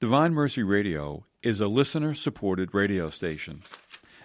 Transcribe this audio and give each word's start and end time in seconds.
Divine 0.00 0.32
Mercy 0.32 0.62
Radio 0.62 1.26
is 1.42 1.60
a 1.60 1.66
listener 1.66 2.14
supported 2.14 2.72
radio 2.72 3.10
station. 3.10 3.62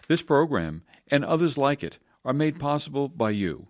This 0.07 0.21
program 0.21 0.83
and 1.07 1.25
others 1.25 1.57
like 1.57 1.83
it 1.83 1.97
are 2.23 2.31
made 2.31 2.59
possible 2.59 3.09
by 3.09 3.31
you. 3.31 3.69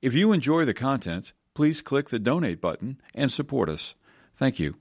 If 0.00 0.14
you 0.14 0.30
enjoy 0.30 0.64
the 0.64 0.72
content, 0.72 1.32
please 1.52 1.82
click 1.82 2.08
the 2.08 2.20
donate 2.20 2.60
button 2.60 3.00
and 3.16 3.32
support 3.32 3.68
us. 3.68 3.96
Thank 4.38 4.60
you. 4.60 4.76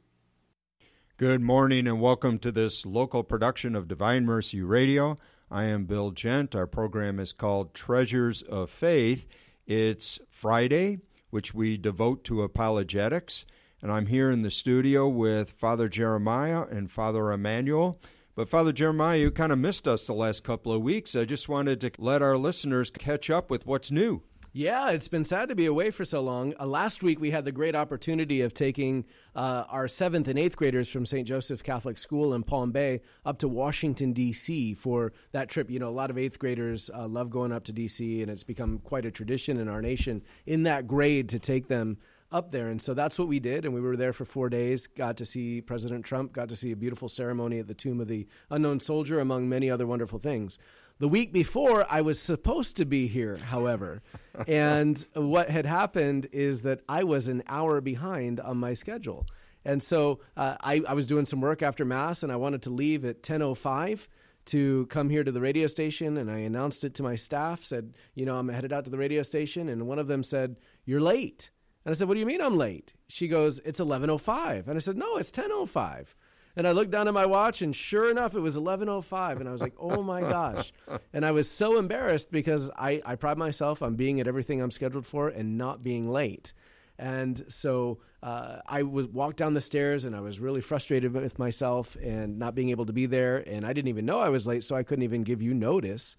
Good 1.17 1.41
morning 1.41 1.87
and 1.87 1.99
welcome 1.99 2.37
to 2.37 2.51
this 2.51 2.85
local 2.85 3.23
production 3.23 3.75
of 3.75 3.87
Divine 3.87 4.23
Mercy 4.23 4.61
Radio. 4.61 5.17
I 5.49 5.63
am 5.63 5.85
Bill 5.85 6.11
Gent. 6.11 6.53
Our 6.53 6.67
program 6.67 7.19
is 7.19 7.33
called 7.33 7.73
Treasures 7.73 8.43
of 8.43 8.69
Faith. 8.69 9.25
It's 9.65 10.19
Friday, 10.29 10.99
which 11.31 11.55
we 11.55 11.77
devote 11.77 12.23
to 12.25 12.43
apologetics 12.43 13.43
and 13.83 13.91
I'm 13.91 14.05
here 14.05 14.31
in 14.31 14.43
the 14.43 14.49
studio 14.49 15.09
with 15.09 15.51
Father 15.51 15.89
Jeremiah 15.89 16.61
and 16.61 16.89
Father 16.89 17.33
Emmanuel. 17.33 17.99
But 18.33 18.47
Father 18.47 18.71
Jeremiah, 18.71 19.17
you 19.17 19.29
kind 19.29 19.51
of 19.51 19.59
missed 19.59 19.89
us 19.89 20.07
the 20.07 20.13
last 20.13 20.41
couple 20.41 20.71
of 20.71 20.81
weeks. 20.81 21.17
I 21.17 21.25
just 21.25 21.49
wanted 21.49 21.81
to 21.81 21.91
let 21.97 22.21
our 22.21 22.37
listeners 22.37 22.89
catch 22.89 23.29
up 23.29 23.51
with 23.51 23.65
what's 23.67 23.91
new. 23.91 24.23
Yeah, 24.55 24.91
it's 24.91 25.09
been 25.09 25.25
sad 25.25 25.49
to 25.49 25.55
be 25.55 25.65
away 25.65 25.91
for 25.91 26.05
so 26.05 26.21
long. 26.21 26.53
Uh, 26.59 26.65
last 26.65 27.03
week, 27.03 27.19
we 27.19 27.31
had 27.31 27.43
the 27.43 27.51
great 27.51 27.75
opportunity 27.75 28.39
of 28.39 28.53
taking 28.53 29.03
uh, 29.35 29.65
our 29.67 29.87
seventh 29.87 30.27
and 30.27 30.39
eighth 30.39 30.55
graders 30.55 30.87
from 30.87 31.05
St. 31.05 31.27
Joseph's 31.27 31.63
Catholic 31.63 31.97
School 31.97 32.33
in 32.33 32.43
Palm 32.43 32.71
Bay 32.71 33.01
up 33.25 33.39
to 33.39 33.47
Washington, 33.49 34.13
D.C. 34.13 34.75
for 34.75 35.11
that 35.31 35.49
trip. 35.49 35.69
You 35.69 35.79
know, 35.79 35.89
a 35.89 35.91
lot 35.91 36.09
of 36.09 36.17
eighth 36.17 36.39
graders 36.39 36.89
uh, 36.93 37.07
love 37.07 37.31
going 37.31 37.51
up 37.51 37.65
to 37.65 37.73
D.C., 37.73 38.21
and 38.21 38.31
it's 38.31 38.43
become 38.43 38.77
quite 38.77 39.05
a 39.05 39.11
tradition 39.11 39.57
in 39.57 39.67
our 39.67 39.81
nation 39.81 40.21
in 40.45 40.63
that 40.63 40.87
grade 40.87 41.27
to 41.29 41.39
take 41.39 41.67
them 41.67 41.97
up 42.33 42.51
there. 42.51 42.67
And 42.67 42.81
so 42.81 42.93
that's 42.93 43.17
what 43.17 43.27
we 43.27 43.39
did. 43.39 43.63
And 43.63 43.73
we 43.73 43.79
were 43.79 43.95
there 43.95 44.11
for 44.11 44.25
four 44.25 44.49
days, 44.49 44.87
got 44.87 45.17
to 45.17 45.25
see 45.25 45.61
President 45.61 46.03
Trump, 46.03 46.33
got 46.33 46.49
to 46.49 46.55
see 46.55 46.71
a 46.71 46.75
beautiful 46.75 47.07
ceremony 47.07 47.59
at 47.59 47.67
the 47.67 47.73
tomb 47.73 48.01
of 48.01 48.07
the 48.07 48.27
unknown 48.49 48.79
soldier, 48.79 49.19
among 49.19 49.47
many 49.47 49.69
other 49.69 49.87
wonderful 49.87 50.19
things. 50.19 50.57
The 50.99 51.07
week 51.07 51.31
before, 51.31 51.85
I 51.89 52.01
was 52.01 52.19
supposed 52.19 52.77
to 52.77 52.85
be 52.85 53.07
here, 53.07 53.37
however. 53.37 54.01
and 54.47 55.05
what 55.13 55.49
had 55.49 55.65
happened 55.65 56.27
is 56.31 56.63
that 56.63 56.81
I 56.89 57.03
was 57.03 57.27
an 57.27 57.43
hour 57.47 57.81
behind 57.81 58.39
on 58.39 58.57
my 58.57 58.73
schedule. 58.73 59.25
And 59.65 59.81
so 59.81 60.19
uh, 60.35 60.55
I, 60.61 60.81
I 60.87 60.93
was 60.93 61.07
doing 61.07 61.25
some 61.25 61.41
work 61.41 61.61
after 61.61 61.85
Mass, 61.85 62.23
and 62.23 62.31
I 62.31 62.35
wanted 62.35 62.63
to 62.63 62.69
leave 62.69 63.05
at 63.05 63.23
10.05 63.23 64.07
to 64.45 64.85
come 64.87 65.09
here 65.09 65.23
to 65.23 65.31
the 65.31 65.39
radio 65.39 65.67
station 65.67 66.17
and 66.17 66.29
I 66.29 66.39
announced 66.39 66.83
it 66.83 66.95
to 66.95 67.03
my 67.03 67.15
staff, 67.15 67.63
said, 67.63 67.93
you 68.13 68.25
know, 68.25 68.35
I'm 68.35 68.49
headed 68.49 68.73
out 68.73 68.83
to 68.85 68.91
the 68.91 68.97
radio 68.97 69.23
station. 69.23 69.69
And 69.69 69.87
one 69.87 69.99
of 69.99 70.07
them 70.07 70.23
said, 70.23 70.57
You're 70.85 71.01
late. 71.01 71.49
And 71.85 71.93
I 71.93 71.97
said, 71.97 72.07
What 72.07 72.13
do 72.15 72.19
you 72.19 72.25
mean 72.25 72.41
I'm 72.41 72.57
late? 72.57 72.93
She 73.07 73.27
goes, 73.27 73.59
It's 73.59 73.79
11.05. 73.79 74.67
And 74.67 74.75
I 74.75 74.79
said, 74.79 74.97
No, 74.97 75.17
it's 75.17 75.31
10.05. 75.31 76.07
And 76.55 76.67
I 76.67 76.71
looked 76.71 76.91
down 76.91 77.07
at 77.07 77.15
my 77.15 77.25
watch, 77.25 77.63
and 77.63 77.75
sure 77.75 78.11
enough, 78.11 78.35
it 78.35 78.39
was 78.39 78.55
11.05. 78.55 79.39
And 79.39 79.49
I 79.49 79.51
was 79.51 79.61
like, 79.61 79.73
Oh 79.79 80.03
my 80.03 80.21
gosh. 80.21 80.71
And 81.13 81.25
I 81.25 81.31
was 81.31 81.49
so 81.49 81.77
embarrassed 81.77 82.31
because 82.31 82.69
I, 82.75 83.01
I 83.05 83.15
pride 83.15 83.37
myself 83.37 83.81
on 83.81 83.95
being 83.95 84.19
at 84.19 84.27
everything 84.27 84.61
I'm 84.61 84.71
scheduled 84.71 85.05
for 85.05 85.27
and 85.29 85.57
not 85.57 85.83
being 85.83 86.09
late. 86.09 86.53
And 86.97 87.43
so 87.51 87.99
uh, 88.21 88.59
I 88.65 88.83
was 88.83 89.07
walked 89.07 89.37
down 89.37 89.53
the 89.53 89.61
stairs 89.61 90.05
and 90.05 90.15
I 90.15 90.21
was 90.21 90.39
really 90.39 90.61
frustrated 90.61 91.13
with 91.13 91.39
myself 91.39 91.95
and 92.01 92.39
not 92.39 92.55
being 92.55 92.69
able 92.69 92.85
to 92.85 92.93
be 92.93 93.05
there. 93.05 93.37
And 93.47 93.65
I 93.65 93.73
didn't 93.73 93.89
even 93.89 94.05
know 94.05 94.19
I 94.19 94.29
was 94.29 94.47
late, 94.47 94.63
so 94.63 94.75
I 94.75 94.83
couldn't 94.83 95.03
even 95.03 95.23
give 95.23 95.41
you 95.41 95.53
notice. 95.53 96.17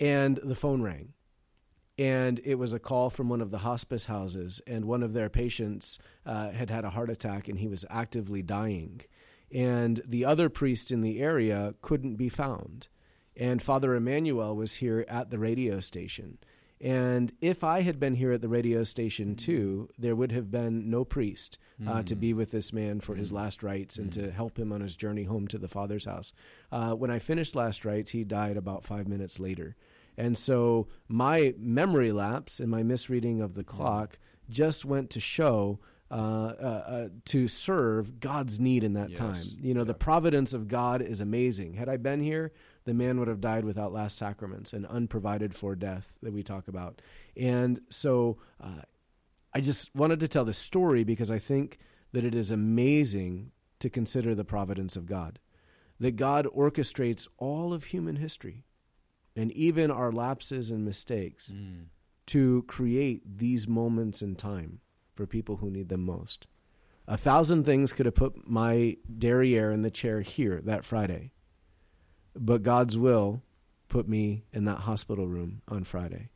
And 0.00 0.38
the 0.42 0.56
phone 0.56 0.82
rang 0.82 1.12
and 1.98 2.40
it 2.44 2.56
was 2.56 2.72
a 2.72 2.78
call 2.78 3.10
from 3.10 3.28
one 3.28 3.40
of 3.40 3.50
the 3.50 3.58
hospice 3.58 4.06
houses, 4.06 4.60
and 4.66 4.84
one 4.84 5.02
of 5.02 5.12
their 5.12 5.28
patients 5.28 5.98
uh, 6.26 6.50
had 6.50 6.70
had 6.70 6.84
a 6.84 6.90
heart 6.90 7.10
attack 7.10 7.48
and 7.48 7.58
he 7.58 7.68
was 7.68 7.84
actively 7.88 8.42
dying. 8.42 9.02
And 9.52 10.02
the 10.04 10.24
other 10.24 10.48
priest 10.48 10.90
in 10.90 11.00
the 11.00 11.20
area 11.20 11.74
couldn't 11.80 12.16
be 12.16 12.28
found. 12.28 12.88
And 13.36 13.62
Father 13.62 13.94
Emmanuel 13.94 14.56
was 14.56 14.76
here 14.76 15.04
at 15.08 15.30
the 15.30 15.38
radio 15.38 15.80
station. 15.80 16.38
And 16.80 17.32
if 17.40 17.62
I 17.64 17.82
had 17.82 18.00
been 18.00 18.16
here 18.16 18.32
at 18.32 18.42
the 18.42 18.48
radio 18.48 18.84
station 18.84 19.36
too, 19.36 19.88
there 19.96 20.16
would 20.16 20.32
have 20.32 20.50
been 20.50 20.90
no 20.90 21.04
priest 21.04 21.56
uh, 21.86 21.94
mm. 21.94 22.06
to 22.06 22.16
be 22.16 22.34
with 22.34 22.50
this 22.50 22.72
man 22.72 23.00
for 23.00 23.14
mm. 23.14 23.18
his 23.18 23.32
last 23.32 23.62
rites 23.62 23.96
and 23.96 24.10
mm. 24.10 24.14
to 24.14 24.32
help 24.32 24.58
him 24.58 24.72
on 24.72 24.80
his 24.80 24.96
journey 24.96 25.24
home 25.24 25.46
to 25.48 25.58
the 25.58 25.68
Father's 25.68 26.04
house. 26.04 26.32
Uh, 26.70 26.92
when 26.92 27.10
I 27.10 27.20
finished 27.20 27.54
last 27.54 27.84
rites, 27.84 28.10
he 28.10 28.24
died 28.24 28.56
about 28.56 28.84
five 28.84 29.06
minutes 29.06 29.38
later. 29.38 29.76
And 30.16 30.38
so 30.38 30.88
my 31.08 31.54
memory 31.58 32.12
lapse 32.12 32.60
and 32.60 32.70
my 32.70 32.82
misreading 32.82 33.40
of 33.40 33.54
the 33.54 33.64
clock 33.64 34.18
just 34.48 34.84
went 34.84 35.10
to 35.10 35.20
show 35.20 35.80
uh, 36.10 36.14
uh, 36.14 36.84
uh, 36.86 37.08
to 37.24 37.48
serve 37.48 38.20
God's 38.20 38.60
need 38.60 38.84
in 38.84 38.92
that 38.92 39.10
yes. 39.10 39.18
time. 39.18 39.44
You 39.60 39.74
know, 39.74 39.80
yeah. 39.80 39.86
the 39.86 39.94
providence 39.94 40.52
of 40.52 40.68
God 40.68 41.02
is 41.02 41.20
amazing. 41.20 41.74
Had 41.74 41.88
I 41.88 41.96
been 41.96 42.20
here, 42.20 42.52
the 42.84 42.94
man 42.94 43.18
would 43.18 43.26
have 43.26 43.40
died 43.40 43.64
without 43.64 43.92
last 43.92 44.16
sacraments 44.16 44.72
and 44.72 44.86
unprovided 44.86 45.54
for 45.54 45.74
death 45.74 46.14
that 46.22 46.32
we 46.32 46.42
talk 46.42 46.68
about. 46.68 47.00
And 47.36 47.80
so 47.90 48.36
uh, 48.60 48.82
I 49.52 49.60
just 49.60 49.94
wanted 49.94 50.20
to 50.20 50.28
tell 50.28 50.44
this 50.44 50.58
story 50.58 51.04
because 51.04 51.30
I 51.30 51.38
think 51.38 51.78
that 52.12 52.24
it 52.24 52.34
is 52.34 52.50
amazing 52.50 53.50
to 53.80 53.90
consider 53.90 54.34
the 54.34 54.44
providence 54.44 54.96
of 54.96 55.06
God, 55.06 55.40
that 55.98 56.16
God 56.16 56.46
orchestrates 56.46 57.26
all 57.38 57.72
of 57.72 57.84
human 57.84 58.16
history 58.16 58.64
and 59.36 59.52
even 59.52 59.90
our 59.90 60.12
lapses 60.12 60.70
and 60.70 60.84
mistakes 60.84 61.52
mm. 61.54 61.86
to 62.26 62.62
create 62.66 63.38
these 63.38 63.66
moments 63.66 64.22
in 64.22 64.36
time 64.36 64.80
for 65.14 65.26
people 65.26 65.56
who 65.56 65.70
need 65.70 65.88
them 65.88 66.04
most. 66.04 66.46
A 67.06 67.16
thousand 67.16 67.64
things 67.64 67.92
could 67.92 68.06
have 68.06 68.14
put 68.14 68.48
my 68.48 68.96
derriere 69.18 69.70
in 69.70 69.82
the 69.82 69.90
chair 69.90 70.22
here 70.22 70.60
that 70.64 70.84
Friday, 70.84 71.32
but 72.34 72.62
God's 72.62 72.96
will 72.96 73.42
put 73.88 74.08
me 74.08 74.44
in 74.52 74.64
that 74.64 74.78
hospital 74.78 75.28
room 75.28 75.60
on 75.68 75.84
Friday. 75.84 76.30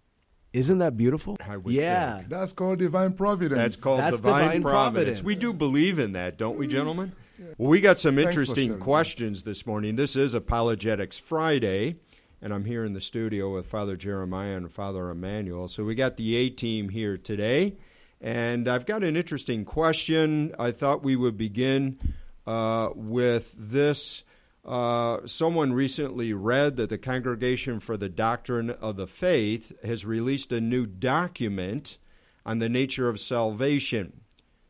Isn't 0.53 0.79
that 0.79 0.97
beautiful? 0.97 1.37
yeah. 1.67 2.19
Think. 2.19 2.31
That's 2.31 2.53
called 2.53 2.79
divine 2.79 3.13
providence. 3.13 3.59
That's 3.59 3.77
called 3.77 4.01
That's 4.01 4.17
divine, 4.17 4.45
divine 4.45 4.63
providence. 4.63 5.21
providence. 5.21 5.23
We 5.23 5.35
do 5.35 5.53
believe 5.53 5.99
in 5.99 6.13
that, 6.13 6.39
don't 6.39 6.59
we, 6.59 6.67
gentlemen? 6.67 7.13
Yeah. 7.39 7.47
Well, 7.57 7.69
we 7.69 7.81
got 7.81 7.99
some 7.99 8.17
Thanks 8.17 8.31
interesting 8.31 8.79
questions 8.79 9.43
this 9.43 9.67
morning. 9.67 9.97
This 9.97 10.17
is 10.17 10.35
Apologetics 10.35 11.19
Friday 11.19 11.97
and 12.41 12.53
I'm 12.53 12.65
here 12.65 12.85
in 12.85 12.93
the 12.93 13.01
studio 13.01 13.55
with 13.55 13.67
Father 13.67 13.97
Jeremiah 13.97 14.57
and 14.57 14.71
Father 14.71 15.11
Emmanuel. 15.11 15.69
So 15.69 15.85
we 15.85 15.95
got 15.95 16.17
the 16.17 16.37
A 16.37 16.51
team 16.51 16.89
here 16.89 17.17
today, 17.17 17.77
and 18.21 18.69
I've 18.69 18.87
got 18.87 19.03
an 19.03 19.17
interesting 19.17 19.65
question. 19.65 20.55
I 20.59 20.71
thought 20.71 21.03
we 21.03 21.17
would 21.17 21.37
begin 21.37 21.99
uh, 22.47 22.91
with 22.95 23.55
this. 23.59 24.23
Uh, 24.65 25.27
someone 25.27 25.73
recently 25.73 26.33
read 26.33 26.77
that 26.77 26.91
the 26.91 26.99
Congregation 26.99 27.81
for 27.81 27.97
the 27.97 28.09
Doctrine 28.09 28.71
of 28.71 28.97
the 28.97 29.07
Faith 29.07 29.73
has 29.83 30.05
released 30.05 30.53
a 30.53 30.61
new 30.61 30.85
document 30.85 31.99
on 32.45 32.59
the 32.59 32.69
nature 32.69 33.09
of 33.09 33.19
salvation. 33.19 34.21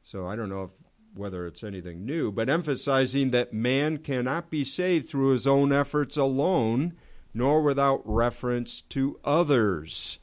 So 0.03 0.27
I 0.27 0.37
don't 0.37 0.49
know 0.49 0.65
if 0.65 0.71
whether 1.15 1.47
it's 1.47 1.65
anything 1.65 2.07
new, 2.07 2.31
but 2.31 2.49
emphasizing 2.49 3.31
that 3.31 3.53
man 3.53 3.99
cannot 3.99 4.51
be 4.51 4.63
saved 4.63 5.09
through 5.09 5.33
his 5.33 5.47
own 5.49 5.73
efforts 5.73 6.17
alone 6.17 6.95
nor 7.35 7.63
without 7.63 8.03
reference 8.05 8.81
to 8.83 9.19
others. 9.25 10.19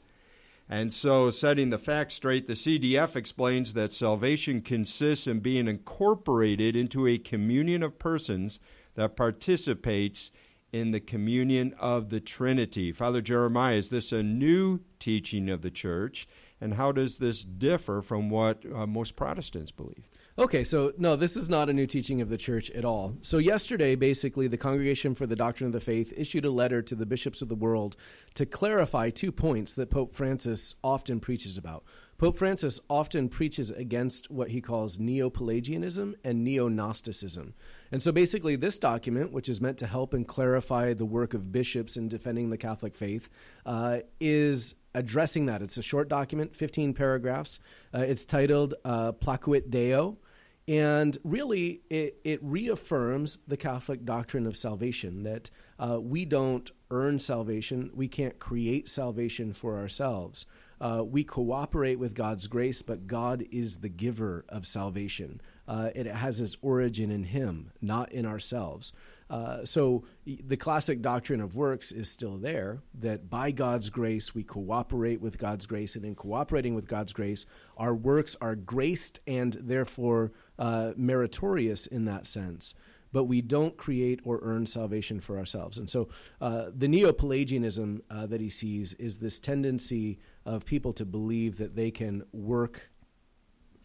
And 0.68 0.92
so, 0.92 1.30
setting 1.30 1.70
the 1.70 1.78
facts 1.78 2.14
straight, 2.14 2.48
the 2.48 2.54
CDF 2.54 3.14
explains 3.14 3.74
that 3.74 3.92
salvation 3.92 4.60
consists 4.60 5.26
in 5.28 5.38
being 5.38 5.68
incorporated 5.68 6.74
into 6.74 7.06
a 7.06 7.18
communion 7.18 7.84
of 7.84 8.00
persons 8.00 8.58
that 8.94 9.16
participates 9.16 10.32
in 10.72 10.90
the 10.90 11.00
communion 11.00 11.74
of 11.78 12.10
the 12.10 12.20
Trinity. 12.20 12.90
Father 12.90 13.20
Jeremiah, 13.20 13.76
is 13.76 13.90
this 13.90 14.10
a 14.10 14.22
new 14.22 14.80
teaching 14.98 15.48
of 15.48 15.62
the 15.62 15.70
church? 15.70 16.26
And 16.60 16.74
how 16.74 16.90
does 16.90 17.18
this 17.18 17.44
differ 17.44 18.02
from 18.02 18.28
what 18.28 18.64
uh, 18.74 18.86
most 18.86 19.14
Protestants 19.14 19.70
believe? 19.70 20.08
Okay, 20.38 20.64
so 20.64 20.92
no, 20.98 21.16
this 21.16 21.34
is 21.34 21.48
not 21.48 21.70
a 21.70 21.72
new 21.72 21.86
teaching 21.86 22.20
of 22.20 22.28
the 22.28 22.36
church 22.36 22.70
at 22.72 22.84
all. 22.84 23.16
So, 23.22 23.38
yesterday, 23.38 23.94
basically, 23.94 24.48
the 24.48 24.58
Congregation 24.58 25.14
for 25.14 25.26
the 25.26 25.34
Doctrine 25.34 25.68
of 25.68 25.72
the 25.72 25.80
Faith 25.80 26.12
issued 26.14 26.44
a 26.44 26.50
letter 26.50 26.82
to 26.82 26.94
the 26.94 27.06
bishops 27.06 27.40
of 27.40 27.48
the 27.48 27.54
world 27.54 27.96
to 28.34 28.44
clarify 28.44 29.08
two 29.08 29.32
points 29.32 29.72
that 29.72 29.90
Pope 29.90 30.12
Francis 30.12 30.74
often 30.84 31.20
preaches 31.20 31.56
about. 31.56 31.84
Pope 32.18 32.36
Francis 32.36 32.80
often 32.90 33.30
preaches 33.30 33.70
against 33.70 34.30
what 34.30 34.50
he 34.50 34.60
calls 34.60 34.98
neo 34.98 35.30
Pelagianism 35.30 36.14
and 36.22 36.44
neo 36.44 36.68
Gnosticism. 36.68 37.54
And 37.90 38.02
so, 38.02 38.12
basically, 38.12 38.56
this 38.56 38.76
document, 38.76 39.32
which 39.32 39.48
is 39.48 39.62
meant 39.62 39.78
to 39.78 39.86
help 39.86 40.12
and 40.12 40.28
clarify 40.28 40.92
the 40.92 41.06
work 41.06 41.32
of 41.32 41.50
bishops 41.50 41.96
in 41.96 42.10
defending 42.10 42.50
the 42.50 42.58
Catholic 42.58 42.94
faith, 42.94 43.30
uh, 43.64 44.00
is 44.20 44.74
addressing 44.94 45.46
that. 45.46 45.62
It's 45.62 45.78
a 45.78 45.82
short 45.82 46.10
document, 46.10 46.54
15 46.54 46.92
paragraphs. 46.92 47.58
Uh, 47.94 48.00
it's 48.00 48.26
titled 48.26 48.74
uh, 48.84 49.12
Placuit 49.12 49.70
Deo. 49.70 50.18
And 50.68 51.16
really, 51.22 51.82
it, 51.88 52.18
it 52.24 52.40
reaffirms 52.42 53.38
the 53.46 53.56
Catholic 53.56 54.04
doctrine 54.04 54.46
of 54.46 54.56
salvation 54.56 55.22
that 55.22 55.50
uh, 55.78 56.00
we 56.00 56.24
don't 56.24 56.68
earn 56.90 57.18
salvation, 57.18 57.90
we 57.94 58.08
can't 58.08 58.38
create 58.38 58.88
salvation 58.88 59.52
for 59.52 59.76
ourselves. 59.78 60.44
Uh, 60.80 61.02
we 61.06 61.24
cooperate 61.24 61.98
with 61.98 62.14
God's 62.14 62.48
grace, 62.48 62.82
but 62.82 63.06
God 63.06 63.44
is 63.50 63.78
the 63.78 63.88
giver 63.88 64.44
of 64.48 64.66
salvation. 64.66 65.40
uh, 65.68 65.90
it 65.94 66.06
has 66.06 66.40
its 66.40 66.56
origin 66.62 67.10
in 67.10 67.24
Him, 67.24 67.72
not 67.80 68.12
in 68.12 68.24
ourselves. 68.26 68.92
Uh, 69.28 69.64
so 69.64 70.04
the 70.24 70.56
classic 70.56 71.02
doctrine 71.02 71.40
of 71.40 71.56
works 71.56 71.90
is 71.90 72.08
still 72.08 72.36
there 72.36 72.82
that 72.94 73.28
by 73.28 73.50
God's 73.50 73.90
grace 73.90 74.36
we 74.36 74.44
cooperate 74.44 75.20
with 75.20 75.36
God's 75.36 75.66
grace, 75.66 75.96
and 75.96 76.04
in 76.04 76.14
cooperating 76.14 76.76
with 76.76 76.86
God's 76.86 77.12
grace, 77.12 77.44
our 77.76 77.94
works 77.94 78.36
are 78.40 78.54
graced 78.54 79.18
and 79.26 79.54
therefore 79.54 80.30
uh, 80.58 80.92
meritorious 80.96 81.86
in 81.86 82.04
that 82.06 82.26
sense. 82.26 82.74
But 83.12 83.24
we 83.24 83.40
don't 83.40 83.76
create 83.76 84.20
or 84.24 84.40
earn 84.42 84.66
salvation 84.66 85.20
for 85.20 85.38
ourselves. 85.38 85.78
And 85.78 85.88
so 85.88 86.08
uh, 86.40 86.66
the 86.76 86.88
Neo 86.88 87.12
Pelagianism 87.12 88.02
uh, 88.10 88.26
that 88.26 88.40
he 88.40 88.50
sees 88.50 88.92
is 88.94 89.18
this 89.18 89.38
tendency 89.38 90.18
of 90.44 90.66
people 90.66 90.92
to 90.94 91.04
believe 91.04 91.56
that 91.58 91.76
they 91.76 91.90
can 91.90 92.24
work 92.32 92.90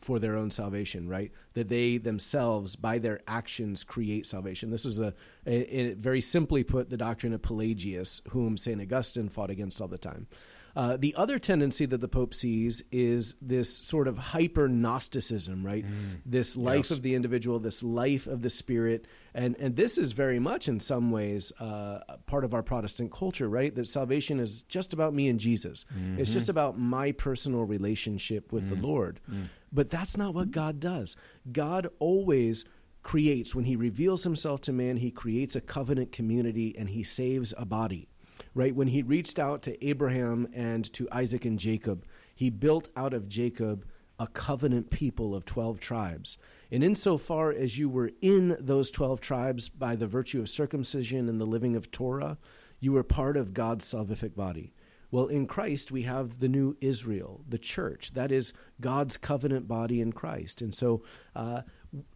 for 0.01 0.19
their 0.19 0.35
own 0.35 0.51
salvation, 0.51 1.07
right? 1.07 1.31
That 1.53 1.69
they 1.69 1.97
themselves, 1.97 2.75
by 2.75 2.99
their 2.99 3.21
actions, 3.27 3.83
create 3.83 4.25
salvation. 4.25 4.71
This 4.71 4.85
is 4.85 4.99
a, 4.99 5.13
a, 5.45 5.77
a 5.77 5.93
very 5.93 6.21
simply 6.21 6.63
put, 6.63 6.89
the 6.89 6.97
doctrine 6.97 7.33
of 7.33 7.41
Pelagius, 7.41 8.21
whom 8.29 8.57
St. 8.57 8.81
Augustine 8.81 9.29
fought 9.29 9.49
against 9.49 9.81
all 9.81 9.87
the 9.87 9.97
time. 9.97 10.27
Uh, 10.75 10.95
the 10.97 11.13
other 11.15 11.37
tendency 11.37 11.85
that 11.85 11.99
the 11.99 12.07
Pope 12.07 12.33
sees 12.33 12.83
is 12.91 13.35
this 13.41 13.75
sort 13.75 14.07
of 14.07 14.17
hyper 14.17 14.67
Gnosticism, 14.67 15.65
right? 15.65 15.85
Mm. 15.85 16.21
This 16.25 16.55
life 16.55 16.89
yes. 16.89 16.91
of 16.91 17.01
the 17.01 17.15
individual, 17.15 17.59
this 17.59 17.83
life 17.83 18.27
of 18.27 18.41
the 18.41 18.49
spirit. 18.49 19.05
And, 19.33 19.55
and 19.59 19.75
this 19.75 19.97
is 19.97 20.13
very 20.13 20.39
much, 20.39 20.67
in 20.67 20.79
some 20.79 21.11
ways, 21.11 21.51
uh, 21.59 21.99
part 22.25 22.45
of 22.45 22.53
our 22.53 22.63
Protestant 22.63 23.11
culture, 23.11 23.49
right? 23.49 23.73
That 23.73 23.87
salvation 23.87 24.39
is 24.39 24.63
just 24.63 24.93
about 24.93 25.13
me 25.13 25.27
and 25.27 25.39
Jesus. 25.39 25.85
Mm-hmm. 25.93 26.19
It's 26.19 26.31
just 26.31 26.49
about 26.49 26.79
my 26.79 27.11
personal 27.11 27.63
relationship 27.63 28.51
with 28.53 28.65
mm. 28.65 28.69
the 28.69 28.87
Lord. 28.87 29.19
Mm. 29.29 29.49
But 29.71 29.89
that's 29.89 30.17
not 30.17 30.33
what 30.33 30.51
God 30.51 30.79
does. 30.79 31.15
God 31.51 31.87
always 31.99 32.65
creates, 33.03 33.55
when 33.55 33.65
He 33.65 33.75
reveals 33.75 34.23
Himself 34.23 34.61
to 34.61 34.73
man, 34.73 34.97
He 34.97 35.11
creates 35.11 35.55
a 35.55 35.61
covenant 35.61 36.11
community 36.11 36.75
and 36.77 36.89
He 36.89 37.03
saves 37.03 37.53
a 37.57 37.65
body 37.65 38.09
right? 38.53 38.75
When 38.75 38.87
he 38.87 39.01
reached 39.01 39.39
out 39.39 39.61
to 39.63 39.85
Abraham 39.85 40.47
and 40.53 40.91
to 40.93 41.07
Isaac 41.11 41.45
and 41.45 41.59
Jacob, 41.59 42.05
he 42.33 42.49
built 42.49 42.89
out 42.95 43.13
of 43.13 43.29
Jacob 43.29 43.85
a 44.19 44.27
covenant 44.27 44.89
people 44.89 45.33
of 45.33 45.45
12 45.45 45.79
tribes. 45.79 46.37
And 46.69 46.83
insofar 46.83 47.51
as 47.51 47.77
you 47.77 47.89
were 47.89 48.11
in 48.21 48.55
those 48.59 48.91
12 48.91 49.19
tribes 49.19 49.69
by 49.69 49.95
the 49.95 50.07
virtue 50.07 50.39
of 50.39 50.49
circumcision 50.49 51.27
and 51.27 51.41
the 51.41 51.45
living 51.45 51.75
of 51.75 51.91
Torah, 51.91 52.37
you 52.79 52.93
were 52.93 53.03
part 53.03 53.37
of 53.37 53.53
God's 53.53 53.91
salvific 53.91 54.35
body. 54.35 54.73
Well, 55.11 55.27
in 55.27 55.45
Christ, 55.45 55.91
we 55.91 56.03
have 56.03 56.39
the 56.39 56.47
new 56.47 56.77
Israel, 56.79 57.41
the 57.47 57.57
church. 57.57 58.13
That 58.13 58.31
is 58.31 58.53
God's 58.79 59.17
covenant 59.17 59.67
body 59.67 59.99
in 59.99 60.13
Christ. 60.13 60.61
And 60.61 60.73
so, 60.73 61.03
uh, 61.35 61.61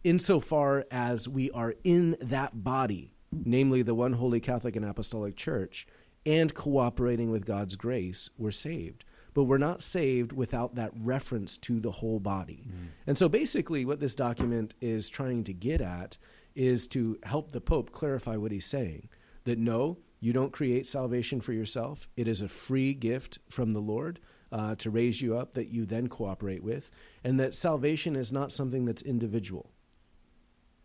insofar 0.02 0.86
as 0.90 1.28
we 1.28 1.50
are 1.50 1.74
in 1.84 2.16
that 2.20 2.64
body, 2.64 3.12
namely 3.30 3.82
the 3.82 3.94
one 3.94 4.14
holy 4.14 4.40
Catholic 4.40 4.76
and 4.76 4.84
Apostolic 4.84 5.36
Church, 5.36 5.86
and 6.24 6.54
cooperating 6.54 7.30
with 7.30 7.44
God's 7.44 7.76
grace, 7.76 8.30
we're 8.38 8.50
saved. 8.50 9.04
But 9.34 9.44
we're 9.44 9.58
not 9.58 9.82
saved 9.82 10.32
without 10.32 10.74
that 10.76 10.92
reference 10.96 11.58
to 11.58 11.78
the 11.78 11.90
whole 11.90 12.18
body. 12.18 12.64
Mm. 12.66 12.88
And 13.06 13.18
so 13.18 13.28
basically, 13.28 13.84
what 13.84 14.00
this 14.00 14.14
document 14.14 14.72
is 14.80 15.10
trying 15.10 15.44
to 15.44 15.52
get 15.52 15.82
at 15.82 16.16
is 16.54 16.88
to 16.88 17.18
help 17.22 17.52
the 17.52 17.60
Pope 17.60 17.92
clarify 17.92 18.36
what 18.36 18.50
he's 18.50 18.64
saying 18.64 19.10
that 19.44 19.58
no, 19.58 19.98
you 20.20 20.32
don't 20.32 20.52
create 20.52 20.86
salvation 20.86 21.40
for 21.40 21.52
yourself, 21.52 22.08
it 22.16 22.28
is 22.28 22.40
a 22.40 22.48
free 22.48 22.94
gift 22.94 23.38
from 23.48 23.72
the 23.72 23.80
Lord. 23.80 24.20
Uh, 24.52 24.76
to 24.76 24.90
raise 24.90 25.20
you 25.20 25.36
up 25.36 25.54
that 25.54 25.70
you 25.70 25.84
then 25.84 26.06
cooperate 26.06 26.62
with, 26.62 26.88
and 27.24 27.38
that 27.38 27.52
salvation 27.52 28.14
is 28.14 28.32
not 28.32 28.52
something 28.52 28.84
that's 28.84 29.02
individual. 29.02 29.72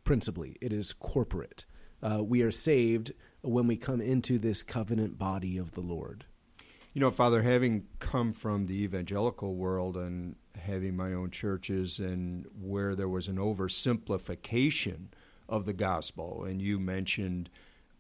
Principally, 0.04 0.57
it 0.60 0.74
is 0.74 0.94
corporate. 0.94 1.66
Uh, 2.01 2.24
we 2.24 2.42
are 2.42 2.51
saved 2.51 3.13
when 3.42 3.68
we 3.68 3.78
come 3.78 4.01
into 4.01 4.39
this 4.39 4.63
covenant 4.63 5.19
body 5.19 5.60
of 5.60 5.74
the 5.74 5.81
Lord. 5.81 6.25
You 6.94 7.01
know, 7.01 7.12
Father, 7.12 7.44
having 7.44 7.86
come 8.00 8.34
from 8.34 8.66
the 8.66 8.84
evangelical 8.84 9.56
world 9.56 9.95
and 9.95 10.36
having 10.57 10.98
my 10.98 11.13
own 11.13 11.31
churches 11.31 12.00
and 12.00 12.45
where 12.60 12.95
there 12.95 13.07
was 13.07 13.27
an 13.27 13.38
oversimplification 13.38 15.07
of 15.48 15.66
the 15.66 15.74
gospel, 15.74 16.44
and 16.44 16.62
you 16.62 16.80
mentioned 16.80 17.50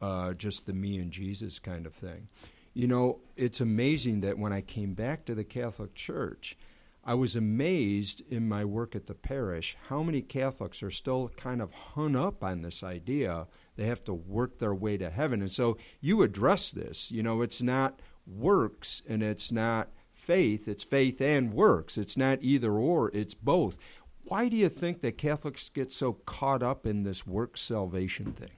uh, 0.01 0.33
just 0.33 0.65
the 0.65 0.73
me 0.73 0.97
and 0.97 1.11
Jesus 1.11 1.59
kind 1.59 1.85
of 1.85 1.93
thing. 1.93 2.27
You 2.73 2.87
know, 2.87 3.19
it's 3.35 3.59
amazing 3.61 4.21
that 4.21 4.37
when 4.37 4.53
I 4.53 4.61
came 4.61 4.93
back 4.93 5.25
to 5.25 5.35
the 5.35 5.43
Catholic 5.43 5.93
Church, 5.93 6.57
I 7.03 7.15
was 7.15 7.35
amazed 7.35 8.21
in 8.29 8.47
my 8.47 8.63
work 8.63 8.95
at 8.95 9.07
the 9.07 9.15
parish 9.15 9.75
how 9.89 10.03
many 10.03 10.21
Catholics 10.21 10.83
are 10.83 10.91
still 10.91 11.31
kind 11.35 11.61
of 11.61 11.71
hung 11.73 12.15
up 12.15 12.43
on 12.43 12.61
this 12.61 12.83
idea 12.83 13.47
they 13.75 13.85
have 13.85 14.03
to 14.03 14.13
work 14.13 14.59
their 14.59 14.75
way 14.75 14.97
to 14.97 15.09
heaven. 15.09 15.41
And 15.41 15.51
so 15.51 15.77
you 15.99 16.21
address 16.21 16.69
this. 16.69 17.11
You 17.11 17.23
know, 17.23 17.41
it's 17.41 17.61
not 17.61 17.99
works 18.27 19.01
and 19.07 19.23
it's 19.23 19.51
not 19.51 19.89
faith, 20.13 20.67
it's 20.67 20.83
faith 20.83 21.19
and 21.19 21.53
works. 21.53 21.97
It's 21.97 22.15
not 22.15 22.39
either 22.41 22.73
or, 22.73 23.09
it's 23.13 23.33
both. 23.33 23.77
Why 24.23 24.49
do 24.49 24.55
you 24.55 24.69
think 24.69 25.01
that 25.01 25.17
Catholics 25.17 25.69
get 25.69 25.91
so 25.91 26.13
caught 26.13 26.61
up 26.61 26.85
in 26.85 27.03
this 27.03 27.25
work 27.25 27.57
salvation 27.57 28.33
thing? 28.33 28.51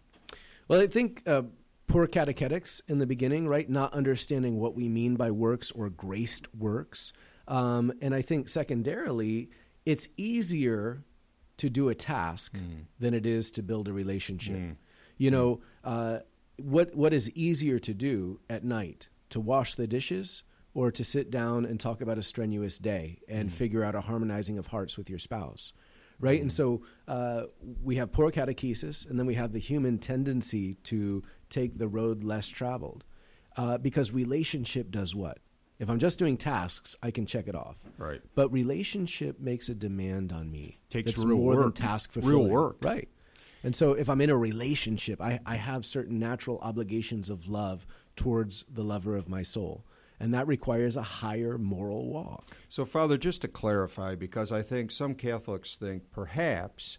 Well, 0.68 0.82
I 0.82 0.88
think 0.88 1.24
uh, 1.28 1.44
poor 1.88 2.08
catechetics 2.08 2.82
in 2.88 3.00
the 3.00 3.06
beginning, 3.06 3.48
right? 3.48 3.70
Not 3.70 3.94
understanding 3.94 4.60
what 4.60 4.76
we 4.76 4.88
mean 4.88 5.16
by 5.16 5.32
works 5.32 5.72
or 5.72 5.90
graced 5.90 6.54
works. 6.56 7.14
Um, 7.48 7.94
and 8.02 8.16
I 8.16 8.22
think 8.22 8.50
secondarily, 8.50 9.50
it's 9.86 10.08
easier 10.18 11.04
to 11.58 11.70
do 11.70 11.90
a 11.90 11.96
task 11.96 12.56
mm. 12.56 12.86
than 13.00 13.14
it 13.14 13.26
is 13.26 13.52
to 13.52 13.64
build 13.64 13.88
a 13.88 13.94
relationship. 13.94 14.56
Mm. 14.56 14.76
You 15.18 15.32
know, 15.32 15.62
uh, 15.84 16.20
what 16.58 16.96
what 16.96 17.14
is 17.14 17.30
easier 17.32 17.80
to 17.80 17.94
do 17.94 18.40
at 18.50 18.64
night? 18.64 19.10
To 19.30 19.40
wash 19.40 19.76
the 19.76 19.88
dishes 19.88 20.44
or 20.76 20.92
to 20.92 21.04
sit 21.04 21.32
down 21.32 21.66
and 21.66 21.80
talk 21.80 22.02
about 22.02 22.18
a 22.18 22.24
strenuous 22.24 22.78
day 22.78 23.20
and 23.28 23.50
mm 23.50 23.54
figure 23.54 23.84
out 23.84 23.96
a 23.96 24.02
harmonizing 24.02 24.58
of 24.58 24.68
hearts 24.68 24.98
with 24.98 25.10
your 25.10 25.20
spouse? 25.20 25.74
Right? 26.20 26.42
And 26.42 26.52
so 26.52 26.84
uh, 27.08 27.44
we 27.84 27.98
have 27.98 28.12
poor 28.12 28.32
catechesis, 28.32 29.10
and 29.10 29.20
then 29.20 29.26
we 29.26 29.36
have 29.36 29.52
the 29.52 29.60
human 29.60 29.98
tendency 29.98 30.76
to 30.76 31.24
take 31.50 31.78
the 31.78 31.88
road 31.88 32.24
less 32.24 32.48
traveled. 32.48 33.04
Uh, 33.58 33.78
because 33.78 34.12
relationship 34.12 34.90
does 34.90 35.14
what? 35.14 35.40
If 35.80 35.90
I'm 35.90 36.00
just 36.00 36.18
doing 36.18 36.38
tasks, 36.38 36.96
I 37.04 37.12
can 37.12 37.26
check 37.26 37.48
it 37.48 37.56
off. 37.56 37.78
Right. 37.98 38.22
But 38.36 38.52
relationship 38.54 39.40
makes 39.40 39.70
a 39.70 39.76
demand 39.76 40.32
on 40.32 40.50
me. 40.50 40.80
Takes 40.90 41.18
real 41.18 41.38
more 41.38 41.56
work. 41.56 41.76
than 41.76 41.86
task 41.86 42.12
fulfilling. 42.14 42.38
Real 42.38 42.50
work. 42.50 42.78
Right. 42.82 43.10
And 43.64 43.76
so 43.76 43.94
if 43.94 44.10
I'm 44.10 44.22
in 44.22 44.30
a 44.30 44.38
relationship, 44.38 45.22
I, 45.22 45.40
I 45.46 45.56
have 45.56 45.86
certain 45.86 46.20
natural 46.20 46.60
obligations 46.60 47.30
of 47.30 47.48
love 47.48 47.88
towards 48.16 48.66
the 48.72 48.84
lover 48.84 49.16
of 49.16 49.30
my 49.30 49.42
soul. 49.42 49.84
And 50.24 50.34
that 50.34 50.48
requires 50.48 50.96
a 50.96 51.02
higher 51.04 51.58
moral 51.58 52.08
walk. 52.08 52.56
So, 52.70 52.86
Father, 52.86 53.18
just 53.18 53.42
to 53.42 53.50
clarify, 53.50 54.16
because 54.16 54.54
I 54.54 54.62
think 54.62 54.90
some 54.90 55.16
Catholics 55.16 55.76
think 55.76 56.12
perhaps 56.12 56.98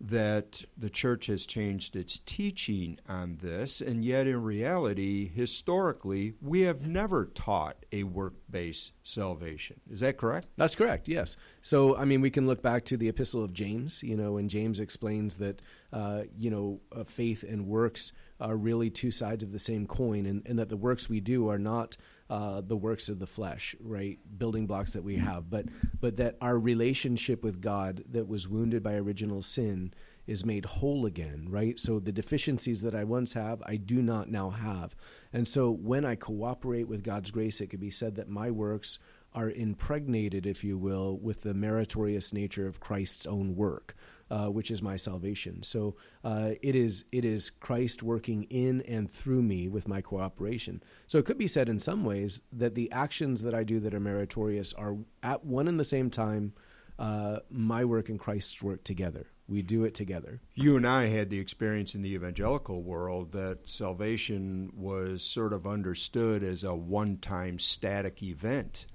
that 0.00 0.64
the 0.76 0.90
church 0.90 1.26
has 1.26 1.46
changed 1.46 1.94
its 1.94 2.18
teaching 2.24 2.98
on 3.06 3.38
this, 3.40 3.80
and 3.82 4.02
yet 4.04 4.26
in 4.26 4.42
reality, 4.42 5.30
historically, 5.32 6.32
we 6.40 6.62
have 6.62 6.86
never 6.86 7.26
taught 7.26 7.84
a 7.92 8.04
work 8.04 8.34
based 8.50 8.92
salvation. 9.04 9.80
Is 9.90 10.00
that 10.00 10.16
correct? 10.16 10.48
That's 10.56 10.74
correct, 10.74 11.08
yes. 11.08 11.36
So, 11.60 11.94
I 11.94 12.04
mean, 12.04 12.20
we 12.20 12.30
can 12.30 12.46
look 12.46 12.62
back 12.62 12.86
to 12.86 12.96
the 12.96 13.08
Epistle 13.08 13.44
of 13.44 13.52
James, 13.52 14.02
you 14.02 14.16
know, 14.16 14.38
and 14.38 14.50
James 14.50 14.80
explains 14.80 15.36
that, 15.36 15.60
uh, 15.92 16.22
you 16.36 16.50
know, 16.50 16.80
uh, 16.90 17.04
faith 17.04 17.44
and 17.44 17.66
works 17.66 18.12
are 18.40 18.56
really 18.56 18.90
two 18.90 19.12
sides 19.12 19.44
of 19.44 19.52
the 19.52 19.58
same 19.58 19.86
coin, 19.86 20.26
and, 20.26 20.42
and 20.46 20.58
that 20.58 20.70
the 20.70 20.76
works 20.76 21.08
we 21.08 21.20
do 21.20 21.48
are 21.48 21.58
not 21.58 21.96
uh, 22.32 22.62
the 22.62 22.78
works 22.78 23.10
of 23.10 23.18
the 23.18 23.26
flesh, 23.26 23.76
right? 23.78 24.18
Building 24.38 24.66
blocks 24.66 24.94
that 24.94 25.04
we 25.04 25.16
have, 25.16 25.50
but 25.50 25.66
but 26.00 26.16
that 26.16 26.38
our 26.40 26.58
relationship 26.58 27.44
with 27.44 27.60
God 27.60 28.04
that 28.10 28.26
was 28.26 28.48
wounded 28.48 28.82
by 28.82 28.94
original 28.94 29.42
sin 29.42 29.92
is 30.26 30.42
made 30.42 30.64
whole 30.64 31.04
again, 31.04 31.46
right? 31.50 31.78
So 31.78 31.98
the 31.98 32.10
deficiencies 32.10 32.80
that 32.80 32.94
I 32.94 33.04
once 33.04 33.34
have, 33.34 33.62
I 33.66 33.76
do 33.76 34.00
not 34.00 34.30
now 34.30 34.48
have. 34.48 34.96
And 35.30 35.46
so 35.46 35.70
when 35.70 36.06
I 36.06 36.14
cooperate 36.14 36.88
with 36.88 37.04
God's 37.04 37.30
grace, 37.30 37.60
it 37.60 37.66
could 37.66 37.80
be 37.80 37.90
said 37.90 38.14
that 38.14 38.30
my 38.30 38.50
works 38.50 38.98
are 39.34 39.50
impregnated, 39.50 40.46
if 40.46 40.64
you 40.64 40.78
will, 40.78 41.18
with 41.18 41.42
the 41.42 41.52
meritorious 41.52 42.32
nature 42.32 42.66
of 42.66 42.80
Christ's 42.80 43.26
own 43.26 43.56
work 43.56 43.94
uh, 44.32 44.46
which 44.46 44.70
is 44.70 44.80
my 44.80 44.96
salvation. 44.96 45.62
So 45.62 45.94
uh, 46.24 46.52
it 46.62 46.74
is 46.74 47.04
it 47.12 47.22
is 47.22 47.50
Christ 47.50 48.02
working 48.02 48.44
in 48.44 48.80
and 48.82 49.10
through 49.10 49.42
me 49.42 49.68
with 49.68 49.86
my 49.86 50.00
cooperation. 50.00 50.82
So 51.06 51.18
it 51.18 51.26
could 51.26 51.36
be 51.36 51.46
said 51.46 51.68
in 51.68 51.78
some 51.78 52.02
ways 52.02 52.40
that 52.50 52.74
the 52.74 52.90
actions 52.92 53.42
that 53.42 53.54
I 53.54 53.62
do 53.62 53.78
that 53.80 53.92
are 53.92 54.00
meritorious 54.00 54.72
are 54.72 54.96
at 55.22 55.44
one 55.44 55.68
and 55.68 55.78
the 55.78 55.84
same 55.84 56.08
time 56.08 56.54
uh, 56.98 57.40
my 57.50 57.84
work 57.84 58.08
and 58.08 58.18
Christ's 58.18 58.62
work 58.62 58.84
together. 58.84 59.26
We 59.48 59.60
do 59.60 59.84
it 59.84 59.94
together. 59.94 60.40
You 60.54 60.78
and 60.78 60.86
I 60.86 61.08
had 61.08 61.28
the 61.28 61.38
experience 61.38 61.94
in 61.94 62.00
the 62.00 62.14
evangelical 62.14 62.82
world 62.82 63.32
that 63.32 63.68
salvation 63.68 64.70
was 64.74 65.22
sort 65.22 65.52
of 65.52 65.66
understood 65.66 66.42
as 66.42 66.64
a 66.64 66.74
one 66.74 67.18
time 67.18 67.58
static 67.58 68.22
event 68.22 68.86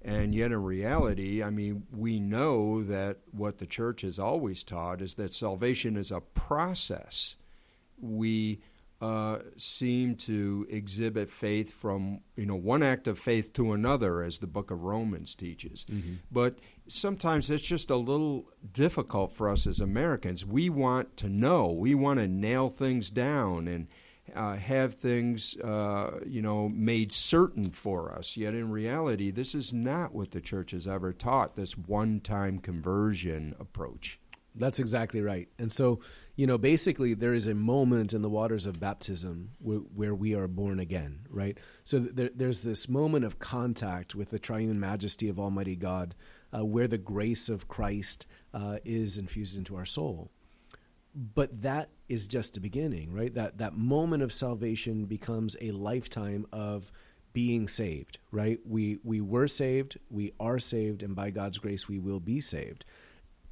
And 0.00 0.34
yet, 0.34 0.52
in 0.52 0.62
reality, 0.62 1.42
I 1.42 1.50
mean, 1.50 1.84
we 1.92 2.20
know 2.20 2.84
that 2.84 3.18
what 3.32 3.58
the 3.58 3.66
church 3.66 4.02
has 4.02 4.18
always 4.18 4.62
taught 4.62 5.02
is 5.02 5.16
that 5.16 5.34
salvation 5.34 5.96
is 5.96 6.10
a 6.10 6.20
process. 6.20 7.36
We 8.00 8.60
uh, 9.00 9.38
seem 9.56 10.16
to 10.16 10.66
exhibit 10.68 11.30
faith 11.30 11.72
from 11.72 12.20
you 12.36 12.46
know 12.46 12.56
one 12.56 12.82
act 12.82 13.06
of 13.06 13.18
faith 13.18 13.52
to 13.52 13.72
another, 13.72 14.22
as 14.22 14.38
the 14.38 14.46
Book 14.46 14.70
of 14.70 14.82
Romans 14.82 15.34
teaches. 15.36 15.86
Mm-hmm. 15.88 16.14
But 16.32 16.58
sometimes 16.88 17.48
it's 17.48 17.62
just 17.62 17.90
a 17.90 17.96
little 17.96 18.46
difficult 18.72 19.32
for 19.32 19.48
us 19.48 19.66
as 19.66 19.78
Americans. 19.78 20.44
We 20.44 20.68
want 20.68 21.16
to 21.18 21.28
know, 21.28 21.70
we 21.70 21.94
want 21.94 22.18
to 22.18 22.26
nail 22.26 22.68
things 22.68 23.08
down, 23.08 23.68
and 23.68 23.86
uh, 24.34 24.56
have 24.56 24.94
things 24.94 25.56
uh, 25.56 26.20
you 26.26 26.42
know 26.42 26.68
made 26.68 27.12
certain 27.12 27.70
for 27.70 28.12
us. 28.12 28.36
Yet 28.36 28.54
in 28.54 28.70
reality, 28.70 29.30
this 29.30 29.54
is 29.54 29.72
not 29.72 30.14
what 30.14 30.30
the 30.30 30.40
church 30.40 30.72
has 30.72 30.86
ever 30.86 31.12
taught. 31.12 31.56
This 31.56 31.76
one-time 31.76 32.58
conversion 32.58 33.54
approach. 33.58 34.18
That's 34.54 34.78
exactly 34.78 35.20
right. 35.20 35.48
And 35.58 35.70
so, 35.70 36.00
you 36.34 36.46
know, 36.46 36.58
basically, 36.58 37.14
there 37.14 37.34
is 37.34 37.46
a 37.46 37.54
moment 37.54 38.12
in 38.12 38.22
the 38.22 38.28
waters 38.28 38.66
of 38.66 38.80
baptism 38.80 39.50
where, 39.58 39.78
where 39.78 40.14
we 40.14 40.34
are 40.34 40.48
born 40.48 40.80
again, 40.80 41.20
right? 41.30 41.56
So 41.84 42.00
there, 42.00 42.30
there's 42.34 42.62
this 42.62 42.88
moment 42.88 43.24
of 43.24 43.38
contact 43.38 44.14
with 44.14 44.30
the 44.30 44.38
triune 44.38 44.80
majesty 44.80 45.28
of 45.28 45.38
Almighty 45.38 45.76
God, 45.76 46.14
uh, 46.52 46.64
where 46.64 46.88
the 46.88 46.98
grace 46.98 47.48
of 47.48 47.68
Christ 47.68 48.26
uh, 48.52 48.78
is 48.84 49.16
infused 49.16 49.56
into 49.56 49.76
our 49.76 49.86
soul. 49.86 50.32
But 51.14 51.62
that 51.62 51.90
is 52.08 52.28
just 52.28 52.54
the 52.54 52.60
beginning, 52.60 53.12
right? 53.12 53.34
That 53.34 53.58
that 53.58 53.76
moment 53.76 54.22
of 54.22 54.32
salvation 54.32 55.04
becomes 55.04 55.56
a 55.60 55.72
lifetime 55.72 56.46
of 56.52 56.90
being 57.32 57.68
saved, 57.68 58.18
right? 58.30 58.58
We 58.64 58.98
we 59.04 59.20
were 59.20 59.48
saved, 59.48 59.98
we 60.10 60.32
are 60.40 60.58
saved, 60.58 61.02
and 61.02 61.14
by 61.14 61.30
God's 61.30 61.58
grace, 61.58 61.88
we 61.88 61.98
will 61.98 62.20
be 62.20 62.40
saved. 62.40 62.84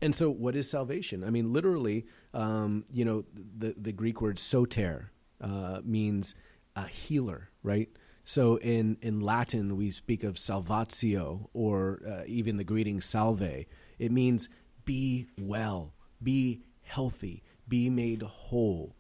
And 0.03 0.15
so, 0.15 0.31
what 0.31 0.55
is 0.55 0.71
salvation? 0.71 1.25
I 1.25 1.31
mean, 1.31 1.53
literally, 1.53 2.07
um, 2.35 2.85
you 2.93 3.05
know, 3.05 3.25
the, 3.35 3.75
the 3.79 3.93
Greek 3.93 4.21
word 4.21 4.39
soter 4.39 5.11
uh, 5.41 5.81
means 5.85 6.35
a 6.75 6.87
healer, 6.87 7.51
right? 7.63 7.89
So, 8.25 8.57
in, 8.57 8.99
in 9.01 9.21
Latin, 9.21 9.77
we 9.77 9.91
speak 9.91 10.23
of 10.23 10.35
salvatio 10.35 11.49
or 11.55 12.03
uh, 12.07 12.23
even 12.27 12.57
the 12.57 12.65
greeting 12.65 13.01
salve. 13.01 13.67
It 13.99 14.13
means 14.13 14.49
be 14.85 15.27
well, 15.39 15.95
be 16.23 16.63
healthy, 16.83 17.43
be 17.69 17.91
made 17.91 18.23
whole. 18.23 18.95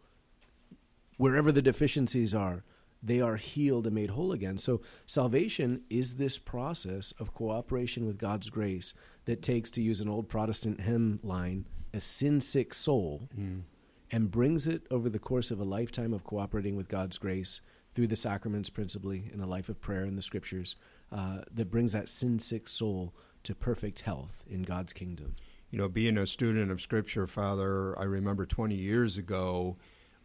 Wherever 1.16 1.50
the 1.50 1.62
deficiencies 1.62 2.34
are, 2.34 2.64
they 3.02 3.20
are 3.20 3.36
healed 3.36 3.86
and 3.86 3.94
made 3.94 4.10
whole 4.10 4.32
again. 4.32 4.58
So, 4.58 4.80
salvation 5.06 5.82
is 5.88 6.16
this 6.16 6.38
process 6.38 7.12
of 7.18 7.32
cooperation 7.32 8.06
with 8.06 8.18
God's 8.18 8.50
grace 8.50 8.94
that 9.26 9.42
takes, 9.42 9.70
to 9.72 9.82
use 9.82 10.00
an 10.00 10.08
old 10.08 10.28
Protestant 10.28 10.80
hymn 10.80 11.20
line, 11.22 11.66
a 11.94 12.00
sin 12.00 12.40
sick 12.40 12.74
soul 12.74 13.28
mm. 13.38 13.62
and 14.10 14.30
brings 14.30 14.66
it 14.66 14.86
over 14.90 15.08
the 15.08 15.18
course 15.18 15.50
of 15.50 15.60
a 15.60 15.64
lifetime 15.64 16.12
of 16.12 16.24
cooperating 16.24 16.76
with 16.76 16.88
God's 16.88 17.18
grace 17.18 17.60
through 17.92 18.08
the 18.08 18.16
sacraments, 18.16 18.70
principally, 18.70 19.30
in 19.32 19.40
a 19.40 19.46
life 19.46 19.68
of 19.68 19.80
prayer 19.80 20.02
and 20.02 20.18
the 20.18 20.22
scriptures, 20.22 20.76
uh, 21.12 21.38
that 21.52 21.70
brings 21.70 21.92
that 21.92 22.08
sin 22.08 22.38
sick 22.38 22.68
soul 22.68 23.14
to 23.44 23.54
perfect 23.54 24.00
health 24.00 24.42
in 24.48 24.62
God's 24.62 24.92
kingdom. 24.92 25.32
You 25.70 25.78
know, 25.78 25.88
being 25.88 26.16
a 26.16 26.26
student 26.26 26.70
of 26.70 26.80
Scripture, 26.80 27.26
Father, 27.26 27.98
I 27.98 28.04
remember 28.04 28.46
20 28.46 28.74
years 28.74 29.18
ago 29.18 29.76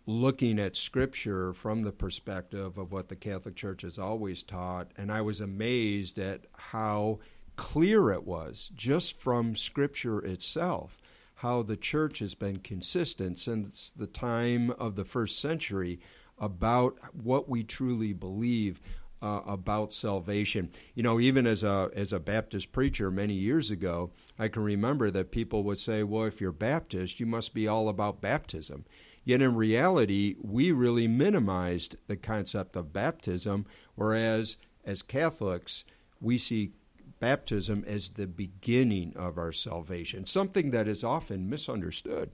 looking 0.06 0.60
at 0.60 0.76
Scripture 0.76 1.54
from 1.54 1.82
the 1.82 1.92
perspective 1.92 2.78
of 2.78 2.92
what 2.92 3.10
the 3.10 3.16
Catholic 3.16 3.56
Church 3.56 3.82
has 3.82 3.98
always 3.98 4.44
taught, 4.44 4.92
and 4.98 5.12
I 5.12 5.22
was 5.22 5.42
amazed 5.42 6.20
at 6.20 6.46
how 6.54 7.20
clear 7.56 8.12
it 8.12 8.24
was 8.24 8.70
just 8.76 9.20
from 9.20 9.56
Scripture 9.56 10.20
itself 10.20 11.02
how 11.42 11.64
the 11.64 11.76
church 11.76 12.20
has 12.20 12.36
been 12.36 12.60
consistent 12.60 13.40
since 13.40 13.92
the 13.96 14.06
time 14.06 14.70
of 14.70 14.96
the 14.96 15.04
first 15.04 15.40
century 15.40 16.00
about 16.38 16.96
what 17.16 17.50
we 17.50 17.64
truly 17.64 18.14
believe 18.14 18.80
uh, 19.22 19.42
about 19.46 19.94
salvation. 19.94 20.70
You 20.96 21.04
know, 21.04 21.20
even 21.20 21.46
as 21.46 21.64
a 21.64 21.90
as 21.96 22.12
a 22.12 22.20
Baptist 22.20 22.72
preacher 22.72 23.12
many 23.12 23.34
years 23.34 23.72
ago, 23.72 24.12
I 24.40 24.48
can 24.48 24.64
remember 24.64 25.12
that 25.12 25.32
people 25.32 25.64
would 25.64 25.80
say, 25.80 26.04
"Well, 26.04 26.26
if 26.26 26.42
you're 26.42 26.52
Baptist, 26.52 27.20
you 27.20 27.26
must 27.26 27.54
be 27.54 27.68
all 27.68 27.90
about 27.90 28.22
baptism." 28.22 28.86
Yet 29.24 29.42
in 29.42 29.56
reality, 29.56 30.36
we 30.42 30.72
really 30.72 31.08
minimized 31.08 31.96
the 32.08 32.18
concept 32.18 32.76
of 32.76 32.92
baptism, 32.92 33.66
whereas 33.96 34.58
as 34.84 35.04
Catholics, 35.04 35.84
we 36.20 36.38
see 36.38 36.72
baptism 37.20 37.84
as 37.86 38.10
the 38.10 38.26
beginning 38.26 39.14
of 39.16 39.38
our 39.38 39.52
salvation, 39.52 40.26
something 40.26 40.72
that 40.72 40.88
is 40.88 41.04
often 41.04 41.50
misunderstood. 41.50 42.32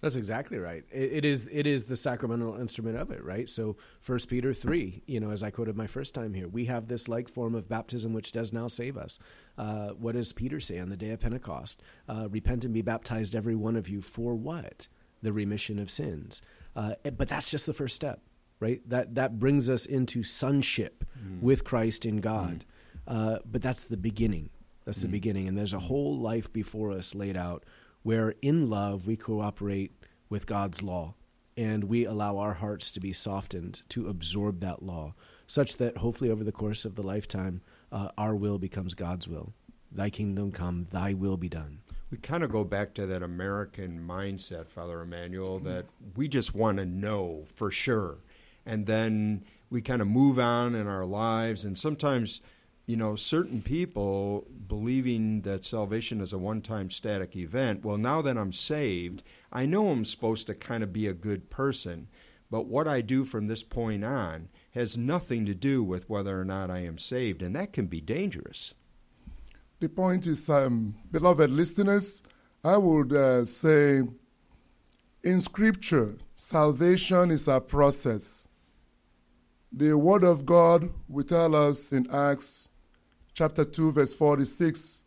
That's 0.00 0.14
exactly 0.14 0.58
right. 0.58 0.84
It, 0.92 1.12
it 1.12 1.24
is 1.24 1.48
it 1.50 1.66
is 1.66 1.86
the 1.86 1.96
sacramental 1.96 2.54
instrument 2.60 2.96
of 2.96 3.10
it, 3.10 3.24
right? 3.24 3.48
So 3.48 3.76
First 4.00 4.28
Peter 4.28 4.54
three, 4.54 5.02
you 5.06 5.18
know, 5.18 5.30
as 5.30 5.42
I 5.42 5.50
quoted 5.50 5.76
my 5.76 5.88
first 5.88 6.14
time 6.14 6.34
here, 6.34 6.46
we 6.46 6.66
have 6.66 6.86
this 6.86 7.08
like 7.08 7.28
form 7.28 7.54
of 7.54 7.68
baptism 7.68 8.12
which 8.12 8.30
does 8.30 8.52
now 8.52 8.68
save 8.68 8.96
us. 8.96 9.18
Uh, 9.56 9.88
what 9.90 10.14
does 10.14 10.32
Peter 10.32 10.60
say 10.60 10.78
on 10.78 10.88
the 10.88 10.96
day 10.96 11.10
of 11.10 11.20
Pentecost? 11.20 11.82
Uh, 12.08 12.28
Repent 12.30 12.64
and 12.64 12.72
be 12.72 12.82
baptized, 12.82 13.34
every 13.34 13.56
one 13.56 13.74
of 13.74 13.88
you, 13.88 14.00
for 14.00 14.36
what? 14.36 14.86
The 15.20 15.32
remission 15.32 15.80
of 15.80 15.90
sins. 15.90 16.42
Uh, 16.76 16.94
but 17.16 17.28
that's 17.28 17.50
just 17.50 17.66
the 17.66 17.72
first 17.72 17.96
step, 17.96 18.20
right? 18.60 18.80
That 18.88 19.16
that 19.16 19.40
brings 19.40 19.68
us 19.68 19.84
into 19.84 20.22
sonship 20.22 21.04
mm. 21.20 21.42
with 21.42 21.64
Christ 21.64 22.06
in 22.06 22.18
God. 22.18 22.64
Mm. 23.08 23.34
Uh, 23.34 23.38
but 23.44 23.62
that's 23.62 23.84
the 23.84 23.96
beginning. 23.96 24.50
That's 24.84 25.00
the 25.00 25.06
mm-hmm. 25.06 25.12
beginning. 25.12 25.48
And 25.48 25.58
there's 25.58 25.72
a 25.72 25.80
whole 25.80 26.16
life 26.18 26.52
before 26.52 26.92
us 26.92 27.14
laid 27.14 27.36
out 27.36 27.64
where 28.08 28.34
in 28.40 28.70
love 28.70 29.06
we 29.06 29.18
cooperate 29.18 29.92
with 30.30 30.46
God's 30.46 30.82
law 30.82 31.14
and 31.58 31.84
we 31.84 32.06
allow 32.06 32.38
our 32.38 32.54
hearts 32.54 32.90
to 32.90 33.00
be 33.00 33.12
softened 33.12 33.82
to 33.90 34.08
absorb 34.08 34.60
that 34.60 34.82
law, 34.82 35.12
such 35.46 35.76
that 35.76 35.98
hopefully 35.98 36.30
over 36.30 36.42
the 36.42 36.50
course 36.50 36.86
of 36.86 36.94
the 36.94 37.02
lifetime, 37.02 37.60
uh, 37.92 38.08
our 38.16 38.34
will 38.34 38.58
becomes 38.58 38.94
God's 38.94 39.28
will. 39.28 39.52
Thy 39.92 40.08
kingdom 40.08 40.52
come, 40.52 40.86
thy 40.90 41.12
will 41.12 41.36
be 41.36 41.50
done. 41.50 41.80
We 42.10 42.16
kind 42.16 42.42
of 42.42 42.50
go 42.50 42.64
back 42.64 42.94
to 42.94 43.04
that 43.04 43.22
American 43.22 44.00
mindset, 44.00 44.70
Father 44.70 45.02
Emmanuel, 45.02 45.58
that 45.58 45.84
we 46.16 46.28
just 46.28 46.54
want 46.54 46.78
to 46.78 46.86
know 46.86 47.44
for 47.56 47.70
sure. 47.70 48.20
And 48.64 48.86
then 48.86 49.44
we 49.68 49.82
kind 49.82 50.00
of 50.00 50.08
move 50.08 50.38
on 50.38 50.74
in 50.74 50.86
our 50.86 51.04
lives. 51.04 51.62
And 51.62 51.78
sometimes 51.78 52.40
you 52.88 52.96
know, 52.96 53.16
certain 53.16 53.60
people 53.60 54.46
believing 54.66 55.42
that 55.42 55.66
salvation 55.66 56.22
is 56.22 56.32
a 56.32 56.38
one 56.38 56.62
time 56.62 56.88
static 56.88 57.36
event, 57.36 57.84
well, 57.84 57.98
now 57.98 58.22
that 58.22 58.38
I'm 58.38 58.50
saved, 58.50 59.22
I 59.52 59.66
know 59.66 59.90
I'm 59.90 60.06
supposed 60.06 60.46
to 60.46 60.54
kind 60.54 60.82
of 60.82 60.90
be 60.90 61.06
a 61.06 61.12
good 61.12 61.50
person, 61.50 62.08
but 62.50 62.64
what 62.64 62.88
I 62.88 63.02
do 63.02 63.26
from 63.26 63.46
this 63.46 63.62
point 63.62 64.06
on 64.06 64.48
has 64.70 64.96
nothing 64.96 65.44
to 65.44 65.54
do 65.54 65.82
with 65.82 66.08
whether 66.08 66.40
or 66.40 66.46
not 66.46 66.70
I 66.70 66.78
am 66.78 66.96
saved, 66.96 67.42
and 67.42 67.54
that 67.54 67.74
can 67.74 67.88
be 67.88 68.00
dangerous. 68.00 68.72
The 69.80 69.90
point 69.90 70.26
is, 70.26 70.48
um, 70.48 70.94
beloved 71.12 71.50
listeners, 71.50 72.22
I 72.64 72.78
would 72.78 73.12
uh, 73.12 73.44
say 73.44 74.02
in 75.22 75.42
Scripture, 75.42 76.16
salvation 76.36 77.32
is 77.32 77.48
a 77.48 77.60
process. 77.60 78.48
The 79.70 79.92
Word 79.98 80.24
of 80.24 80.46
God 80.46 80.88
will 81.06 81.24
tell 81.24 81.54
us 81.54 81.92
in 81.92 82.10
Acts 82.10 82.70
chapter 83.38 83.64
2, 83.64 83.92
verse 83.92 84.12
46, 84.14 85.04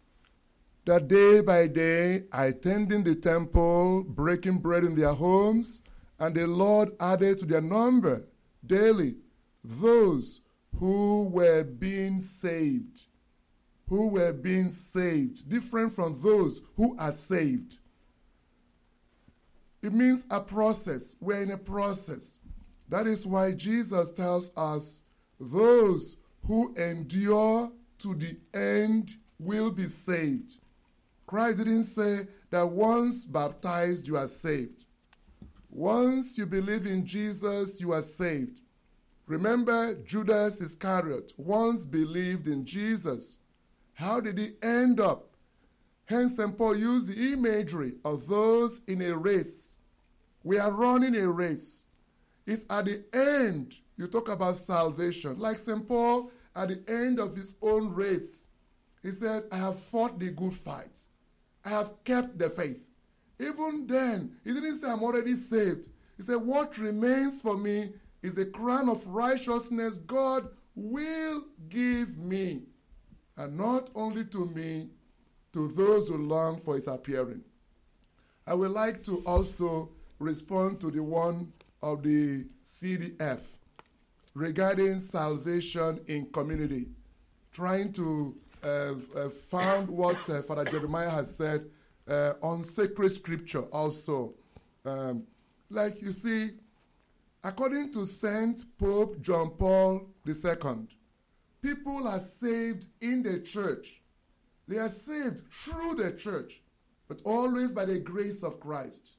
that 0.86 1.10
day 1.10 1.42
by 1.42 1.68
day, 1.68 2.24
I 2.32 2.46
attending 2.46 3.04
the 3.04 3.14
temple, 3.14 4.06
breaking 4.08 4.60
bread 4.60 4.86
in 4.86 4.96
their 4.96 5.12
homes, 5.12 5.82
and 6.18 6.34
the 6.34 6.48
Lord 6.48 6.92
added 7.02 7.40
to 7.40 7.46
their 7.46 7.60
number 7.60 8.24
daily 8.66 9.18
those 9.66 10.40
who 10.78 11.28
were 11.28 11.66
being 11.66 12.22
saved. 12.22 13.04
Who 13.90 14.08
were 14.08 14.32
being 14.32 14.70
saved, 14.70 15.50
different 15.50 15.92
from 15.92 16.18
those 16.24 16.62
who 16.78 16.96
are 16.98 17.12
saved. 17.12 17.80
It 19.84 19.92
means 19.92 20.26
a 20.30 20.40
process. 20.40 21.18
We're 21.20 21.42
in 21.42 21.52
a 21.52 21.58
process. 21.58 22.38
That 22.88 23.08
is 23.08 23.28
why 23.28 23.52
Jesus 23.52 24.14
tells 24.14 24.52
us 24.56 25.04
those 25.38 26.16
who 26.48 26.74
endure 26.76 27.74
to 28.02 28.16
the 28.16 28.38
end 28.54 29.16
will 29.40 29.72
be 29.72 29.88
saved. 29.88 30.58
Christ 31.28 31.60
didn't 31.60 31.84
say 31.84 32.28
that 32.50 32.68
once 32.68 33.26
baptized, 33.26 34.08
you 34.08 34.18
are 34.18 34.28
saved. 34.28 34.86
Once 35.70 36.38
you 36.38 36.46
believe 36.46 36.86
in 36.86 37.06
Jesus, 37.06 37.80
you 37.80 37.94
are 37.94 38.02
saved. 38.02 38.60
Remember 39.26 39.94
Judas 39.96 40.60
Iscariot 40.60 41.32
once 41.38 41.86
believed 41.86 42.48
in 42.48 42.66
Jesus. 42.66 43.38
How 43.94 44.20
did 44.20 44.38
he 44.38 44.52
end 44.62 45.00
up? 45.00 45.30
Hence, 46.06 46.36
St. 46.36 46.58
Paul 46.58 46.76
used 46.76 47.08
the 47.08 47.32
imagery 47.32 47.94
of 48.04 48.28
those 48.28 48.82
in 48.88 49.02
a 49.02 49.16
race. 49.16 49.78
We 50.44 50.60
are 50.60 50.72
running 50.72 51.16
a 51.16 51.30
race. 51.30 51.86
It's 52.46 52.66
at 52.70 52.86
the 52.86 53.04
end 53.14 53.76
you 53.96 54.08
talk 54.08 54.28
about 54.28 54.56
salvation. 54.56 55.40
Like 55.40 55.58
St. 55.58 55.88
Paul 55.88 56.32
at 56.56 56.70
the 56.70 56.84
end 56.88 57.20
of 57.20 57.36
his 57.36 57.54
own 57.62 57.94
race. 57.94 58.46
He 59.02 59.12
said, 59.12 59.44
I 59.52 59.58
have 59.58 59.80
fought 59.80 60.20
the 60.20 60.30
good 60.30 60.54
fight. 60.54 61.00
I 61.66 61.70
have 61.70 62.04
kept 62.04 62.38
the 62.38 62.50
faith. 62.50 62.90
Even 63.40 63.88
then, 63.88 64.38
he 64.44 64.54
didn't 64.54 64.80
say, 64.80 64.90
I'm 64.90 65.04
already 65.04 65.34
saved. 65.34 65.88
He 66.18 66.24
said, 66.24 66.36
What 66.36 66.78
remains 66.78 67.42
for 67.42 67.58
me 67.58 67.94
is 68.22 68.36
the 68.36 68.46
crown 68.46 68.90
of 68.90 69.06
righteousness 69.08 69.98
God 69.98 70.48
will 70.76 71.44
give 71.70 72.18
me. 72.18 72.64
And 73.38 73.58
not 73.58 73.90
only 73.96 74.26
to 74.26 74.46
me, 74.46 74.90
to 75.54 75.68
those 75.70 76.08
who 76.08 76.18
long 76.18 76.60
for 76.60 76.76
his 76.76 76.88
appearing. 76.88 77.42
I 78.48 78.54
would 78.54 78.72
like 78.72 79.04
to 79.04 79.18
also 79.26 79.90
respond 80.20 80.80
to 80.82 80.92
the 80.92 81.04
one 81.04 81.52
of 81.82 82.04
the 82.04 82.46
CDF 82.66 83.42
regarding 84.34 85.00
salvation 85.00 86.00
in 86.08 86.26
community, 86.28 86.88
trying 87.52 87.92
to 87.94 88.36
uh, 88.64 88.94
uh, 89.16 89.30
found 89.30 89.90
what 89.90 90.30
uh, 90.30 90.42
Father 90.42 90.66
Jeremiah 90.66 91.10
has 91.10 91.36
said 91.36 91.70
uh, 92.08 92.34
on 92.42 92.64
sacred 92.64 93.12
scripture 93.12 93.64
also. 93.64 94.36
Um, 94.86 95.24
like 95.70 96.02
you 96.02 96.12
see, 96.12 96.52
according 97.44 97.92
to 97.94 98.06
Saint 98.06 98.64
Pope 98.78 99.22
John 99.22 99.52
Paul 99.52 100.10
II, 100.28 100.88
people 101.62 102.08
are 102.08 102.20
saved 102.20 102.88
in 103.02 103.24
the 103.24 103.40
church. 103.40 104.02
They 104.68 104.78
are 104.78 104.90
saved 104.90 105.52
through 105.52 105.96
the 105.96 106.12
church, 106.12 106.62
but 107.08 107.22
always 107.24 107.72
by 107.72 107.86
the 107.86 108.00
grace 108.00 108.44
of 108.44 108.60
Christ. 108.60 109.14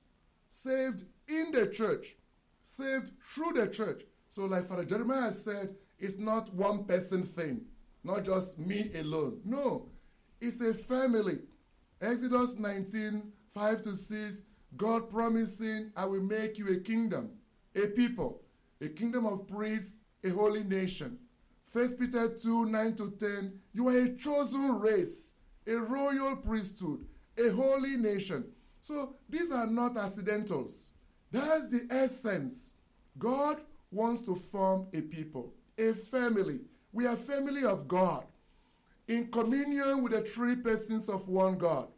Saved 0.50 1.04
in 1.28 1.52
the 1.52 1.66
church, 1.66 2.16
saved 2.62 3.10
through 3.26 3.52
the 3.54 3.68
church. 3.68 4.02
So, 4.32 4.46
like 4.46 4.64
Father 4.64 4.86
Jeremiah 4.86 5.30
said, 5.30 5.76
it's 5.98 6.16
not 6.16 6.54
one 6.54 6.84
person 6.84 7.22
thing, 7.22 7.66
not 8.02 8.24
just 8.24 8.58
me 8.58 8.90
alone. 8.94 9.42
No, 9.44 9.90
it's 10.40 10.58
a 10.62 10.72
family. 10.72 11.40
Exodus 12.00 12.58
19, 12.58 13.30
5 13.48 13.82
to 13.82 13.94
6, 13.94 14.42
God 14.78 15.10
promising, 15.10 15.92
I 15.94 16.06
will 16.06 16.22
make 16.22 16.56
you 16.56 16.72
a 16.72 16.80
kingdom, 16.80 17.32
a 17.76 17.88
people, 17.88 18.40
a 18.80 18.88
kingdom 18.88 19.26
of 19.26 19.46
priests, 19.46 19.98
a 20.24 20.30
holy 20.30 20.64
nation. 20.64 21.18
1 21.70 21.96
Peter 21.98 22.30
2, 22.30 22.64
9 22.64 22.96
to 22.96 23.10
10, 23.10 23.52
you 23.74 23.88
are 23.88 23.98
a 23.98 24.16
chosen 24.16 24.78
race, 24.78 25.34
a 25.66 25.74
royal 25.74 26.36
priesthood, 26.36 27.04
a 27.36 27.50
holy 27.50 27.98
nation. 27.98 28.46
So 28.80 29.16
these 29.28 29.52
are 29.52 29.66
not 29.66 29.98
accidentals. 29.98 30.92
That's 31.30 31.68
the 31.68 31.86
essence. 31.90 32.72
God 33.18 33.60
wants 33.92 34.22
to 34.22 34.34
form 34.34 34.86
a 34.92 35.02
people, 35.02 35.52
a 35.78 35.92
family. 35.92 36.60
We 36.92 37.06
are 37.06 37.16
family 37.16 37.64
of 37.64 37.86
God 37.86 38.24
in 39.08 39.30
communion 39.30 40.02
with 40.02 40.12
the 40.12 40.22
three 40.22 40.56
persons 40.56 41.08
of 41.08 41.28
one 41.28 41.58
God. 41.58 41.88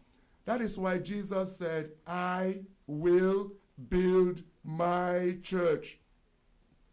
That 0.45 0.61
is 0.61 0.79
why 0.79 0.99
Jesus 0.99 1.57
said, 1.57 1.91
I 2.07 2.61
will 2.87 3.53
build 3.89 4.43
my 4.63 5.39
church. 5.43 5.99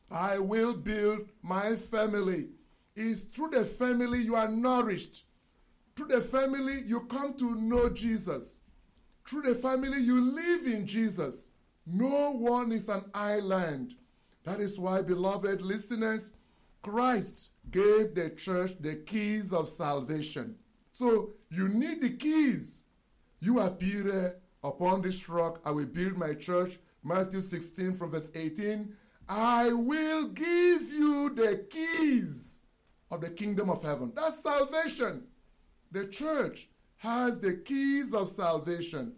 I 0.10 0.40
will 0.40 0.74
build 0.74 1.30
my 1.42 1.76
family. 1.76 2.50
It's 2.96 3.22
through 3.22 3.52
the 3.52 3.66
family 3.66 4.22
you 4.22 4.36
are 4.36 4.48
nourished. 4.48 5.26
Through 5.96 6.08
the 6.08 6.22
family 6.22 6.84
you 6.86 7.02
come 7.02 7.34
to 7.38 7.56
know 7.56 7.90
Jesus. 7.90 8.60
Through 9.26 9.44
the 9.44 9.56
family 9.56 10.02
you 10.02 10.20
live 10.20 10.66
in 10.66 10.86
Jesus. 10.86 11.50
No 11.86 12.32
one 12.32 12.72
is 12.72 12.90
an 12.90 13.06
island. 13.14 13.96
That 14.44 14.60
is 14.60 14.80
why, 14.80 15.02
beloved 15.02 15.62
listeners, 15.62 16.32
Christ 16.82 17.50
gave 17.70 18.16
the 18.16 18.32
church 18.32 18.74
the 18.80 18.96
keys 18.96 19.54
of 19.54 19.68
salvation. 19.68 20.56
So 20.92 21.34
you 21.50 21.68
need 21.68 22.02
the 22.02 22.10
keys. 22.10 22.84
You 23.40 23.60
are 23.60 23.68
eh, 23.68 23.76
Peter, 23.80 24.40
upon 24.64 25.02
this 25.02 25.30
rock 25.30 25.62
I 25.66 25.72
will 25.72 25.86
build 25.86 26.18
my 26.18 26.34
church. 26.34 26.80
Matthew 27.04 27.42
16 27.42 27.94
from 27.96 28.12
verse 28.12 28.32
18. 28.34 28.94
I 29.30 29.72
will 29.74 30.28
give 30.28 30.82
you 30.92 31.30
the 31.36 31.66
keys 31.70 32.62
of 33.10 33.22
the 33.22 33.30
kingdom 33.30 33.70
of 33.70 33.84
heaven. 33.84 34.12
That's 34.16 34.44
salvation. 34.44 35.24
The 35.92 36.08
church 36.08 36.70
has 36.98 37.40
the 37.40 37.54
keys 37.54 38.14
of 38.14 38.30
salvation. 38.30 39.14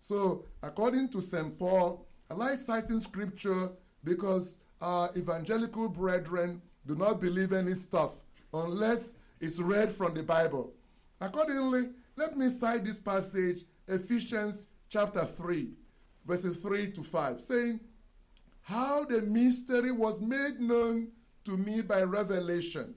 So, 0.00 0.44
according 0.62 1.10
to 1.10 1.20
St. 1.20 1.58
Paul, 1.58 2.06
I 2.30 2.34
like 2.34 2.60
citing 2.60 3.00
scripture 3.00 3.70
because 4.04 4.58
our 4.80 5.10
evangelical 5.16 5.88
brethren 5.88 6.62
do 6.86 6.94
not 6.94 7.20
believe 7.20 7.52
any 7.52 7.74
stuff 7.74 8.22
unless 8.52 9.14
it's 9.40 9.58
read 9.58 9.90
from 9.90 10.14
the 10.14 10.22
Bible. 10.22 10.72
Accordingly, 11.20 11.90
let 12.16 12.36
me 12.36 12.48
cite 12.50 12.84
this 12.84 12.98
passage, 12.98 13.64
Ephesians 13.86 14.68
chapter 14.88 15.24
3, 15.24 15.70
verses 16.24 16.56
3 16.58 16.92
to 16.92 17.02
5, 17.02 17.40
saying, 17.40 17.80
How 18.62 19.04
the 19.04 19.22
mystery 19.22 19.92
was 19.92 20.20
made 20.20 20.60
known 20.60 21.08
to 21.44 21.56
me 21.56 21.82
by 21.82 22.02
revelation. 22.02 22.94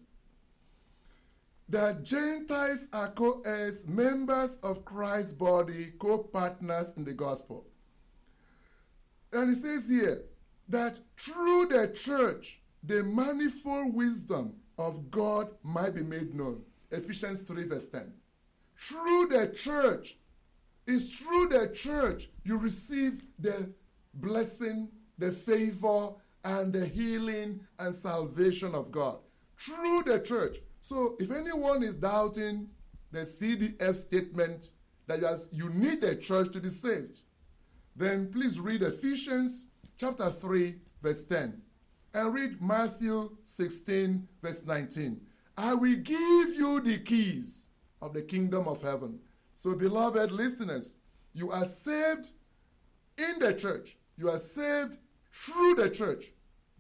That 1.70 2.04
Gentiles 2.04 2.88
are 2.92 3.10
co 3.10 3.42
heirs, 3.46 3.88
members 3.88 4.58
of 4.62 4.84
Christ's 4.84 5.32
body, 5.32 5.94
co 5.98 6.18
partners 6.18 6.92
in 6.98 7.06
the 7.06 7.14
gospel. 7.14 7.66
And 9.32 9.50
it 9.52 9.62
says 9.62 9.90
here 9.90 10.24
that 10.72 11.00
through 11.18 11.68
the 11.68 11.88
church, 11.90 12.62
the 12.84 13.04
manifold 13.04 13.94
wisdom 13.94 14.54
of 14.78 15.12
God 15.12 15.50
might 15.64 15.94
be 15.94 16.02
made 16.02 16.34
known. 16.34 16.64
Ephesians 16.90 17.42
3, 17.42 17.64
verse 17.66 17.88
10. 17.88 18.12
Through 18.78 19.28
the 19.28 19.54
church, 19.56 20.18
it's 20.88 21.10
through 21.10 21.50
the 21.50 21.68
church 21.68 22.30
you 22.44 22.58
receive 22.58 23.24
the 23.38 23.72
blessing, 24.16 24.90
the 25.18 25.32
favor, 25.32 26.10
and 26.44 26.74
the 26.74 26.86
healing 26.86 27.60
and 27.78 27.94
salvation 27.94 28.74
of 28.74 28.92
God. 28.92 29.18
Through 29.58 30.04
the 30.04 30.20
church. 30.20 30.58
So 30.82 31.16
if 31.20 31.32
anyone 31.32 31.84
is 31.84 31.96
doubting 31.96 32.70
the 33.12 33.20
CDF 33.20 33.94
statement 33.94 34.70
that 35.06 35.48
you 35.52 35.70
need 35.70 36.02
the 36.02 36.16
church 36.16 36.52
to 36.54 36.60
be 36.60 36.70
saved, 36.70 37.20
then 37.96 38.32
please 38.32 38.60
read 38.60 38.82
Ephesians 38.82 39.68
chapter 40.02 40.32
3, 40.32 40.78
verse 41.04 41.24
10, 41.26 41.62
and 42.16 42.34
read 42.34 42.60
Matthew 42.60 43.38
16, 43.44 44.28
verse 44.42 44.64
19. 44.66 45.22
I 45.56 45.76
will 45.76 45.96
give 45.96 46.56
you 46.56 46.82
the 46.84 46.98
keys 46.98 47.68
of 48.02 48.12
the 48.12 48.24
kingdom 48.24 48.68
of 48.68 48.82
heaven. 48.82 49.20
So, 49.54 49.76
beloved 49.76 50.32
listeners, 50.32 50.96
you 51.36 51.52
are 51.52 51.66
saved 51.66 52.32
in 53.16 53.38
the 53.38 53.54
church, 53.54 53.96
you 54.18 54.28
are 54.32 54.40
saved 54.40 54.98
through 55.32 55.76
the 55.76 55.92
church, 55.92 56.32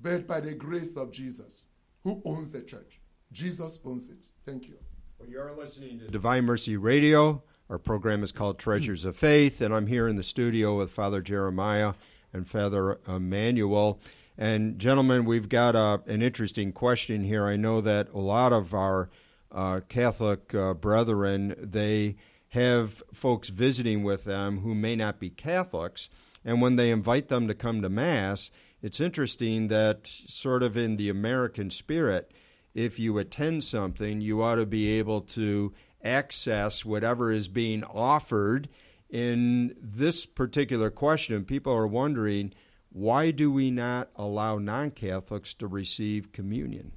but 0.01 0.25
by 0.25 0.39
the 0.39 0.55
grace 0.55 0.97
of 0.97 1.11
Jesus. 1.11 1.65
Who 2.03 2.23
owns 2.25 2.51
the 2.51 2.61
church? 2.61 3.01
Jesus 3.31 3.77
owns 3.85 4.09
it. 4.09 4.25
Thank 4.47 4.67
you. 4.67 4.77
Well, 5.19 5.29
you're 5.29 5.53
listening 5.55 5.99
to 5.99 6.07
Divine 6.07 6.45
Mercy 6.45 6.75
Radio. 6.75 7.43
Our 7.69 7.77
program 7.77 8.23
is 8.23 8.31
called 8.31 8.57
Treasures 8.57 9.05
of 9.05 9.15
Faith, 9.15 9.61
and 9.61 9.75
I'm 9.75 9.85
here 9.85 10.07
in 10.07 10.15
the 10.15 10.23
studio 10.23 10.75
with 10.75 10.91
Father 10.91 11.21
Jeremiah 11.21 11.93
and 12.33 12.47
Father 12.47 12.99
Emmanuel. 13.07 13.99
And, 14.37 14.79
gentlemen, 14.79 15.25
we've 15.25 15.49
got 15.49 15.75
uh, 15.75 15.99
an 16.07 16.21
interesting 16.21 16.71
question 16.71 17.23
here. 17.23 17.45
I 17.45 17.57
know 17.57 17.81
that 17.81 18.11
a 18.13 18.19
lot 18.19 18.53
of 18.53 18.73
our 18.73 19.09
uh, 19.51 19.81
Catholic 19.89 20.55
uh, 20.55 20.73
brethren, 20.73 21.55
they 21.57 22.15
have 22.49 23.03
folks 23.13 23.49
visiting 23.49 24.03
with 24.03 24.23
them 24.23 24.59
who 24.59 24.73
may 24.73 24.95
not 24.95 25.19
be 25.19 25.29
Catholics. 25.29 26.09
And 26.43 26.61
when 26.61 26.75
they 26.75 26.89
invite 26.89 27.27
them 27.27 27.47
to 27.47 27.53
come 27.53 27.81
to 27.81 27.89
Mass, 27.89 28.51
it's 28.81 28.99
interesting 28.99 29.67
that, 29.67 30.07
sort 30.07 30.63
of 30.63 30.75
in 30.75 30.97
the 30.97 31.09
American 31.09 31.69
spirit, 31.69 32.31
if 32.73 32.97
you 32.97 33.17
attend 33.17 33.63
something, 33.63 34.21
you 34.21 34.41
ought 34.41 34.55
to 34.55 34.65
be 34.65 34.89
able 34.97 35.21
to 35.21 35.73
access 36.03 36.83
whatever 36.83 37.31
is 37.31 37.47
being 37.47 37.83
offered. 37.83 38.69
In 39.11 39.75
this 39.81 40.25
particular 40.25 40.89
question, 40.89 41.43
people 41.43 41.73
are 41.73 41.85
wondering 41.85 42.53
why 42.93 43.31
do 43.31 43.51
we 43.51 43.69
not 43.69 44.09
allow 44.15 44.57
non 44.57 44.91
Catholics 44.91 45.53
to 45.55 45.67
receive 45.67 46.31
communion? 46.31 46.93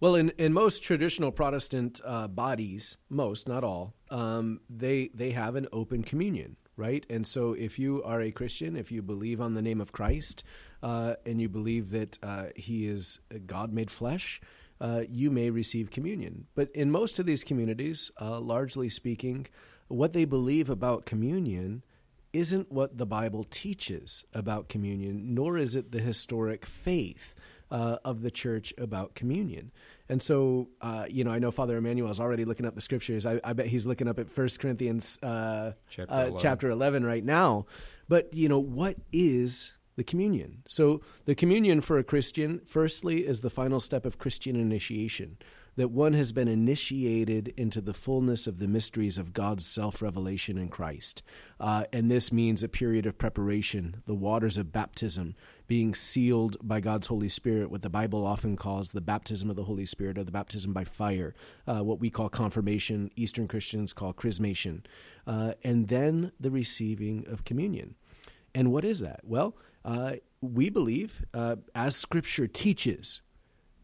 Well, 0.00 0.14
in, 0.14 0.30
in 0.38 0.54
most 0.54 0.82
traditional 0.82 1.30
Protestant 1.30 2.00
uh, 2.04 2.26
bodies, 2.26 2.96
most, 3.10 3.46
not 3.46 3.62
all, 3.62 3.94
um, 4.10 4.60
they, 4.70 5.10
they 5.14 5.32
have 5.32 5.56
an 5.56 5.68
open 5.72 6.02
communion, 6.02 6.56
right? 6.74 7.04
And 7.10 7.26
so 7.26 7.52
if 7.52 7.78
you 7.78 8.02
are 8.02 8.22
a 8.22 8.30
Christian, 8.30 8.76
if 8.76 8.90
you 8.90 9.02
believe 9.02 9.42
on 9.42 9.52
the 9.52 9.60
name 9.60 9.78
of 9.78 9.92
Christ, 9.92 10.42
uh, 10.82 11.16
and 11.26 11.38
you 11.38 11.50
believe 11.50 11.90
that 11.90 12.18
uh, 12.22 12.46
he 12.56 12.86
is 12.86 13.20
God 13.46 13.74
made 13.74 13.90
flesh, 13.90 14.40
uh, 14.80 15.02
you 15.06 15.30
may 15.30 15.50
receive 15.50 15.90
communion. 15.90 16.46
But 16.54 16.70
in 16.70 16.90
most 16.90 17.18
of 17.18 17.26
these 17.26 17.44
communities, 17.44 18.10
uh, 18.18 18.40
largely 18.40 18.88
speaking, 18.88 19.48
what 19.90 20.12
they 20.12 20.24
believe 20.24 20.70
about 20.70 21.04
communion 21.04 21.82
isn't 22.32 22.70
what 22.70 22.96
the 22.96 23.06
Bible 23.06 23.44
teaches 23.44 24.24
about 24.32 24.68
communion, 24.68 25.34
nor 25.34 25.58
is 25.58 25.74
it 25.74 25.90
the 25.90 26.00
historic 26.00 26.64
faith 26.64 27.34
uh, 27.70 27.96
of 28.04 28.22
the 28.22 28.30
church 28.30 28.72
about 28.78 29.14
communion. 29.14 29.70
And 30.08 30.22
so, 30.22 30.68
uh, 30.80 31.06
you 31.08 31.24
know, 31.24 31.30
I 31.30 31.38
know 31.38 31.50
Father 31.50 31.76
Emmanuel 31.76 32.10
is 32.10 32.20
already 32.20 32.44
looking 32.44 32.66
up 32.66 32.74
the 32.74 32.80
scriptures. 32.80 33.26
I, 33.26 33.40
I 33.44 33.52
bet 33.52 33.66
he's 33.66 33.86
looking 33.86 34.08
up 34.08 34.18
at 34.18 34.30
First 34.30 34.60
Corinthians 34.60 35.18
uh, 35.22 35.72
chapter, 35.88 36.12
uh, 36.12 36.20
11. 36.20 36.38
chapter 36.38 36.70
11 36.70 37.04
right 37.04 37.24
now. 37.24 37.66
But, 38.08 38.32
you 38.34 38.48
know, 38.48 38.58
what 38.58 38.96
is 39.12 39.72
the 39.96 40.04
communion? 40.04 40.62
So, 40.66 41.00
the 41.26 41.34
communion 41.34 41.80
for 41.80 41.98
a 41.98 42.04
Christian, 42.04 42.60
firstly, 42.66 43.26
is 43.26 43.40
the 43.40 43.50
final 43.50 43.78
step 43.78 44.04
of 44.04 44.18
Christian 44.18 44.56
initiation 44.56 45.38
that 45.76 45.90
one 45.90 46.12
has 46.12 46.32
been 46.32 46.48
initiated 46.48 47.48
into 47.56 47.80
the 47.80 47.94
fullness 47.94 48.46
of 48.46 48.58
the 48.58 48.66
mysteries 48.66 49.18
of 49.18 49.32
God's 49.32 49.66
self 49.66 50.02
revelation 50.02 50.58
in 50.58 50.68
Christ. 50.68 51.22
Uh, 51.58 51.84
and 51.92 52.10
this 52.10 52.32
means 52.32 52.62
a 52.62 52.68
period 52.68 53.06
of 53.06 53.18
preparation, 53.18 54.02
the 54.06 54.14
waters 54.14 54.58
of 54.58 54.72
baptism, 54.72 55.34
being 55.66 55.94
sealed 55.94 56.56
by 56.62 56.80
God's 56.80 57.06
Holy 57.06 57.28
Spirit, 57.28 57.70
what 57.70 57.82
the 57.82 57.88
Bible 57.90 58.26
often 58.26 58.56
calls 58.56 58.92
the 58.92 59.00
baptism 59.00 59.50
of 59.50 59.56
the 59.56 59.64
Holy 59.64 59.86
Spirit 59.86 60.18
or 60.18 60.24
the 60.24 60.32
baptism 60.32 60.72
by 60.72 60.84
fire, 60.84 61.34
uh, 61.66 61.84
what 61.84 62.00
we 62.00 62.10
call 62.10 62.28
confirmation, 62.28 63.10
Eastern 63.14 63.46
Christians 63.46 63.92
call 63.92 64.12
chrismation, 64.12 64.82
uh, 65.26 65.52
and 65.62 65.88
then 65.88 66.32
the 66.40 66.50
receiving 66.50 67.26
of 67.28 67.44
communion. 67.44 67.94
And 68.54 68.72
what 68.72 68.84
is 68.84 69.00
that? 69.00 69.20
Well, 69.22 69.56
uh, 69.84 70.14
we 70.40 70.70
believe, 70.70 71.24
uh, 71.32 71.56
as 71.74 71.96
Scripture 71.96 72.46
teaches, 72.46 73.22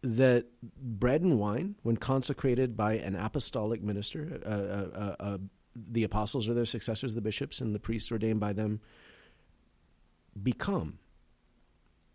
that 0.03 0.47
bread 0.63 1.23
and 1.23 1.39
wine, 1.39 1.77
when 1.83 1.97
consecrated 1.97 2.77
by 2.77 2.95
an 2.95 3.17
apostolic 3.17 3.83
minister, 3.83 4.41
uh, 4.45 4.49
uh, 4.49 5.01
uh, 5.01 5.17
uh, 5.21 5.39
the 5.75 6.05
apostles 6.05 6.49
or 6.49 6.55
their 6.55 6.65
successors, 6.65 7.15
the 7.15 7.21
bishops 7.21 7.61
and 7.61 7.75
the 7.75 7.79
priests 7.79 8.11
ordained 8.11 8.41
by 8.41 8.53
them, 8.53 8.81
become 10.43 10.99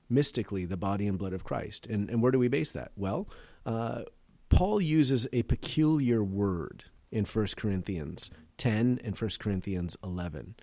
mystically 0.10 0.65
the 0.65 0.78
body 0.78 1.08
and 1.08 1.17
blood 1.17 1.34
of 1.34 1.44
Christ. 1.44 1.88
And, 1.88 2.10
and 2.10 2.22
where 2.22 2.32
do 2.32 2.39
we 2.39 2.48
base 2.48 2.72
that? 2.74 2.91
Well, 2.96 3.30
uh, 3.65 4.04
Paul 4.50 4.82
uses 4.82 5.28
a 5.32 5.44
peculiar 5.44 6.24
word 6.24 6.86
in 7.12 7.26
1 7.26 7.48
Corinthians 7.56 8.30
10 8.58 9.00
and 9.04 9.20
1 9.20 9.30
Corinthians 9.39 9.96
11. 10.04 10.56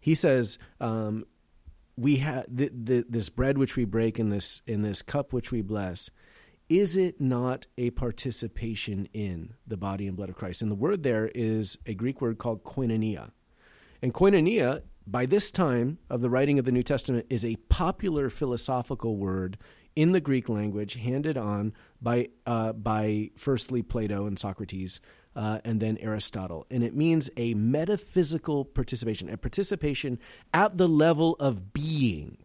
He 0.00 0.14
says, 0.14 0.58
um, 0.80 1.24
we 1.96 2.16
have 2.16 2.46
this 2.48 3.28
bread 3.28 3.58
which 3.58 3.76
we 3.76 3.84
break 3.84 4.18
in 4.18 4.30
this 4.30 4.62
in 4.66 4.82
this 4.82 5.02
cup 5.02 5.32
which 5.32 5.52
we 5.52 5.60
bless 5.60 6.10
is 6.72 6.96
it 6.96 7.20
not 7.20 7.66
a 7.76 7.90
participation 7.90 9.06
in 9.12 9.52
the 9.66 9.76
body 9.76 10.06
and 10.06 10.16
blood 10.16 10.30
of 10.30 10.36
Christ? 10.36 10.62
And 10.62 10.70
the 10.70 10.74
word 10.74 11.02
there 11.02 11.30
is 11.34 11.76
a 11.84 11.92
Greek 11.92 12.22
word 12.22 12.38
called 12.38 12.64
koinonia. 12.64 13.32
And 14.00 14.14
koinonia, 14.14 14.80
by 15.06 15.26
this 15.26 15.50
time 15.50 15.98
of 16.08 16.22
the 16.22 16.30
writing 16.30 16.58
of 16.58 16.64
the 16.64 16.72
New 16.72 16.82
Testament, 16.82 17.26
is 17.28 17.44
a 17.44 17.56
popular 17.68 18.30
philosophical 18.30 19.18
word 19.18 19.58
in 19.94 20.12
the 20.12 20.20
Greek 20.20 20.48
language, 20.48 20.94
handed 20.94 21.36
on 21.36 21.74
by, 22.00 22.30
uh, 22.46 22.72
by 22.72 23.28
firstly 23.36 23.82
Plato 23.82 24.24
and 24.24 24.38
Socrates, 24.38 24.98
uh, 25.36 25.58
and 25.66 25.78
then 25.78 25.98
Aristotle. 25.98 26.66
And 26.70 26.82
it 26.82 26.96
means 26.96 27.28
a 27.36 27.52
metaphysical 27.52 28.64
participation, 28.64 29.28
a 29.28 29.36
participation 29.36 30.18
at 30.54 30.78
the 30.78 30.88
level 30.88 31.36
of 31.38 31.74
being 31.74 32.38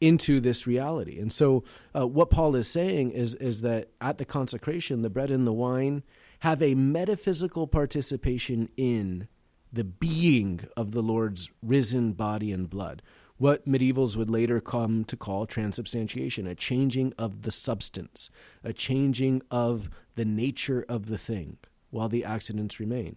into 0.00 0.40
this 0.40 0.66
reality. 0.66 1.18
And 1.18 1.32
so, 1.32 1.62
uh, 1.94 2.06
what 2.06 2.30
Paul 2.30 2.56
is 2.56 2.68
saying 2.68 3.10
is, 3.10 3.34
is 3.34 3.62
that 3.62 3.90
at 4.00 4.18
the 4.18 4.24
consecration, 4.24 5.02
the 5.02 5.10
bread 5.10 5.30
and 5.30 5.46
the 5.46 5.52
wine 5.52 6.02
have 6.40 6.62
a 6.62 6.74
metaphysical 6.74 7.66
participation 7.66 8.70
in 8.76 9.28
the 9.72 9.84
being 9.84 10.60
of 10.76 10.92
the 10.92 11.02
Lord's 11.02 11.50
risen 11.62 12.12
body 12.12 12.50
and 12.50 12.68
blood. 12.68 13.02
What 13.36 13.68
medievals 13.68 14.16
would 14.16 14.28
later 14.28 14.60
come 14.60 15.04
to 15.06 15.16
call 15.16 15.46
transubstantiation, 15.46 16.46
a 16.46 16.54
changing 16.54 17.14
of 17.16 17.42
the 17.42 17.50
substance, 17.50 18.30
a 18.62 18.72
changing 18.72 19.42
of 19.50 19.88
the 20.14 20.24
nature 20.24 20.84
of 20.88 21.06
the 21.06 21.18
thing 21.18 21.58
while 21.90 22.08
the 22.08 22.24
accidents 22.24 22.80
remain. 22.80 23.16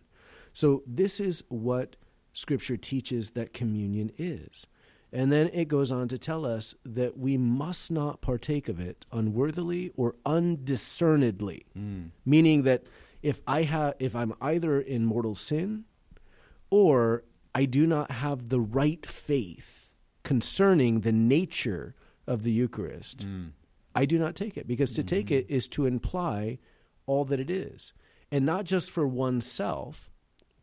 So, 0.54 0.84
this 0.86 1.20
is 1.20 1.44
what 1.50 1.96
Scripture 2.34 2.78
teaches 2.78 3.32
that 3.32 3.54
communion 3.54 4.12
is. 4.18 4.66
And 5.14 5.32
then 5.32 5.52
it 5.54 5.68
goes 5.68 5.92
on 5.92 6.08
to 6.08 6.18
tell 6.18 6.44
us 6.44 6.74
that 6.84 7.20
we 7.20 7.38
must 7.38 7.92
not 7.92 8.20
partake 8.20 8.68
of 8.68 8.80
it 8.80 9.06
unworthily 9.12 9.92
or 9.96 10.16
undiscernedly. 10.26 11.68
Mm. 11.78 12.10
Meaning 12.26 12.64
that 12.64 12.86
if 13.22 13.40
I 13.46 13.62
have 13.62 13.94
if 14.00 14.16
I'm 14.16 14.34
either 14.42 14.82
in 14.82 15.06
mortal 15.06 15.36
sin 15.36 15.86
or 16.72 17.24
I 17.54 17.66
do 17.66 17.86
not 17.86 18.10
have 18.10 18.50
the 18.50 18.60
right 18.60 19.06
faith 19.06 19.94
concerning 20.24 21.02
the 21.02 21.12
nature 21.12 21.94
of 22.26 22.42
the 22.42 22.52
Eucharist, 22.52 23.20
mm. 23.20 23.52
I 23.94 24.06
do 24.06 24.18
not 24.18 24.34
take 24.34 24.58
it 24.58 24.68
because 24.68 24.94
to 24.94 25.02
mm-hmm. 25.02 25.16
take 25.16 25.32
it 25.32 25.46
is 25.48 25.68
to 25.70 25.86
imply 25.86 26.58
all 27.06 27.24
that 27.26 27.40
it 27.40 27.52
is. 27.52 27.94
And 28.32 28.48
not 28.48 28.66
just 28.66 28.90
for 28.90 29.08
oneself, 29.08 30.10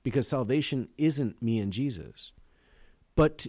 because 0.02 0.26
salvation 0.26 0.88
isn't 0.98 1.40
me 1.40 1.60
and 1.60 1.72
Jesus, 1.72 2.32
but 3.14 3.46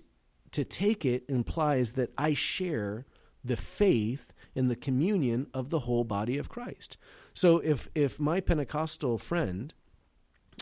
to 0.52 0.64
take 0.64 1.06
it 1.06 1.24
implies 1.28 1.94
that 1.94 2.12
I 2.18 2.34
share 2.34 3.06
the 3.44 3.58
faith 3.58 4.34
in 4.54 4.68
the 4.68 4.76
communion 4.76 5.48
of 5.54 5.70
the 5.70 5.80
whole 5.80 6.04
body 6.04 6.38
of 6.38 6.50
Christ. 6.50 6.98
So 7.34 7.60
if 7.60 7.90
if 7.96 8.20
my 8.20 8.40
Pentecostal 8.40 9.18
friend, 9.18 9.74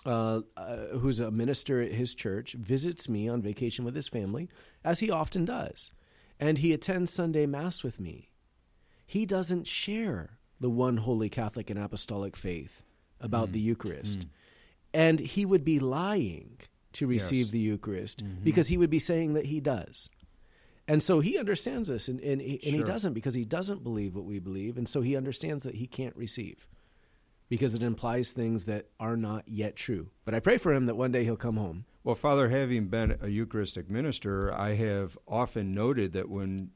uh, 0.06 0.42
uh, 0.56 0.78
who's 1.00 1.20
a 1.20 1.32
minister 1.32 1.82
at 1.82 1.92
his 1.92 2.14
church, 2.16 2.54
visits 2.54 3.10
me 3.10 3.28
on 3.28 3.42
vacation 3.42 3.84
with 3.84 3.96
his 3.96 4.08
family, 4.08 4.50
as 4.84 5.00
he 5.00 5.10
often 5.10 5.46
does, 5.46 5.92
and 6.40 6.60
he 6.60 6.72
attends 6.72 7.12
Sunday 7.12 7.46
Mass 7.46 7.84
with 7.84 8.00
me, 8.00 8.30
he 9.06 9.26
doesn't 9.26 9.68
share 9.68 10.38
the 10.60 10.70
one 10.70 10.98
holy 10.98 11.30
Catholic 11.30 11.70
and 11.70 11.80
Apostolic 11.80 12.36
faith 12.36 12.84
about 13.20 13.50
mm. 13.50 13.54
the 13.54 13.60
Eucharist. 13.60 14.20
Mm. 14.20 14.30
And 14.94 15.20
he 15.20 15.46
would 15.46 15.64
be 15.64 15.80
lying 15.80 16.60
to 16.94 17.08
receive 17.08 17.48
yes. 17.48 17.50
the 17.50 17.60
Eucharist 17.60 18.24
mm-hmm. 18.24 18.44
because 18.44 18.68
he 18.68 18.78
would 18.78 18.90
be 18.90 19.00
saying 19.00 19.34
that 19.34 19.46
he 19.46 19.60
does. 19.60 20.10
And 20.88 21.04
so 21.04 21.20
he 21.20 21.38
understands 21.38 21.88
this, 21.88 22.08
and, 22.08 22.20
and, 22.20 22.42
he, 22.42 22.54
and 22.54 22.64
sure. 22.64 22.78
he 22.78 22.84
doesn't 22.84 23.14
because 23.14 23.36
he 23.36 23.46
doesn't 23.46 23.84
believe 23.84 24.16
what 24.16 24.26
we 24.26 24.40
believe. 24.40 24.76
And 24.76 24.90
so 24.90 25.02
he 25.02 25.16
understands 25.16 25.64
that 25.64 25.76
he 25.76 25.86
can't 25.86 26.16
receive 26.16 26.68
because 27.48 27.76
it 27.76 27.84
implies 27.84 28.32
things 28.32 28.66
that 28.66 28.88
are 29.00 29.16
not 29.16 29.48
yet 29.48 29.76
true. 29.76 30.10
But 30.26 30.34
I 30.34 30.40
pray 30.40 30.58
for 30.58 30.74
him 30.74 30.88
that 30.88 30.96
one 30.96 31.12
day 31.12 31.24
he'll 31.24 31.36
come 31.36 31.58
home. 31.58 31.86
Well, 32.04 32.16
Father, 32.16 32.50
having 32.50 32.88
been 32.88 33.18
a 33.22 33.28
Eucharistic 33.28 33.90
minister, 33.90 34.54
I 34.54 34.74
have 34.74 35.18
often 35.28 35.74
noted 35.74 36.14
that 36.14 36.30
when 36.30 36.72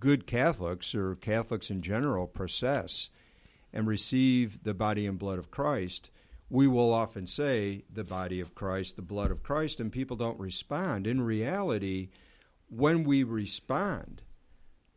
good 0.00 0.26
Catholics 0.26 0.94
or 0.94 1.14
Catholics 1.14 1.70
in 1.70 1.82
general 1.82 2.26
process 2.26 3.10
and 3.72 3.86
receive 3.86 4.62
the 4.64 4.74
body 4.74 5.06
and 5.06 5.18
blood 5.18 5.38
of 5.38 5.50
Christ, 5.50 6.10
we 6.52 6.66
will 6.66 6.92
often 6.92 7.26
say 7.26 7.82
the 7.90 8.04
body 8.04 8.38
of 8.38 8.54
Christ, 8.54 8.96
the 8.96 9.02
blood 9.02 9.30
of 9.30 9.42
Christ, 9.42 9.80
and 9.80 9.90
people 9.90 10.18
don't 10.18 10.38
respond. 10.38 11.06
In 11.06 11.22
reality, 11.22 12.10
when 12.68 13.04
we 13.04 13.22
respond, 13.22 14.20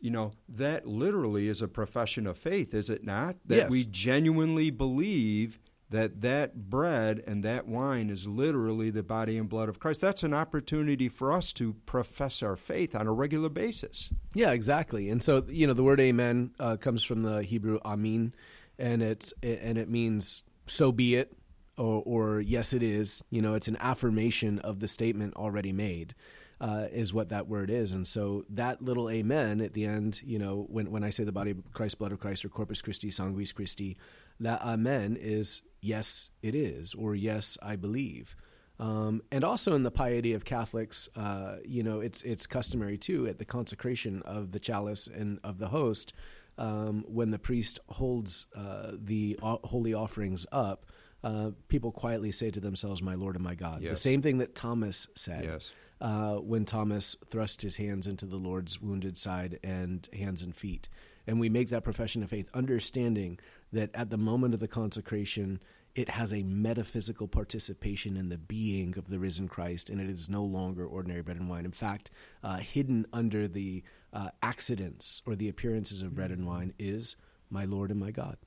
you 0.01 0.11
know, 0.11 0.33
that 0.49 0.85
literally 0.85 1.47
is 1.47 1.61
a 1.61 1.69
profession 1.69 2.27
of 2.27 2.37
faith, 2.37 2.73
is 2.73 2.89
it 2.89 3.05
not? 3.05 3.37
That 3.45 3.55
yes. 3.55 3.71
we 3.71 3.85
genuinely 3.85 4.69
believe 4.69 5.57
that 5.89 6.19
that 6.23 6.69
bread 6.69 7.23
and 7.25 7.41
that 7.45 7.65
wine 7.67 8.09
is 8.09 8.27
literally 8.27 8.89
the 8.89 9.01
body 9.01 9.37
and 9.37 9.47
blood 9.47 9.69
of 9.69 9.79
Christ. 9.79 10.01
That's 10.01 10.23
an 10.23 10.33
opportunity 10.33 11.07
for 11.07 11.31
us 11.31 11.53
to 11.53 11.75
profess 11.85 12.43
our 12.43 12.57
faith 12.57 12.93
on 12.93 13.07
a 13.07 13.13
regular 13.13 13.47
basis. 13.47 14.09
Yeah, 14.33 14.51
exactly. 14.51 15.09
And 15.09 15.23
so, 15.23 15.45
you 15.47 15.67
know, 15.67 15.73
the 15.73 15.83
word 15.83 16.01
amen 16.01 16.51
uh, 16.59 16.75
comes 16.75 17.01
from 17.01 17.23
the 17.23 17.43
Hebrew 17.43 17.79
amin, 17.85 18.33
and 18.77 19.01
it's 19.01 19.33
and 19.41 19.77
it 19.77 19.87
means 19.87 20.43
so 20.65 20.91
be 20.91 21.15
it 21.15 21.31
or, 21.77 22.03
or 22.05 22.41
yes, 22.41 22.73
it 22.73 22.83
is. 22.83 23.23
You 23.29 23.41
know, 23.41 23.53
it's 23.53 23.67
an 23.67 23.77
affirmation 23.79 24.59
of 24.59 24.79
the 24.79 24.87
statement 24.87 25.35
already 25.35 25.71
made. 25.71 26.15
Uh, 26.61 26.87
is 26.93 27.13
what 27.13 27.27
that 27.27 27.49
word 27.49 27.69
is. 27.69 27.91
And 27.91 28.07
so 28.07 28.45
that 28.47 28.81
little 28.81 29.09
amen 29.09 29.59
at 29.59 29.73
the 29.73 29.83
end, 29.83 30.21
you 30.23 30.39
know, 30.39 30.65
when, 30.69 30.89
when 30.89 31.03
I 31.03 31.09
say 31.09 31.25
the 31.25 31.33
body 31.33 31.51
of 31.51 31.73
Christ, 31.73 31.99
blood 31.99 32.13
of 32.13 32.21
Christ, 32.21 32.45
or 32.45 32.49
Corpus 32.49 32.81
Christi, 32.81 33.09
Sanguis 33.09 33.53
Christi, 33.53 33.97
that 34.39 34.61
amen 34.61 35.17
is 35.19 35.63
yes, 35.81 36.29
it 36.41 36.55
is, 36.55 36.93
or 36.93 37.13
yes, 37.13 37.57
I 37.61 37.75
believe. 37.75 38.37
Um, 38.79 39.21
and 39.31 39.43
also 39.43 39.75
in 39.75 39.83
the 39.83 39.91
piety 39.91 40.33
of 40.33 40.45
Catholics, 40.45 41.09
uh, 41.15 41.57
you 41.65 41.83
know, 41.83 41.99
it's 41.99 42.21
it's 42.23 42.47
customary 42.47 42.97
too 42.97 43.27
at 43.27 43.37
the 43.37 43.45
consecration 43.45 44.21
of 44.23 44.51
the 44.51 44.59
chalice 44.59 45.07
and 45.07 45.39
of 45.43 45.59
the 45.59 45.69
host 45.69 46.13
um, 46.57 47.03
when 47.07 47.31
the 47.31 47.39
priest 47.39 47.79
holds 47.87 48.47
uh, 48.55 48.91
the 48.93 49.37
holy 49.41 49.93
offerings 49.93 50.45
up 50.51 50.85
uh, 51.25 51.49
people 51.69 51.91
quietly 51.91 52.31
say 52.31 52.51
to 52.51 52.59
themselves, 52.59 53.01
My 53.01 53.15
Lord 53.15 53.35
and 53.35 53.43
my 53.43 53.55
God. 53.55 53.81
Yes. 53.81 53.89
The 53.89 53.97
same 53.97 54.21
thing 54.21 54.37
that 54.37 54.53
Thomas 54.53 55.07
said 55.15 55.43
yes. 55.43 55.71
uh, 55.99 56.35
when 56.35 56.65
Thomas 56.65 57.15
thrust 57.31 57.63
his 57.63 57.77
hands 57.77 58.05
into 58.05 58.27
the 58.27 58.35
Lord's 58.37 58.79
wounded 58.79 59.17
side 59.17 59.59
and 59.63 60.07
hands 60.13 60.43
and 60.43 60.55
feet. 60.55 60.87
And 61.25 61.39
we 61.39 61.49
make 61.49 61.69
that 61.69 61.83
profession 61.83 62.21
of 62.21 62.29
faith, 62.29 62.47
understanding 62.53 63.39
that 63.73 63.89
at 63.95 64.11
the 64.11 64.17
moment 64.17 64.53
of 64.53 64.59
the 64.59 64.67
consecration, 64.67 65.59
it 65.95 66.09
has 66.09 66.31
a 66.31 66.43
metaphysical 66.43 67.27
participation 67.27 68.15
in 68.17 68.29
the 68.29 68.37
being 68.37 68.95
of 68.95 69.09
the 69.09 69.17
risen 69.17 69.47
Christ, 69.47 69.89
and 69.89 69.99
it 69.99 70.07
is 70.07 70.29
no 70.29 70.43
longer 70.43 70.85
ordinary 70.85 71.23
bread 71.23 71.37
and 71.37 71.49
wine. 71.49 71.65
In 71.65 71.71
fact, 71.71 72.11
uh, 72.43 72.57
hidden 72.57 73.07
under 73.11 73.47
the 73.47 73.81
uh, 74.13 74.29
accidents 74.43 75.23
or 75.25 75.35
the 75.35 75.49
appearances 75.49 76.03
of 76.03 76.13
bread 76.13 76.29
and 76.29 76.45
wine 76.45 76.73
is 76.77 77.15
my 77.49 77.65
Lord 77.65 77.89
and 77.89 77.99
my 77.99 78.11
God. 78.11 78.37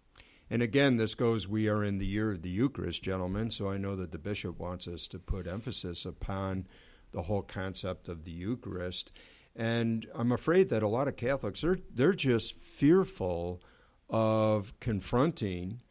And 0.51 0.63
again, 0.63 0.97
this 0.97 1.15
goes, 1.15 1.47
we 1.47 1.69
are 1.69 1.85
in 1.85 1.99
the 1.99 2.07
year 2.07 2.33
of 2.33 2.43
the 2.43 2.51
Eucharist, 2.51 3.03
gentlemen, 3.03 3.51
so 3.51 3.69
I 3.69 3.77
know 3.77 3.95
that 3.97 4.13
the 4.13 4.19
bishop 4.19 4.59
wants 4.59 4.89
us 4.89 5.07
to 5.09 5.19
put 5.19 5.47
emphasis 5.47 6.07
upon 6.07 6.67
the 7.13 7.23
whole 7.23 7.43
concept 7.43 8.09
of 8.09 8.25
the 8.25 8.31
Eucharist. 8.31 9.13
And 9.55 10.07
I'm 10.15 10.33
afraid 10.33 10.69
that 10.71 10.83
a 10.83 10.89
lot 10.89 11.09
of 11.09 11.17
Catholics, 11.17 11.61
they're, 11.61 11.81
they're 11.93 12.15
just 12.15 12.63
fearful 12.63 13.61
of 14.09 14.79
confronting 14.81 15.83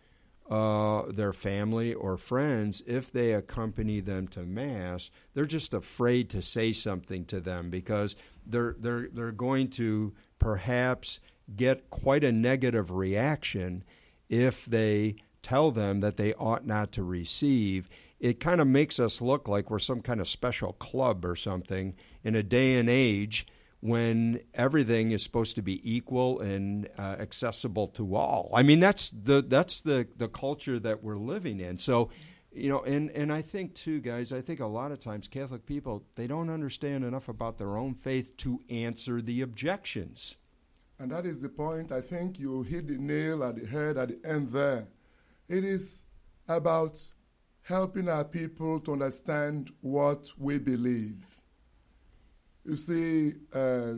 uh, 0.49 1.03
their 1.11 1.33
family 1.33 1.93
or 1.93 2.17
friends 2.17 2.81
if 2.87 3.11
they 3.11 3.33
accompany 3.33 3.99
them 3.99 4.27
to 4.29 4.41
Mass. 4.41 5.11
They're 5.33 5.45
just 5.45 5.73
afraid 5.73 6.29
to 6.31 6.41
say 6.41 6.71
something 6.71 7.25
to 7.25 7.39
them 7.41 7.69
because 7.69 8.15
they're, 8.45 8.75
they're, 8.79 9.09
they're 9.11 9.31
going 9.31 9.69
to 9.71 10.13
perhaps 10.39 11.19
get 11.55 11.89
quite 11.89 12.23
a 12.23 12.31
negative 12.31 12.91
reaction 12.91 13.83
if 14.29 14.65
they 14.65 15.15
tell 15.41 15.71
them 15.71 16.01
that 16.01 16.17
they 16.17 16.33
ought 16.33 16.65
not 16.65 16.91
to 16.91 17.03
receive. 17.03 17.89
It 18.19 18.39
kind 18.39 18.59
of 18.59 18.67
makes 18.67 18.99
us 18.99 19.21
look 19.21 19.47
like 19.47 19.69
we're 19.69 19.79
some 19.79 20.01
kind 20.01 20.19
of 20.19 20.27
special 20.27 20.73
club 20.73 21.23
or 21.23 21.35
something 21.35 21.95
in 22.23 22.35
a 22.35 22.43
day 22.43 22.75
and 22.75 22.89
age 22.89 23.47
when 23.79 24.41
everything 24.53 25.11
is 25.11 25.23
supposed 25.23 25.55
to 25.55 25.61
be 25.61 25.79
equal 25.89 26.39
and 26.41 26.89
uh, 26.97 27.15
accessible 27.19 27.87
to 27.87 28.15
all. 28.15 28.49
I 28.53 28.63
mean, 28.63 28.79
that's 28.79 29.09
the 29.09 29.41
that's 29.41 29.81
the 29.81 30.07
the 30.17 30.27
culture 30.27 30.79
that 30.79 31.03
we're 31.03 31.17
living 31.17 31.59
in. 31.59 31.77
So, 31.77 32.09
you 32.51 32.69
know, 32.69 32.81
and 32.81 33.11
and 33.11 33.31
I 33.31 33.41
think 33.41 33.75
too, 33.75 34.01
guys, 34.01 34.33
I 34.33 34.41
think 34.41 34.59
a 34.59 34.65
lot 34.65 34.91
of 34.91 34.99
times 34.99 35.27
Catholic 35.27 35.65
people 35.65 36.03
they 36.15 36.27
don't 36.27 36.49
understand 36.49 37.05
enough 37.05 37.29
about 37.29 37.57
their 37.59 37.77
own 37.77 37.93
faith 37.93 38.35
to 38.37 38.61
answer 38.69 39.21
the 39.21 39.41
objections. 39.41 40.35
And 40.99 41.11
that 41.11 41.25
is 41.25 41.41
the 41.41 41.49
point. 41.49 41.91
I 41.91 42.01
think 42.01 42.39
you 42.39 42.63
hit 42.63 42.87
the 42.87 42.97
nail 42.97 43.43
at 43.43 43.55
the 43.55 43.67
head 43.67 43.97
at 43.97 44.09
the 44.09 44.29
end 44.29 44.49
there. 44.49 44.87
It 45.47 45.63
is 45.63 46.05
about 46.47 46.99
helping 47.61 48.09
our 48.09 48.23
people 48.23 48.79
to 48.79 48.93
understand 48.93 49.71
what 49.81 50.31
we 50.37 50.57
believe. 50.57 51.41
You 52.65 52.75
see, 52.75 53.33
uh, 53.53 53.93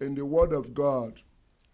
in 0.00 0.14
the 0.14 0.26
Word 0.26 0.52
of 0.52 0.74
God, 0.74 1.20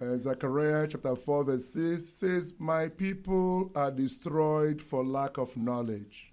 uh, 0.00 0.16
Zechariah 0.16 0.86
chapter 0.88 1.16
4, 1.16 1.44
verse 1.44 1.72
6 1.72 2.04
says, 2.04 2.54
My 2.58 2.88
people 2.88 3.72
are 3.74 3.90
destroyed 3.90 4.80
for 4.80 5.04
lack 5.04 5.38
of 5.38 5.56
knowledge. 5.56 6.32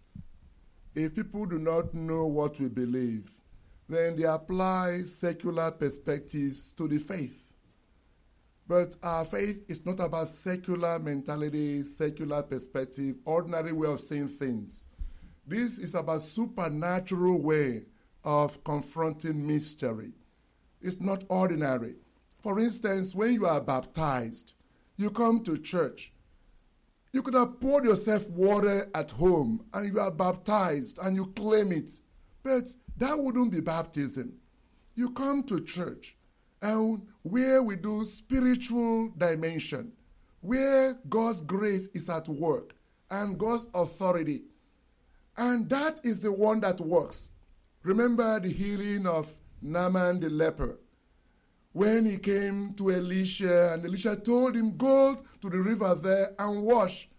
If 0.93 1.15
people 1.15 1.45
do 1.45 1.57
not 1.57 1.93
know 1.93 2.25
what 2.25 2.59
we 2.59 2.67
believe, 2.67 3.41
then 3.87 4.15
they 4.15 4.23
apply 4.23 5.03
secular 5.05 5.71
perspectives 5.71 6.73
to 6.73 6.87
the 6.87 6.99
faith. 6.99 7.44
But 8.67 8.95
our 9.03 9.25
faith 9.25 9.63
is 9.67 9.85
not 9.85 9.99
about 9.99 10.27
secular 10.27 10.97
mentality, 10.97 11.83
secular 11.83 12.41
perspective, 12.41 13.17
ordinary 13.23 13.71
way 13.71 13.89
of 13.89 13.99
seeing 13.99 14.27
things. 14.27 14.87
This 15.45 15.77
is 15.77 15.93
about 15.93 16.23
supernatural 16.23 17.41
way 17.41 17.83
of 18.23 18.63
confronting 18.63 19.45
mystery. 19.45 20.13
It's 20.81 20.99
not 20.99 21.23
ordinary. 21.29 21.95
For 22.41 22.59
instance, 22.59 23.13
when 23.13 23.33
you 23.33 23.45
are 23.45 23.61
baptized, 23.61 24.53
you 24.97 25.11
come 25.11 25.43
to 25.43 25.59
church. 25.59 26.11
You 27.13 27.21
could 27.21 27.35
have 27.35 27.59
poured 27.59 27.85
yourself 27.85 28.29
water 28.29 28.89
at 28.95 29.11
home 29.11 29.65
and 29.73 29.93
you 29.93 29.99
are 29.99 30.11
baptized 30.11 30.97
and 31.01 31.15
you 31.15 31.27
claim 31.27 31.71
it. 31.71 31.91
But 32.43 32.75
that 32.97 33.17
wouldn't 33.17 33.51
be 33.51 33.61
baptism. 33.61 34.33
You 34.95 35.11
come 35.11 35.43
to 35.43 35.61
church 35.61 36.14
and 36.65 37.05
where 37.21 37.61
we 37.61 37.75
do 37.75 38.03
spiritual 38.05 39.09
dimension, 39.17 39.91
where 40.41 40.95
God's 41.07 41.43
grace 41.43 41.87
is 41.93 42.09
at 42.09 42.27
work 42.27 42.75
and 43.11 43.37
God's 43.37 43.69
authority. 43.75 44.45
And 45.37 45.69
that 45.69 45.99
is 46.03 46.21
the 46.21 46.31
one 46.31 46.61
that 46.61 46.81
works. 46.81 47.29
Remember 47.83 48.39
the 48.39 48.49
healing 48.49 49.05
of 49.05 49.31
Naaman 49.61 50.19
the 50.19 50.29
leper. 50.29 50.79
When 51.71 52.05
he 52.05 52.17
came 52.17 52.73
to 52.75 52.89
Elisha, 52.91 53.73
and 53.73 53.85
Elisha 53.85 54.15
told 54.15 54.55
him, 54.55 54.75
Go 54.75 55.23
to 55.41 55.49
the 55.49 55.59
river 55.59 55.93
there 55.93 56.33
and 56.39 56.63
wash. 56.63 57.09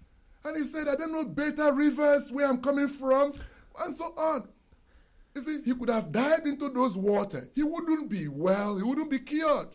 And 0.44 0.56
he 0.56 0.64
said, 0.64 0.88
I 0.88 0.96
don't 0.96 1.12
know 1.12 1.24
better 1.24 1.72
rivers 1.72 2.32
where 2.32 2.48
I'm 2.48 2.60
coming 2.60 2.88
from, 2.88 3.34
and 3.78 3.94
so 3.94 4.06
on. 4.16 4.48
You 5.36 5.42
see, 5.42 5.60
he 5.66 5.74
could 5.74 5.90
have 5.90 6.12
dived 6.12 6.46
into 6.46 6.70
those 6.70 6.96
waters. 6.96 7.48
He 7.54 7.62
wouldn't 7.62 8.08
be 8.08 8.26
well, 8.26 8.74
he 8.74 8.82
wouldn't 8.82 9.10
be 9.10 9.18
cured. 9.18 9.68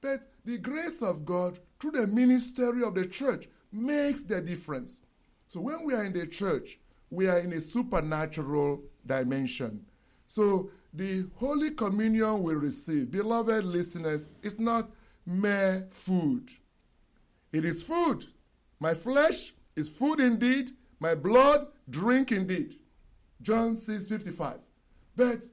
But 0.00 0.28
the 0.44 0.58
grace 0.58 1.02
of 1.02 1.24
God 1.24 1.60
through 1.78 1.92
the 1.92 2.08
ministry 2.08 2.82
of 2.82 2.96
the 2.96 3.06
church 3.06 3.46
makes 3.70 4.24
the 4.24 4.40
difference. 4.40 5.02
So 5.46 5.60
when 5.60 5.84
we 5.84 5.94
are 5.94 6.02
in 6.02 6.14
the 6.14 6.26
church, 6.26 6.80
we 7.10 7.28
are 7.28 7.38
in 7.38 7.52
a 7.52 7.60
supernatural 7.60 8.82
dimension. 9.06 9.86
So 10.26 10.70
the 10.92 11.26
Holy 11.36 11.70
Communion 11.70 12.42
we 12.42 12.54
receive, 12.54 13.12
beloved 13.12 13.62
listeners, 13.62 14.30
is 14.42 14.58
not 14.58 14.90
mere 15.24 15.86
food. 15.92 16.50
It 17.52 17.64
is 17.64 17.84
food. 17.84 18.24
My 18.80 18.94
flesh 18.94 19.54
is 19.76 19.88
food 19.88 20.18
indeed, 20.18 20.72
my 20.98 21.14
blood, 21.14 21.68
drink 21.88 22.32
indeed. 22.32 22.80
John 23.40 23.76
6 23.76 24.08
55. 24.08 24.63
But 25.16 25.44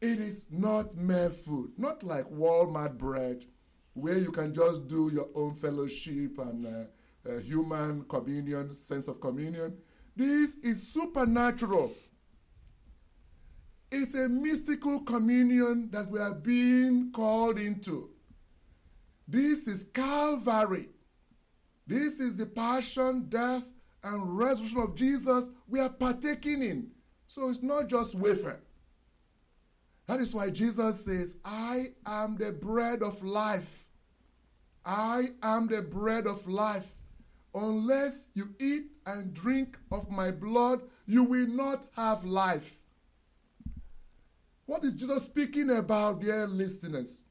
it 0.00 0.18
is 0.18 0.46
not 0.50 0.96
mere 0.96 1.30
food, 1.30 1.72
not 1.78 2.02
like 2.02 2.24
Walmart 2.26 2.98
bread, 2.98 3.44
where 3.94 4.18
you 4.18 4.32
can 4.32 4.54
just 4.54 4.88
do 4.88 5.10
your 5.12 5.28
own 5.34 5.54
fellowship 5.54 6.38
and 6.38 6.66
uh, 6.66 7.30
uh, 7.30 7.38
human 7.38 8.04
communion, 8.04 8.74
sense 8.74 9.08
of 9.08 9.20
communion. 9.20 9.76
This 10.16 10.56
is 10.56 10.92
supernatural. 10.92 11.92
It's 13.90 14.14
a 14.14 14.28
mystical 14.28 15.00
communion 15.00 15.88
that 15.92 16.10
we 16.10 16.18
are 16.18 16.34
being 16.34 17.12
called 17.12 17.58
into. 17.58 18.10
This 19.28 19.68
is 19.68 19.84
Calvary. 19.94 20.88
This 21.86 22.18
is 22.18 22.36
the 22.36 22.46
passion, 22.46 23.26
death, 23.28 23.64
and 24.02 24.36
resurrection 24.36 24.80
of 24.80 24.94
Jesus 24.94 25.48
we 25.68 25.80
are 25.80 25.88
partaking 25.88 26.62
in. 26.62 26.90
So 27.26 27.48
it's 27.48 27.62
not 27.62 27.88
just 27.88 28.14
wafer. 28.14 28.60
That 30.06 30.20
is 30.20 30.34
why 30.34 30.50
Jesus 30.50 31.04
says, 31.04 31.36
I 31.44 31.92
am 32.06 32.36
the 32.36 32.52
bread 32.52 33.02
of 33.02 33.22
life. 33.22 33.88
I 34.84 35.30
am 35.42 35.66
the 35.66 35.80
bread 35.82 36.26
of 36.26 36.46
life. 36.46 36.94
Unless 37.54 38.28
you 38.34 38.54
eat 38.58 38.86
and 39.06 39.32
drink 39.32 39.78
of 39.90 40.10
my 40.10 40.30
blood, 40.30 40.82
you 41.06 41.24
will 41.24 41.46
not 41.46 41.86
have 41.96 42.24
life. 42.24 42.82
What 44.66 44.84
is 44.84 44.92
Jesus 44.92 45.24
speaking 45.24 45.70
about, 45.70 46.20
dear 46.20 46.46
listeners? 46.46 47.22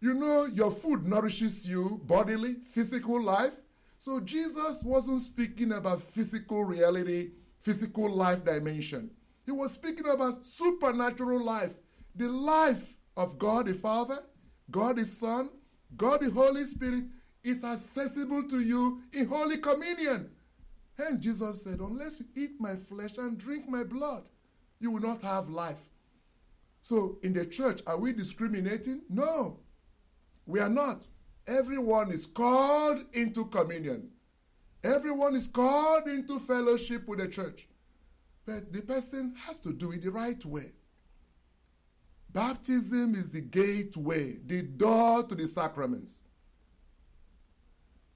You 0.00 0.14
know, 0.14 0.46
your 0.46 0.70
food 0.70 1.06
nourishes 1.06 1.68
you 1.68 2.00
bodily, 2.04 2.54
physical 2.54 3.22
life. 3.22 3.54
So 3.98 4.20
Jesus 4.20 4.82
wasn't 4.82 5.22
speaking 5.22 5.72
about 5.72 6.02
physical 6.02 6.64
reality, 6.64 7.30
physical 7.60 8.10
life 8.10 8.44
dimension. 8.44 9.10
He 9.44 9.50
was 9.50 9.72
speaking 9.72 10.08
about 10.08 10.46
supernatural 10.46 11.44
life, 11.44 11.74
the 12.14 12.28
life 12.28 12.96
of 13.16 13.38
God 13.38 13.66
the 13.66 13.74
Father, 13.74 14.22
God 14.70 14.96
the 14.96 15.04
Son, 15.04 15.50
God 15.96 16.20
the 16.20 16.30
Holy 16.30 16.64
Spirit 16.64 17.04
is 17.42 17.64
accessible 17.64 18.48
to 18.48 18.60
you 18.60 19.02
in 19.12 19.26
Holy 19.26 19.58
Communion. 19.58 20.30
Hence, 20.96 21.20
Jesus 21.20 21.62
said, 21.62 21.80
Unless 21.80 22.20
you 22.20 22.26
eat 22.36 22.60
my 22.60 22.76
flesh 22.76 23.18
and 23.18 23.36
drink 23.38 23.68
my 23.68 23.82
blood, 23.82 24.24
you 24.78 24.90
will 24.90 25.00
not 25.00 25.22
have 25.22 25.48
life. 25.48 25.88
So, 26.82 27.18
in 27.22 27.32
the 27.32 27.46
church, 27.46 27.80
are 27.86 27.98
we 27.98 28.12
discriminating? 28.12 29.02
No, 29.08 29.60
we 30.46 30.60
are 30.60 30.68
not. 30.68 31.06
Everyone 31.46 32.10
is 32.10 32.26
called 32.26 33.04
into 33.12 33.46
communion. 33.46 34.10
Everyone 34.84 35.34
is 35.34 35.46
called 35.46 36.08
into 36.08 36.38
fellowship 36.38 37.06
with 37.06 37.20
the 37.20 37.28
church. 37.28 37.68
But 38.44 38.72
the 38.72 38.82
person 38.82 39.34
has 39.46 39.58
to 39.60 39.72
do 39.72 39.92
it 39.92 40.02
the 40.02 40.10
right 40.10 40.44
way. 40.44 40.72
Baptism 42.32 43.14
is 43.14 43.30
the 43.30 43.40
gateway, 43.40 44.38
the 44.44 44.62
door 44.62 45.22
to 45.24 45.34
the 45.34 45.46
sacraments. 45.46 46.22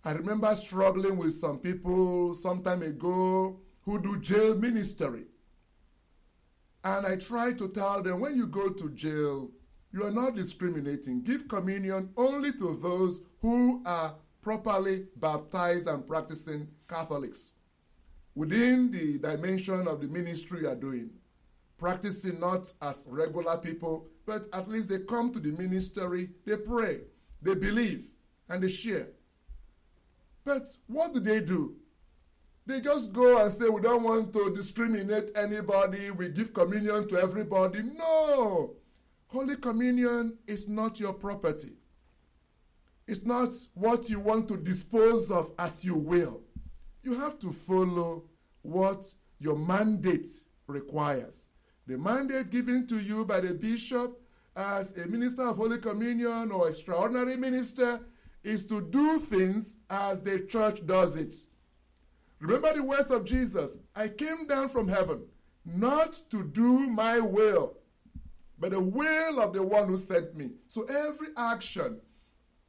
I 0.04 0.12
remember 0.12 0.54
struggling 0.54 1.16
with 1.18 1.34
some 1.34 1.58
people 1.58 2.34
some 2.34 2.62
time 2.62 2.82
ago 2.82 3.60
who 3.84 4.00
do 4.00 4.18
jail 4.20 4.56
ministry. 4.56 5.26
And 6.82 7.06
I 7.06 7.16
tried 7.16 7.58
to 7.58 7.68
tell 7.68 8.02
them 8.02 8.20
when 8.20 8.36
you 8.36 8.46
go 8.46 8.70
to 8.70 8.90
jail, 8.90 9.50
you 9.92 10.04
are 10.04 10.12
not 10.12 10.36
discriminating. 10.36 11.22
Give 11.22 11.48
communion 11.48 12.10
only 12.16 12.52
to 12.52 12.78
those 12.80 13.20
who 13.40 13.82
are 13.84 14.14
properly 14.40 15.06
baptized 15.16 15.88
and 15.88 16.06
practicing 16.06 16.68
Catholics 16.88 17.52
within 18.36 18.90
the 18.92 19.18
dimension 19.18 19.88
of 19.88 20.00
the 20.00 20.06
ministry 20.06 20.60
you 20.60 20.68
are 20.68 20.76
doing. 20.76 21.10
Practicing 21.78 22.38
not 22.38 22.72
as 22.80 23.04
regular 23.08 23.58
people, 23.58 24.06
but 24.24 24.46
at 24.52 24.68
least 24.68 24.88
they 24.88 25.00
come 25.00 25.32
to 25.32 25.40
the 25.40 25.50
ministry, 25.52 26.30
they 26.44 26.56
pray. 26.56 27.00
they 27.42 27.54
believe 27.54 28.06
and 28.48 28.62
they 28.62 28.68
share. 28.68 29.08
But 30.44 30.76
what 30.86 31.12
do 31.12 31.20
they 31.20 31.40
do? 31.40 31.76
They 32.66 32.80
just 32.80 33.12
go 33.12 33.42
and 33.42 33.52
say, 33.52 33.68
We 33.68 33.80
don't 33.80 34.02
want 34.02 34.32
to 34.32 34.54
discriminate 34.54 35.30
anybody, 35.36 36.10
we 36.10 36.28
give 36.28 36.52
communion 36.52 37.08
to 37.08 37.16
everybody. 37.20 37.82
No! 37.82 38.74
Holy 39.28 39.56
Communion 39.56 40.38
is 40.46 40.68
not 40.68 41.00
your 41.00 41.12
property. 41.12 41.72
It's 43.06 43.24
not 43.24 43.50
what 43.74 44.08
you 44.08 44.20
want 44.20 44.48
to 44.48 44.56
dispose 44.56 45.30
of 45.30 45.52
as 45.58 45.84
you 45.84 45.94
will. 45.94 46.42
You 47.06 47.14
have 47.20 47.38
to 47.38 47.52
follow 47.52 48.24
what 48.62 49.14
your 49.38 49.56
mandate 49.56 50.26
requires. 50.66 51.46
The 51.86 51.96
mandate 51.96 52.50
given 52.50 52.84
to 52.88 52.98
you 52.98 53.24
by 53.24 53.38
the 53.38 53.54
bishop 53.54 54.20
as 54.56 54.90
a 54.96 55.06
minister 55.06 55.42
of 55.42 55.56
Holy 55.56 55.78
Communion 55.78 56.50
or 56.50 56.68
extraordinary 56.68 57.36
minister 57.36 58.00
is 58.42 58.66
to 58.66 58.80
do 58.80 59.20
things 59.20 59.76
as 59.88 60.20
the 60.20 60.40
church 60.48 60.84
does 60.84 61.14
it. 61.14 61.36
Remember 62.40 62.74
the 62.74 62.82
words 62.82 63.12
of 63.12 63.24
Jesus 63.24 63.78
I 63.94 64.08
came 64.08 64.48
down 64.48 64.68
from 64.68 64.88
heaven 64.88 65.26
not 65.64 66.20
to 66.30 66.42
do 66.42 66.88
my 66.88 67.20
will, 67.20 67.76
but 68.58 68.72
the 68.72 68.80
will 68.80 69.38
of 69.38 69.52
the 69.52 69.62
one 69.62 69.86
who 69.86 69.96
sent 69.96 70.34
me. 70.36 70.54
So 70.66 70.82
every 70.82 71.28
action 71.36 72.00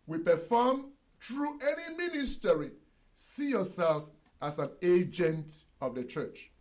we 0.05 0.19
perform 0.19 0.91
through 1.19 1.57
any 1.59 1.97
ministry, 1.97 2.69
see 3.15 3.49
yourself 3.49 4.11
as 4.41 4.57
an 4.59 4.69
agent 4.81 5.63
of 5.81 5.95
the 5.95 6.03
church. 6.03 6.51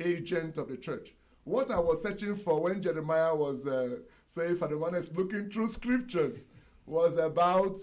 Agent 0.00 0.58
of 0.58 0.68
the 0.68 0.76
church. 0.76 1.14
What 1.44 1.70
I 1.70 1.78
was 1.78 2.02
searching 2.02 2.34
for 2.34 2.60
when 2.60 2.82
Jeremiah 2.82 3.34
was 3.34 3.66
uh, 3.66 3.96
saying, 4.26 4.56
for 4.56 4.68
the 4.68 4.76
one 4.76 4.94
is 4.94 5.14
looking 5.16 5.50
through 5.50 5.68
scriptures, 5.68 6.48
was 6.84 7.16
about 7.16 7.78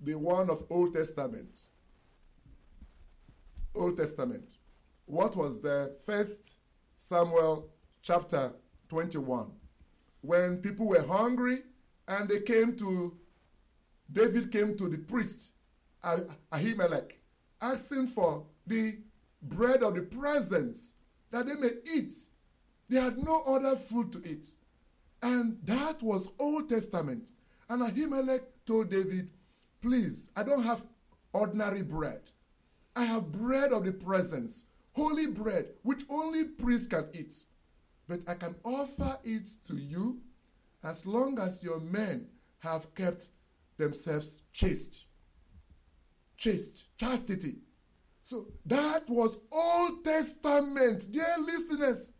the 0.00 0.14
one 0.14 0.50
of 0.50 0.64
Old 0.70 0.94
Testament. 0.94 1.60
Old 3.74 3.96
Testament. 3.96 4.50
What 5.04 5.36
was 5.36 5.60
the 5.60 5.96
first 6.04 6.56
Samuel 6.96 7.68
chapter 8.02 8.52
21? 8.88 9.52
When 10.20 10.56
people 10.58 10.86
were 10.86 11.06
hungry 11.06 11.62
and 12.08 12.28
they 12.28 12.40
came 12.40 12.76
to, 12.76 13.16
David 14.12 14.50
came 14.50 14.76
to 14.76 14.88
the 14.88 14.98
priest, 14.98 15.50
Ahimelech, 16.52 17.12
asking 17.60 18.08
for 18.08 18.46
the 18.66 18.98
bread 19.42 19.82
of 19.82 19.94
the 19.94 20.02
presence 20.02 20.94
that 21.30 21.46
they 21.46 21.54
may 21.54 21.72
eat. 21.92 22.14
They 22.88 23.00
had 23.00 23.18
no 23.18 23.42
other 23.42 23.76
food 23.76 24.12
to 24.12 24.22
eat. 24.28 24.48
And 25.22 25.58
that 25.64 26.02
was 26.02 26.28
Old 26.38 26.68
Testament. 26.68 27.28
And 27.68 27.82
Ahimelech 27.82 28.42
told 28.64 28.90
David, 28.90 29.30
Please, 29.80 30.30
I 30.36 30.42
don't 30.42 30.62
have 30.62 30.84
ordinary 31.32 31.82
bread. 31.82 32.20
I 32.94 33.04
have 33.04 33.32
bread 33.32 33.72
of 33.72 33.84
the 33.84 33.92
presence, 33.92 34.64
holy 34.92 35.26
bread, 35.26 35.68
which 35.82 36.04
only 36.08 36.44
priests 36.44 36.86
can 36.86 37.08
eat. 37.12 37.34
But 38.08 38.20
I 38.28 38.34
can 38.34 38.54
offer 38.64 39.18
it 39.24 39.50
to 39.66 39.76
you 39.76 40.20
as 40.82 41.04
long 41.04 41.38
as 41.38 41.62
your 41.62 41.80
men 41.80 42.28
have 42.60 42.94
kept 42.94 43.28
themselves 43.76 44.38
chaste. 44.52 45.04
Chaste, 46.36 46.86
chastity. 46.96 47.56
So 48.28 48.48
that 48.64 49.08
was 49.08 49.38
Old 49.52 50.02
Testament, 50.02 51.12
dear 51.12 51.36
listeners. 51.38 52.10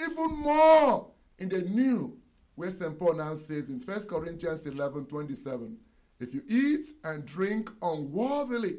Even 0.00 0.36
more 0.40 1.12
in 1.38 1.48
the 1.48 1.62
New, 1.62 2.18
where 2.56 2.72
St. 2.72 2.98
Paul 2.98 3.14
now 3.14 3.36
says 3.36 3.68
in 3.68 3.78
1 3.78 4.06
Corinthians 4.06 4.66
11 4.66 5.06
27, 5.06 5.76
if 6.18 6.34
you 6.34 6.42
eat 6.48 6.86
and 7.04 7.24
drink 7.24 7.70
unworthily, 7.82 8.78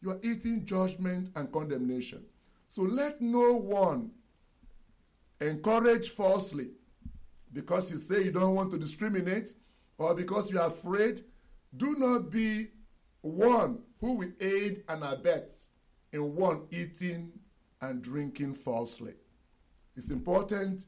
you 0.00 0.12
are 0.12 0.18
eating 0.22 0.64
judgment 0.64 1.28
and 1.36 1.52
condemnation. 1.52 2.24
So 2.68 2.80
let 2.80 3.20
no 3.20 3.52
one 3.56 4.12
encourage 5.38 6.08
falsely 6.08 6.70
because 7.52 7.90
you 7.90 7.98
say 7.98 8.24
you 8.24 8.32
don't 8.32 8.54
want 8.54 8.70
to 8.70 8.78
discriminate 8.78 9.52
or 9.98 10.14
because 10.14 10.50
you 10.50 10.58
are 10.58 10.68
afraid. 10.68 11.24
Do 11.76 11.94
not 11.98 12.30
be 12.30 12.68
one 13.20 13.82
who 14.00 14.14
will 14.14 14.32
aid 14.40 14.82
and 14.88 15.02
abet 15.02 15.52
in 16.12 16.34
one 16.34 16.62
eating 16.70 17.32
and 17.80 18.02
drinking 18.02 18.54
falsely. 18.54 19.14
It's 19.96 20.10
important 20.10 20.84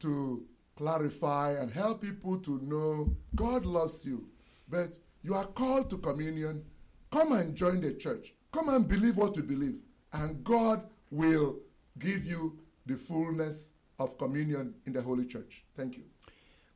to 0.00 0.46
clarify 0.76 1.52
and 1.52 1.70
help 1.70 2.02
people 2.02 2.38
to 2.38 2.60
know 2.62 3.16
God 3.34 3.66
loves 3.66 4.04
you, 4.04 4.28
but 4.68 4.98
you 5.22 5.34
are 5.34 5.46
called 5.46 5.90
to 5.90 5.98
communion. 5.98 6.64
Come 7.10 7.32
and 7.32 7.54
join 7.54 7.80
the 7.80 7.94
church. 7.94 8.34
Come 8.52 8.68
and 8.68 8.86
believe 8.88 9.16
what 9.16 9.36
you 9.36 9.42
believe, 9.42 9.76
and 10.12 10.42
God 10.44 10.82
will 11.10 11.56
give 11.98 12.26
you 12.26 12.58
the 12.86 12.96
fullness 12.96 13.72
of 13.98 14.16
communion 14.16 14.74
in 14.86 14.92
the 14.92 15.02
Holy 15.02 15.26
Church. 15.26 15.64
Thank 15.76 15.96
you. 15.96 16.04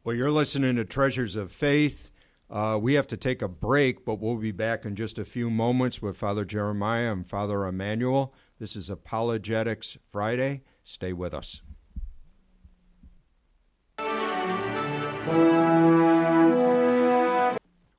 Well, 0.04 0.16
you're 0.16 0.30
listening 0.30 0.76
to 0.76 0.84
Treasures 0.84 1.36
of 1.36 1.52
Faith. 1.52 2.10
Uh, 2.52 2.78
we 2.78 2.92
have 2.92 3.06
to 3.06 3.16
take 3.16 3.40
a 3.40 3.48
break, 3.48 4.04
but 4.04 4.20
we'll 4.20 4.36
be 4.36 4.52
back 4.52 4.84
in 4.84 4.94
just 4.94 5.18
a 5.18 5.24
few 5.24 5.48
moments 5.48 6.02
with 6.02 6.18
Father 6.18 6.44
Jeremiah 6.44 7.10
and 7.10 7.26
Father 7.26 7.64
Emmanuel. 7.64 8.34
This 8.58 8.76
is 8.76 8.90
Apologetics 8.90 9.96
Friday. 10.12 10.60
Stay 10.84 11.14
with 11.14 11.32
us. 11.32 11.62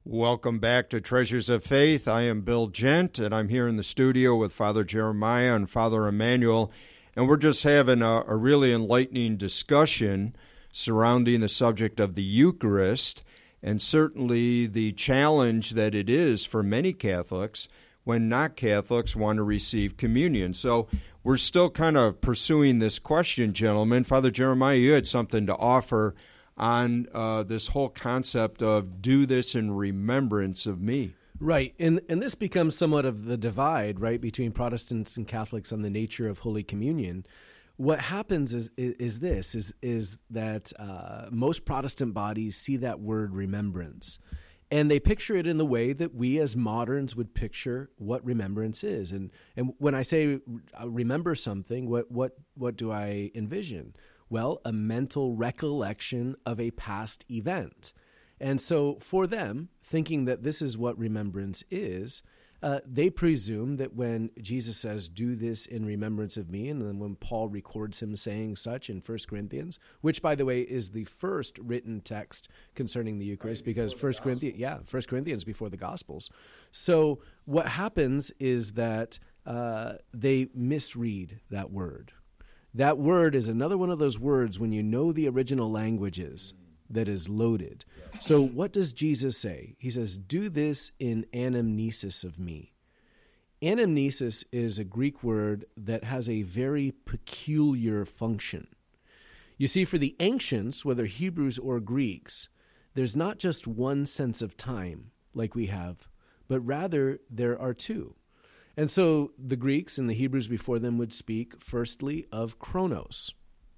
Welcome 0.05 0.59
back 0.59 0.91
to 0.91 1.01
Treasures 1.01 1.49
of 1.49 1.63
Faith. 1.63 2.07
I 2.07 2.21
am 2.21 2.41
Bill 2.41 2.67
Gent, 2.67 3.17
and 3.17 3.33
I'm 3.33 3.49
here 3.49 3.67
in 3.67 3.77
the 3.77 3.83
studio 3.83 4.35
with 4.35 4.53
Father 4.53 4.83
Jeremiah 4.83 5.55
and 5.55 5.67
Father 5.67 6.07
Emmanuel, 6.07 6.71
and 7.15 7.27
we're 7.27 7.37
just 7.37 7.63
having 7.63 8.03
a, 8.03 8.23
a 8.27 8.35
really 8.35 8.71
enlightening 8.71 9.35
discussion 9.35 10.35
surrounding 10.71 11.39
the 11.39 11.49
subject 11.49 11.99
of 11.99 12.13
the 12.13 12.21
Eucharist, 12.21 13.23
and 13.63 13.81
certainly 13.81 14.67
the 14.67 14.91
challenge 14.91 15.71
that 15.71 15.95
it 15.95 16.09
is 16.09 16.45
for 16.45 16.61
many 16.61 16.91
Catholics 16.91 17.69
when 18.03 18.27
not 18.27 18.57
Catholics 18.57 19.15
want 19.15 19.37
to 19.37 19.43
receive 19.43 19.95
communion. 19.95 20.53
So 20.53 20.87
we're 21.23 21.37
still 21.37 21.69
kind 21.69 21.95
of 21.95 22.19
pursuing 22.19 22.79
this 22.79 22.99
question, 22.99 23.53
gentlemen. 23.53 24.03
Father 24.03 24.29
Jeremiah, 24.29 24.75
you 24.75 24.91
had 24.91 25.07
something 25.07 25.45
to 25.47 25.55
offer 25.55 26.13
on 26.57 27.07
uh, 27.13 27.43
this 27.43 27.67
whole 27.67 27.89
concept 27.89 28.61
of 28.61 29.01
do 29.01 29.25
this 29.25 29.55
in 29.55 29.71
remembrance 29.71 30.65
of 30.65 30.81
me. 30.81 31.15
Right, 31.39 31.73
and 31.79 31.99
and 32.07 32.21
this 32.21 32.35
becomes 32.35 32.77
somewhat 32.77 33.05
of 33.05 33.25
the 33.25 33.37
divide, 33.37 33.99
right, 33.99 34.21
between 34.21 34.51
Protestants 34.51 35.17
and 35.17 35.27
Catholics 35.27 35.73
on 35.73 35.81
the 35.81 35.89
nature 35.89 36.29
of 36.29 36.39
Holy 36.39 36.63
Communion. 36.63 37.25
What 37.77 37.99
happens 37.99 38.53
is 38.53 38.69
is, 38.77 38.93
is 38.93 39.19
this 39.19 39.55
is 39.55 39.73
is 39.81 40.23
that 40.29 40.71
uh, 40.77 41.25
most 41.31 41.65
Protestant 41.65 42.13
bodies 42.13 42.55
see 42.55 42.77
that 42.77 42.99
word 42.99 43.33
remembrance, 43.33 44.19
and 44.69 44.91
they 44.91 44.99
picture 44.99 45.35
it 45.35 45.47
in 45.47 45.57
the 45.57 45.65
way 45.65 45.93
that 45.93 46.13
we 46.13 46.39
as 46.39 46.55
moderns 46.55 47.15
would 47.15 47.33
picture 47.33 47.89
what 47.97 48.23
remembrance 48.23 48.83
is. 48.83 49.11
And 49.11 49.31
and 49.55 49.73
when 49.79 49.95
I 49.95 50.03
say 50.03 50.39
uh, 50.79 50.89
remember 50.89 51.33
something, 51.35 51.89
what 51.89 52.11
what 52.11 52.37
what 52.53 52.75
do 52.75 52.91
I 52.91 53.31
envision? 53.33 53.95
Well, 54.29 54.61
a 54.65 54.71
mental 54.71 55.35
recollection 55.35 56.35
of 56.45 56.59
a 56.59 56.71
past 56.71 57.25
event. 57.29 57.93
And 58.39 58.59
so, 58.59 58.97
for 58.99 59.27
them, 59.27 59.69
thinking 59.83 60.25
that 60.25 60.43
this 60.43 60.61
is 60.61 60.77
what 60.77 60.97
remembrance 60.97 61.63
is, 61.69 62.23
uh, 62.63 62.79
they 62.85 63.09
presume 63.09 63.75
that 63.75 63.93
when 63.93 64.31
Jesus 64.41 64.77
says, 64.77 65.09
Do 65.09 65.35
this 65.35 65.65
in 65.65 65.85
remembrance 65.85 66.37
of 66.37 66.49
me, 66.49 66.69
and 66.69 66.81
then 66.81 66.97
when 66.97 67.15
Paul 67.15 67.49
records 67.49 68.01
him 68.01 68.15
saying 68.15 68.55
such 68.55 68.89
in 68.89 69.03
1 69.05 69.17
Corinthians, 69.27 69.79
which, 69.99 70.21
by 70.21 70.33
the 70.33 70.45
way, 70.45 70.61
is 70.61 70.91
the 70.91 71.03
first 71.03 71.59
written 71.59 71.99
text 71.99 72.47
concerning 72.73 73.19
the 73.19 73.25
Eucharist, 73.25 73.61
right, 73.61 73.65
because 73.65 73.91
First 73.91 74.21
Corinthians, 74.21 74.57
yeah, 74.57 74.77
First 74.85 75.09
Corinthians 75.09 75.43
before 75.43 75.69
the 75.69 75.75
Gospels. 75.75 76.29
So, 76.71 77.19
what 77.43 77.67
happens 77.67 78.31
is 78.39 78.73
that 78.73 79.19
uh, 79.45 79.95
they 80.13 80.47
misread 80.55 81.41
that 81.49 81.69
word, 81.69 82.13
that 82.73 82.97
word 82.97 83.35
is 83.35 83.49
another 83.49 83.77
one 83.77 83.89
of 83.89 83.99
those 83.99 84.17
words 84.17 84.57
when 84.57 84.71
you 84.71 84.81
know 84.81 85.11
the 85.11 85.27
original 85.27 85.69
languages 85.69 86.53
that 86.93 87.07
is 87.07 87.29
loaded. 87.29 87.85
So, 88.19 88.41
what 88.41 88.71
does 88.71 88.93
Jesus 88.93 89.37
say? 89.37 89.75
He 89.77 89.89
says, 89.89 90.17
Do 90.17 90.49
this 90.49 90.91
in 90.99 91.25
anamnesis 91.33 92.23
of 92.23 92.39
me. 92.39 92.73
Anamnesis 93.61 94.43
is 94.51 94.77
a 94.77 94.83
Greek 94.83 95.23
word 95.23 95.65
that 95.77 96.03
has 96.03 96.27
a 96.27 96.41
very 96.41 96.93
peculiar 97.05 98.05
function. 98.05 98.67
You 99.57 99.67
see, 99.67 99.85
for 99.85 99.97
the 99.97 100.15
ancients, 100.19 100.83
whether 100.83 101.05
Hebrews 101.05 101.59
or 101.59 101.79
Greeks, 101.79 102.49
there's 102.93 103.15
not 103.15 103.39
just 103.39 103.67
one 103.67 104.05
sense 104.05 104.41
of 104.41 104.57
time 104.57 105.11
like 105.33 105.55
we 105.55 105.67
have, 105.67 106.07
but 106.47 106.59
rather 106.59 107.19
there 107.29 107.59
are 107.59 107.73
two. 107.73 108.15
And 108.75 108.89
so 108.89 109.31
the 109.37 109.55
Greeks 109.55 109.97
and 109.97 110.09
the 110.09 110.15
Hebrews 110.15 110.47
before 110.47 110.79
them 110.79 110.97
would 110.97 111.13
speak 111.13 111.61
firstly 111.61 112.25
of 112.31 112.59
chronos, 112.59 113.33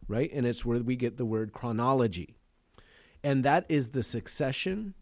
right? 0.08 0.32
And 0.34 0.46
it's 0.46 0.66
where 0.66 0.80
we 0.80 0.96
get 0.96 1.18
the 1.18 1.26
word 1.26 1.52
chronology. 1.52 2.38
And 3.26 3.44
that 3.44 3.66
is 3.70 3.90
the 3.90 4.04
succession 4.04 4.94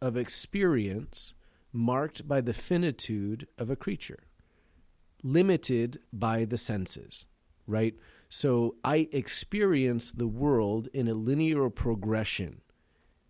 of 0.00 0.16
experience 0.16 1.34
marked 1.72 2.28
by 2.28 2.40
the 2.40 2.54
finitude 2.54 3.48
of 3.58 3.70
a 3.70 3.74
creature, 3.74 4.20
limited 5.24 5.98
by 6.12 6.44
the 6.44 6.58
senses, 6.58 7.26
right? 7.66 7.96
So 8.28 8.76
I 8.84 9.08
experience 9.10 10.12
the 10.12 10.28
world 10.28 10.86
in 10.94 11.08
a 11.08 11.14
linear 11.14 11.68
progression, 11.68 12.60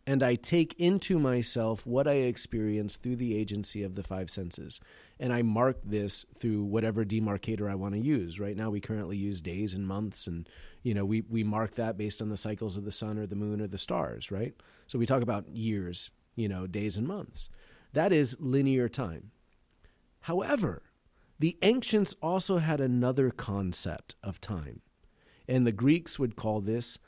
and 0.07 0.23
I 0.23 0.35
take 0.35 0.75
into 0.79 1.19
myself 1.19 1.87
what 1.87 2.07
I 2.07 2.17
experience 2.17 2.97
through 2.97 3.17
the 3.17 3.35
agency 3.35 3.83
of 3.83 3.95
the 3.95 4.05
five 4.05 4.29
senses. 4.29 4.81
And 5.19 5.33
I 5.33 5.41
mark 5.41 5.79
this 5.83 6.27
through 6.39 6.63
whatever 6.63 7.07
demarcator 7.07 7.71
I 7.71 7.75
want 7.75 7.95
to 7.95 8.01
use. 8.01 8.39
Right 8.39 8.57
now, 8.57 8.69
we 8.69 8.81
currently 8.81 9.17
use 9.17 9.41
days 9.41 9.73
and 9.73 9.87
months, 9.87 10.27
and 10.27 10.47
you 10.87 10.95
know 10.95 11.05
we 11.05 11.23
we 11.23 11.43
mark 11.43 11.75
that 11.75 11.99
based 11.99 12.23
on 12.23 12.29
the 12.29 12.37
cycles 12.37 12.77
of 12.77 12.85
the 12.85 12.93
sun 12.93 13.19
or 13.19 13.27
the 13.27 13.35
moon 13.35 13.61
or 13.61 13.67
the 13.67 13.77
stars. 13.77 14.31
Right. 14.31 14.55
So 14.87 15.01
we 15.01 15.05
talk 15.05 15.21
about 15.21 15.49
years, 15.49 16.13
you 16.37 16.49
know, 16.49 16.69
days 16.69 16.97
and 16.97 17.09
months. 17.09 17.51
That 17.93 18.13
is 18.13 18.37
linear 18.39 18.89
time. 18.89 19.33
However, 20.21 20.85
the 21.41 21.59
ancients 21.63 22.15
also 22.23 22.59
had 22.59 22.81
another 22.81 23.31
concept 23.31 24.15
of 24.23 24.41
time, 24.41 24.83
and 25.49 25.67
the 25.67 25.73
Greeks 25.73 26.21
would 26.21 26.37
call 26.37 26.61
this 26.61 26.99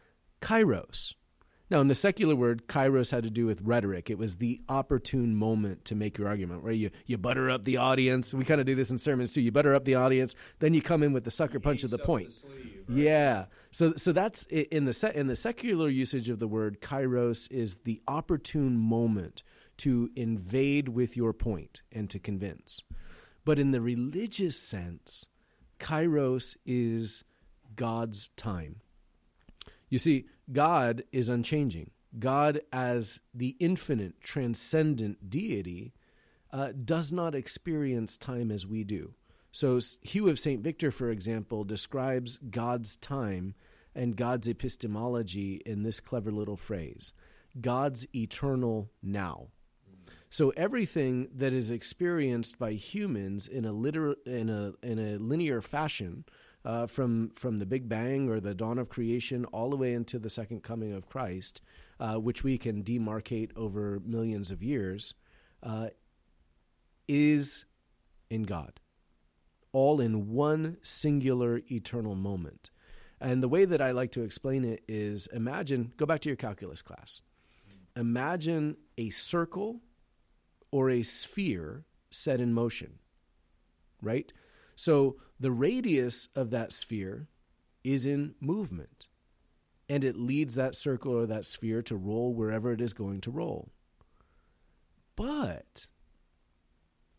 kairos. 0.41 1.15
Now, 1.71 1.81
in 1.81 1.89
the 1.89 1.95
secular 1.95 2.35
word, 2.35 2.67
kairos 2.67 3.11
had 3.11 3.25
to 3.25 3.31
do 3.31 3.45
with 3.45 3.61
rhetoric. 3.63 4.09
It 4.09 4.17
was 4.17 4.39
the 4.39 4.61
opportune 4.69 5.37
moment 5.37 5.85
to 5.87 5.95
make 5.95 6.17
your 6.17 6.27
argument, 6.27 6.63
where 6.63 6.73
you, 6.73 6.91
you 7.05 7.19
butter 7.19 7.51
up 7.51 7.65
the 7.65 7.77
audience. 7.77 8.33
We 8.33 8.45
kind 8.45 8.61
of 8.61 8.67
do 8.67 8.75
this 8.75 8.91
in 8.91 8.99
sermons 8.99 9.33
too. 9.33 9.43
You 9.43 9.53
butter 9.53 9.75
up 9.75 9.85
the 9.85 9.95
audience, 9.95 10.35
then 10.61 10.73
you 10.73 10.81
come 10.81 11.03
in 11.03 11.13
with 11.13 11.25
the 11.25 11.31
sucker 11.31 11.61
punch 11.61 11.85
of 11.85 11.91
the 11.91 11.99
point. 11.99 12.29
The 12.29 12.35
sleeve, 12.35 12.85
right? 12.89 12.99
Yeah. 12.99 13.45
So, 13.71 13.93
so 13.95 14.13
that's 14.13 14.45
in 14.47 14.87
the 14.87 15.13
in 15.15 15.27
the 15.27 15.37
secular 15.37 15.89
usage 15.89 16.31
of 16.31 16.39
the 16.39 16.49
word. 16.49 16.81
Kairos 16.81 17.51
is 17.51 17.81
the 17.81 18.01
opportune 18.09 18.79
moment 18.79 19.43
to 19.79 20.11
invade 20.17 20.89
with 20.89 21.17
your 21.17 21.33
point 21.33 21.83
and 21.93 22.09
to 22.11 22.19
convince. 22.19 22.83
But 23.45 23.59
in 23.59 23.71
the 23.71 23.81
religious 23.81 24.59
sense, 24.59 25.27
kairos 25.79 26.57
is 26.67 27.25
God's 27.77 28.29
time. 28.37 28.81
You 29.89 29.99
see, 29.99 30.27
God 30.51 31.05
is 31.13 31.29
unchanging. 31.29 31.91
God, 32.19 32.61
as 32.73 33.21
the 33.35 33.57
infinite, 33.61 34.21
transcendent 34.23 35.29
deity, 35.29 35.93
uh, 36.53 36.73
does 36.85 37.13
not 37.13 37.35
experience 37.35 38.17
time 38.17 38.51
as 38.51 38.67
we 38.67 38.83
do. 38.83 39.15
So, 39.51 39.81
Hugh 40.03 40.29
of 40.29 40.39
St. 40.39 40.63
Victor, 40.63 40.91
for 40.91 41.11
example, 41.11 41.65
describes 41.65 42.39
God's 42.39 42.97
time 42.97 43.55
and 43.95 44.17
God's 44.17 44.49
epistemology 44.49 45.61
in 45.67 45.83
this 45.83 46.01
clever 46.01 46.31
little 46.31 46.57
phrase 46.57 47.13
God's 47.61 48.07
eternal 48.15 48.91
now. 49.03 49.49
So 50.31 50.51
everything 50.51 51.29
that 51.35 51.53
is 51.53 51.71
experienced 51.71 52.59
by 52.59 52.73
humans 52.73 53.49
in 53.49 53.65
a 53.65 53.73
liter- 53.73 54.17
in 54.27 54.51
a 54.51 54.75
in 54.83 54.99
a 54.99 55.17
linear 55.17 55.63
fashion, 55.63 56.25
uh, 56.65 56.87
from 56.87 57.31
from 57.31 57.59
the 57.59 57.67
Big 57.67 57.89
Bang 57.89 58.29
or 58.29 58.41
the 58.41 58.55
dawn 58.55 58.79
of 58.79 58.89
creation 58.89 59.45
all 59.47 59.71
the 59.71 59.77
way 59.77 59.93
into 59.93 60.19
the 60.19 60.31
second 60.31 60.63
coming 60.63 60.93
of 60.93 61.09
Christ, 61.09 61.61
uh, 62.01 62.17
which 62.17 62.43
we 62.45 62.59
can 62.59 62.83
demarcate 62.83 63.51
over 63.57 64.01
millions 64.05 64.51
of 64.51 64.63
years, 64.63 65.15
uh, 65.63 65.89
is 67.07 67.65
in 68.31 68.43
God, 68.43 68.81
all 69.73 70.01
in 70.01 70.31
one 70.31 70.77
singular 70.83 71.63
eternal 71.71 72.15
moment. 72.15 72.71
And 73.21 73.43
the 73.43 73.49
way 73.49 73.65
that 73.65 73.81
I 73.81 73.91
like 73.91 74.13
to 74.13 74.23
explain 74.23 74.65
it 74.65 74.83
is 74.87 75.27
imagine, 75.29 75.93
go 75.97 76.07
back 76.07 76.21
to 76.21 76.29
your 76.29 76.37
calculus 76.37 76.83
class. 76.83 77.21
Imagine 77.97 78.77
a 78.97 79.11
circle 79.11 79.81
or 80.71 80.91
a 80.91 81.03
sphere 81.03 81.85
set 82.11 82.41
in 82.41 82.53
motion, 82.53 82.99
right? 84.01 84.33
So 84.77 85.17
the 85.41 85.51
radius 85.51 86.29
of 86.35 86.51
that 86.51 86.73
sphere 86.73 87.29
is 87.85 88.05
in 88.05 88.35
movement, 88.41 89.07
and 89.89 90.05
it 90.05 90.17
leads 90.17 90.55
that 90.55 90.75
circle 90.75 91.13
or 91.13 91.27
that 91.27 91.45
sphere 91.45 91.83
to 91.83 91.97
roll 91.97 92.35
wherever 92.35 92.73
it 92.73 92.81
is 92.81 92.93
going 92.93 93.21
to 93.23 93.31
roll. 93.31 93.71
But 95.17 95.87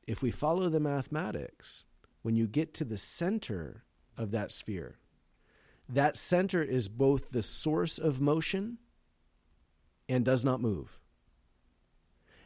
if 0.08 0.22
we 0.22 0.32
follow 0.32 0.70
the 0.70 0.80
mathematics, 0.80 1.86
when 2.22 2.36
you 2.36 2.48
get 2.48 2.74
to 2.76 2.86
the 2.86 2.98
center 2.98 3.84
of 4.18 4.32
that 4.32 4.52
sphere, 4.52 4.98
that 5.88 6.16
center 6.16 6.62
is 6.62 6.88
both 6.88 7.32
the 7.32 7.42
source 7.42 7.98
of 7.98 8.22
motion 8.22 8.78
and 10.08 10.24
does 10.26 10.46
not 10.46 10.62
move. 10.62 11.00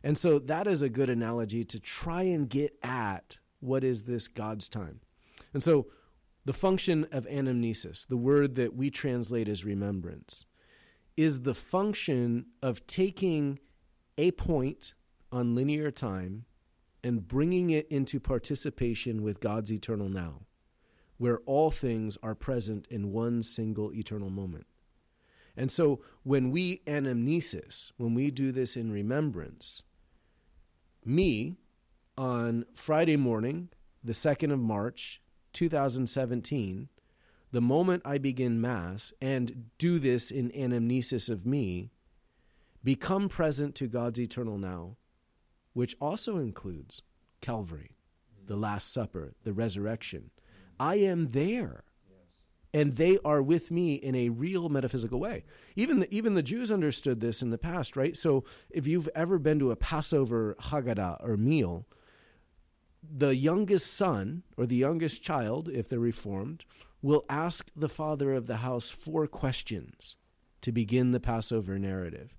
And 0.04 0.18
so 0.18 0.40
that 0.40 0.68
is 0.68 0.82
a 0.82 0.90
good 0.90 1.10
analogy 1.10 1.64
to 1.66 1.80
try 1.80 2.24
and 2.24 2.50
get 2.50 2.78
at 2.84 3.40
what 3.60 3.84
is 3.84 4.04
this 4.04 4.28
God's 4.28 4.70
time. 4.70 5.00
And 5.54 5.62
so 5.62 5.88
the 6.46 6.54
function 6.54 7.08
of 7.12 7.26
anamnesis, 7.28 8.08
the 8.08 8.18
word 8.18 8.56
that 8.56 8.76
we 8.76 8.90
translate 8.90 9.48
as 9.48 9.64
remembrance, 9.64 10.46
is 11.16 11.42
the 11.42 11.54
function 11.54 12.48
of 12.62 12.86
taking 12.88 13.60
a 14.18 14.32
point 14.32 14.94
on 15.32 15.56
linear 15.56 15.92
time 15.92 16.46
and 17.04 17.28
bringing 17.28 17.70
it 17.70 17.88
into 17.88 18.20
participation 18.20 19.22
with 19.22 19.40
God's 19.40 19.72
eternal 19.72 20.10
now, 20.10 20.42
where 21.18 21.40
all 21.46 21.70
things 21.72 22.18
are 22.24 22.36
present 22.36 22.88
in 22.90 23.12
one 23.12 23.44
single 23.44 23.94
eternal 23.94 24.30
moment. 24.30 24.66
And 25.56 25.72
so 25.72 26.02
when 26.24 26.50
we 26.50 26.82
anamnesis, 26.88 27.92
when 27.98 28.16
we 28.16 28.32
do 28.32 28.52
this 28.52 28.76
in 28.76 28.92
remembrance, 28.92 29.84
me 31.06 31.58
on 32.18 32.66
Friday 32.74 33.18
morning, 33.18 33.70
the 34.04 34.14
2nd 34.14 34.52
of 34.52 34.60
March, 34.60 35.22
2017, 35.54 36.90
the 37.52 37.62
moment 37.62 38.02
I 38.06 38.18
begin 38.18 38.60
Mass 38.60 39.14
and 39.22 39.70
do 39.78 40.00
this 40.00 40.32
in 40.32 40.50
anamnesis 40.52 41.30
of 41.30 41.46
me, 41.46 41.92
become 42.84 43.30
present 43.30 43.76
to 43.76 43.88
God's 43.88 44.20
eternal 44.20 44.58
now, 44.58 44.98
which 45.74 45.96
also 46.02 46.38
includes 46.38 47.02
Calvary, 47.42 47.92
the 48.46 48.56
Last 48.56 48.92
Supper, 48.92 49.36
the 49.44 49.54
resurrection. 49.54 50.32
I 50.80 50.96
am 50.96 51.30
there 51.30 51.84
and 52.74 52.94
they 52.94 53.20
are 53.24 53.42
with 53.42 53.70
me 53.70 53.94
in 53.94 54.16
a 54.16 54.30
real 54.30 54.68
metaphysical 54.68 55.20
way. 55.20 55.44
Even 55.76 56.00
the, 56.00 56.14
even 56.14 56.34
the 56.34 56.42
Jews 56.42 56.72
understood 56.72 57.20
this 57.20 57.42
in 57.42 57.52
the 57.52 57.58
past, 57.58 57.96
right? 57.96 58.18
So 58.18 58.44
if 58.72 58.88
you've 58.88 59.10
ever 59.14 59.38
been 59.38 59.60
to 59.60 59.72
a 59.72 59.76
Passover 59.76 60.56
Haggadah 60.60 61.24
or 61.24 61.38
meal, 61.38 61.86
the 63.04 63.36
youngest 63.36 63.94
son 63.94 64.44
or 64.58 64.66
the 64.66 64.76
youngest 64.76 65.22
child, 65.22 65.70
if 65.70 65.90
they're 65.90 66.00
reformed, 66.00 66.66
will 67.02 67.26
ask 67.30 67.70
the 67.76 67.90
father 67.90 68.34
of 68.34 68.48
the 68.48 68.58
house 68.58 68.90
four 68.90 69.28
questions 69.28 70.16
to 70.62 70.72
begin 70.72 71.12
the 71.12 71.20
Passover 71.20 71.78
narrative. 71.78 72.34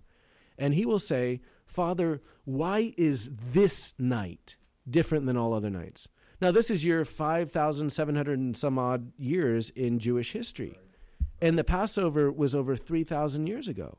And 0.59 0.75
he 0.75 0.87
will 0.87 0.99
say, 0.99 1.41
Father, 1.67 2.23
why 2.45 2.95
is 2.97 3.31
this 3.53 3.95
night 3.99 4.57
different 4.89 5.27
than 5.27 5.37
all 5.37 5.53
other 5.53 5.71
nights? 5.71 6.09
Now, 6.41 6.51
this 6.51 6.71
is 6.71 6.85
your 6.85 7.05
5,700 7.05 8.39
and 8.39 8.57
some 8.57 8.79
odd 8.79 9.13
years 9.19 9.71
in 9.71 9.99
Jewish 9.99 10.33
history. 10.33 10.79
And 11.41 11.59
the 11.59 11.65
Passover 11.65 12.31
was 12.31 12.55
over 12.55 12.77
3,000 12.77 13.47
years 13.47 13.69
ago. 13.69 13.99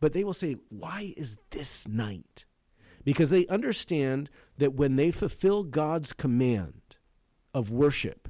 But 0.00 0.12
they 0.12 0.24
will 0.24 0.32
say, 0.32 0.56
why 0.68 1.14
is 1.16 1.38
this 1.50 1.86
night? 1.86 2.44
Because 3.04 3.30
they 3.30 3.46
understand 3.46 4.30
that 4.58 4.74
when 4.74 4.96
they 4.96 5.10
fulfill 5.10 5.62
God's 5.62 6.12
command 6.12 6.96
of 7.54 7.70
worship, 7.70 8.28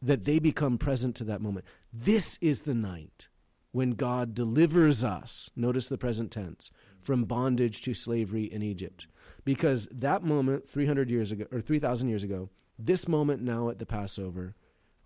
that 0.00 0.24
they 0.24 0.38
become 0.38 0.76
present 0.76 1.16
to 1.16 1.24
that 1.24 1.40
moment. 1.40 1.64
This 1.92 2.38
is 2.40 2.62
the 2.62 2.74
night 2.74 3.28
when 3.72 3.92
God 3.92 4.34
delivers 4.34 5.02
us, 5.02 5.50
notice 5.56 5.88
the 5.88 5.98
present 5.98 6.30
tense, 6.30 6.70
from 7.00 7.24
bondage 7.24 7.82
to 7.82 7.94
slavery 7.94 8.44
in 8.44 8.62
Egypt 8.62 9.06
because 9.44 9.86
that 9.92 10.22
moment 10.22 10.68
300 10.68 11.10
years 11.10 11.30
ago 11.30 11.46
or 11.52 11.60
3000 11.60 12.08
years 12.08 12.22
ago 12.22 12.50
this 12.78 13.06
moment 13.06 13.42
now 13.42 13.68
at 13.68 13.78
the 13.78 13.86
passover 13.86 14.56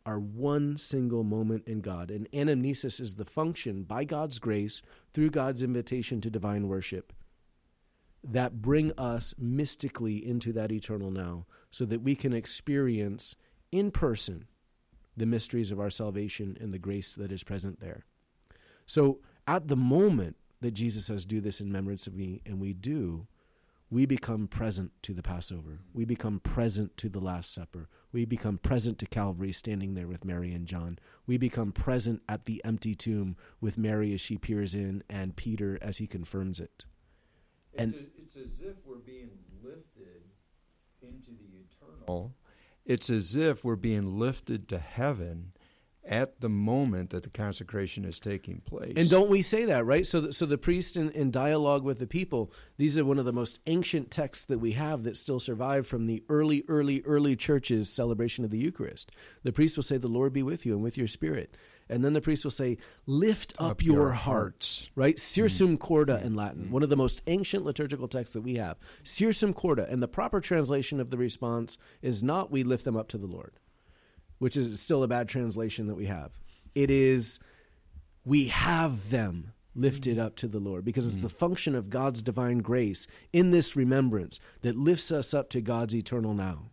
are 0.06 0.18
one 0.18 0.76
single 0.76 1.24
moment 1.24 1.64
in 1.66 1.80
god 1.80 2.10
and 2.10 2.30
anamnesis 2.30 3.00
is 3.00 3.16
the 3.16 3.24
function 3.24 3.82
by 3.82 4.04
god's 4.04 4.38
grace 4.38 4.80
through 5.12 5.30
god's 5.30 5.62
invitation 5.62 6.20
to 6.20 6.30
divine 6.30 6.68
worship 6.68 7.12
that 8.30 8.60
bring 8.60 8.92
us 8.98 9.34
mystically 9.38 10.16
into 10.16 10.52
that 10.52 10.72
eternal 10.72 11.10
now 11.10 11.46
so 11.70 11.84
that 11.84 12.02
we 12.02 12.14
can 12.14 12.32
experience 12.32 13.34
in 13.72 13.90
person 13.90 14.46
the 15.16 15.26
mysteries 15.26 15.70
of 15.70 15.80
our 15.80 15.90
salvation 15.90 16.56
and 16.60 16.72
the 16.72 16.78
grace 16.78 17.14
that 17.14 17.32
is 17.32 17.42
present 17.42 17.80
there 17.80 18.04
so 18.86 19.18
at 19.46 19.68
the 19.68 19.76
moment 19.76 20.36
that 20.60 20.72
jesus 20.72 21.06
says 21.06 21.24
do 21.24 21.40
this 21.40 21.60
in 21.60 21.66
remembrance 21.66 22.06
of 22.06 22.14
me 22.14 22.40
and 22.46 22.60
we 22.60 22.72
do 22.72 23.26
we 23.90 24.04
become 24.04 24.48
present 24.48 24.92
to 25.02 25.14
the 25.14 25.22
Passover. 25.22 25.80
We 25.94 26.04
become 26.04 26.40
present 26.40 26.98
to 26.98 27.08
the 27.08 27.20
Last 27.20 27.54
Supper. 27.54 27.88
We 28.12 28.26
become 28.26 28.58
present 28.58 28.98
to 28.98 29.06
Calvary, 29.06 29.50
standing 29.50 29.94
there 29.94 30.06
with 30.06 30.26
Mary 30.26 30.52
and 30.52 30.66
John. 30.66 30.98
We 31.26 31.38
become 31.38 31.72
present 31.72 32.20
at 32.28 32.44
the 32.44 32.62
empty 32.66 32.94
tomb 32.94 33.36
with 33.62 33.78
Mary 33.78 34.12
as 34.12 34.20
she 34.20 34.36
peers 34.36 34.74
in 34.74 35.04
and 35.08 35.36
Peter 35.36 35.78
as 35.80 35.96
he 35.96 36.06
confirms 36.06 36.60
it. 36.60 36.84
And 37.78 37.94
it's, 37.94 38.36
a, 38.36 38.42
it's 38.42 38.54
as 38.54 38.60
if 38.60 38.76
we're 38.84 38.96
being 38.96 39.30
lifted 39.62 40.22
into 41.00 41.30
the 41.30 41.64
eternal. 41.64 42.34
It's 42.84 43.10
as 43.10 43.34
if 43.34 43.64
we're 43.64 43.76
being 43.76 44.18
lifted 44.18 44.68
to 44.68 44.78
heaven 44.78 45.52
at 46.08 46.40
the 46.40 46.48
moment 46.48 47.10
that 47.10 47.22
the 47.22 47.30
consecration 47.30 48.04
is 48.04 48.18
taking 48.18 48.62
place. 48.62 48.94
And 48.96 49.10
don't 49.10 49.28
we 49.28 49.42
say 49.42 49.66
that, 49.66 49.84
right? 49.84 50.06
So, 50.06 50.22
the, 50.22 50.32
so 50.32 50.46
the 50.46 50.56
priest 50.56 50.96
in, 50.96 51.10
in 51.10 51.30
dialogue 51.30 51.84
with 51.84 51.98
the 51.98 52.06
people, 52.06 52.50
these 52.78 52.96
are 52.96 53.04
one 53.04 53.18
of 53.18 53.26
the 53.26 53.32
most 53.32 53.60
ancient 53.66 54.10
texts 54.10 54.46
that 54.46 54.58
we 54.58 54.72
have 54.72 55.02
that 55.04 55.18
still 55.18 55.38
survive 55.38 55.86
from 55.86 56.06
the 56.06 56.24
early, 56.30 56.64
early, 56.66 57.02
early 57.02 57.36
church's 57.36 57.90
celebration 57.90 58.44
of 58.44 58.50
the 58.50 58.58
Eucharist. 58.58 59.12
The 59.42 59.52
priest 59.52 59.76
will 59.76 59.82
say, 59.82 59.98
The 59.98 60.08
Lord 60.08 60.32
be 60.32 60.42
with 60.42 60.64
you 60.64 60.72
and 60.72 60.82
with 60.82 60.96
your 60.96 61.08
spirit. 61.08 61.54
And 61.90 62.04
then 62.04 62.12
the 62.12 62.20
priest 62.20 62.44
will 62.44 62.50
say, 62.50 62.78
Lift 63.06 63.54
up, 63.58 63.72
up 63.72 63.82
your, 63.82 63.94
your 63.94 64.10
hearts. 64.10 64.24
hearts. 64.24 64.90
Right? 64.94 65.16
Sursum 65.16 65.76
mm. 65.76 65.78
corda 65.78 66.20
in 66.22 66.34
Latin, 66.34 66.66
mm. 66.66 66.70
one 66.70 66.82
of 66.82 66.90
the 66.90 66.96
most 66.96 67.22
ancient 67.26 67.64
liturgical 67.64 68.08
texts 68.08 68.34
that 68.34 68.42
we 68.42 68.56
have. 68.56 68.76
Sursum 69.04 69.54
corda. 69.54 69.90
And 69.90 70.02
the 70.02 70.08
proper 70.08 70.40
translation 70.40 71.00
of 71.00 71.10
the 71.10 71.18
response 71.18 71.78
is 72.02 72.22
not, 72.22 72.50
We 72.50 72.62
lift 72.62 72.84
them 72.84 72.96
up 72.96 73.08
to 73.08 73.18
the 73.18 73.26
Lord, 73.26 73.52
which 74.38 74.56
is 74.56 74.80
still 74.80 75.02
a 75.02 75.08
bad 75.08 75.28
translation 75.28 75.86
that 75.86 75.96
we 75.96 76.06
have. 76.06 76.32
It 76.74 76.90
is, 76.90 77.40
We 78.24 78.48
have 78.48 79.10
them 79.10 79.52
lifted 79.74 80.18
up 80.18 80.34
to 80.36 80.48
the 80.48 80.58
Lord 80.58 80.84
because 80.84 81.06
it's 81.06 81.18
mm. 81.18 81.22
the 81.22 81.28
function 81.28 81.74
of 81.74 81.88
God's 81.88 82.22
divine 82.22 82.58
grace 82.58 83.06
in 83.32 83.52
this 83.52 83.76
remembrance 83.76 84.40
that 84.62 84.76
lifts 84.76 85.12
us 85.12 85.32
up 85.32 85.50
to 85.50 85.60
God's 85.60 85.94
eternal 85.94 86.34
now. 86.34 86.70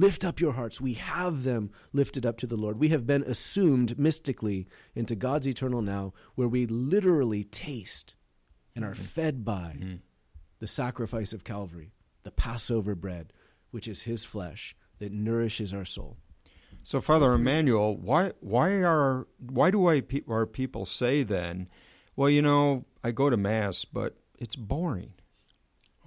Lift 0.00 0.24
up 0.24 0.40
your 0.40 0.54
hearts. 0.54 0.80
We 0.80 0.94
have 0.94 1.42
them 1.42 1.72
lifted 1.92 2.24
up 2.24 2.38
to 2.38 2.46
the 2.46 2.56
Lord. 2.56 2.78
We 2.78 2.88
have 2.88 3.06
been 3.06 3.22
assumed 3.22 3.98
mystically 3.98 4.66
into 4.94 5.14
God's 5.14 5.46
eternal 5.46 5.82
now, 5.82 6.14
where 6.36 6.48
we 6.48 6.64
literally 6.64 7.44
taste 7.44 8.14
and 8.74 8.82
are 8.82 8.92
mm-hmm. 8.92 9.02
fed 9.02 9.44
by 9.44 9.76
mm-hmm. 9.78 9.96
the 10.58 10.66
sacrifice 10.66 11.34
of 11.34 11.44
Calvary, 11.44 11.92
the 12.22 12.30
Passover 12.30 12.94
bread, 12.94 13.34
which 13.72 13.86
is 13.86 14.04
his 14.04 14.24
flesh 14.24 14.74
that 15.00 15.12
nourishes 15.12 15.74
our 15.74 15.84
soul. 15.84 16.16
So, 16.82 17.02
Father 17.02 17.34
Emmanuel, 17.34 17.94
why 17.94 18.32
why 18.40 18.70
are 18.82 19.26
why 19.38 19.70
do 19.70 19.86
I, 19.86 20.02
our 20.26 20.46
people 20.46 20.86
say 20.86 21.24
then, 21.24 21.68
well, 22.16 22.30
you 22.30 22.40
know, 22.40 22.86
I 23.04 23.10
go 23.10 23.28
to 23.28 23.36
mass, 23.36 23.84
but 23.84 24.16
it's 24.38 24.56
boring. 24.56 25.12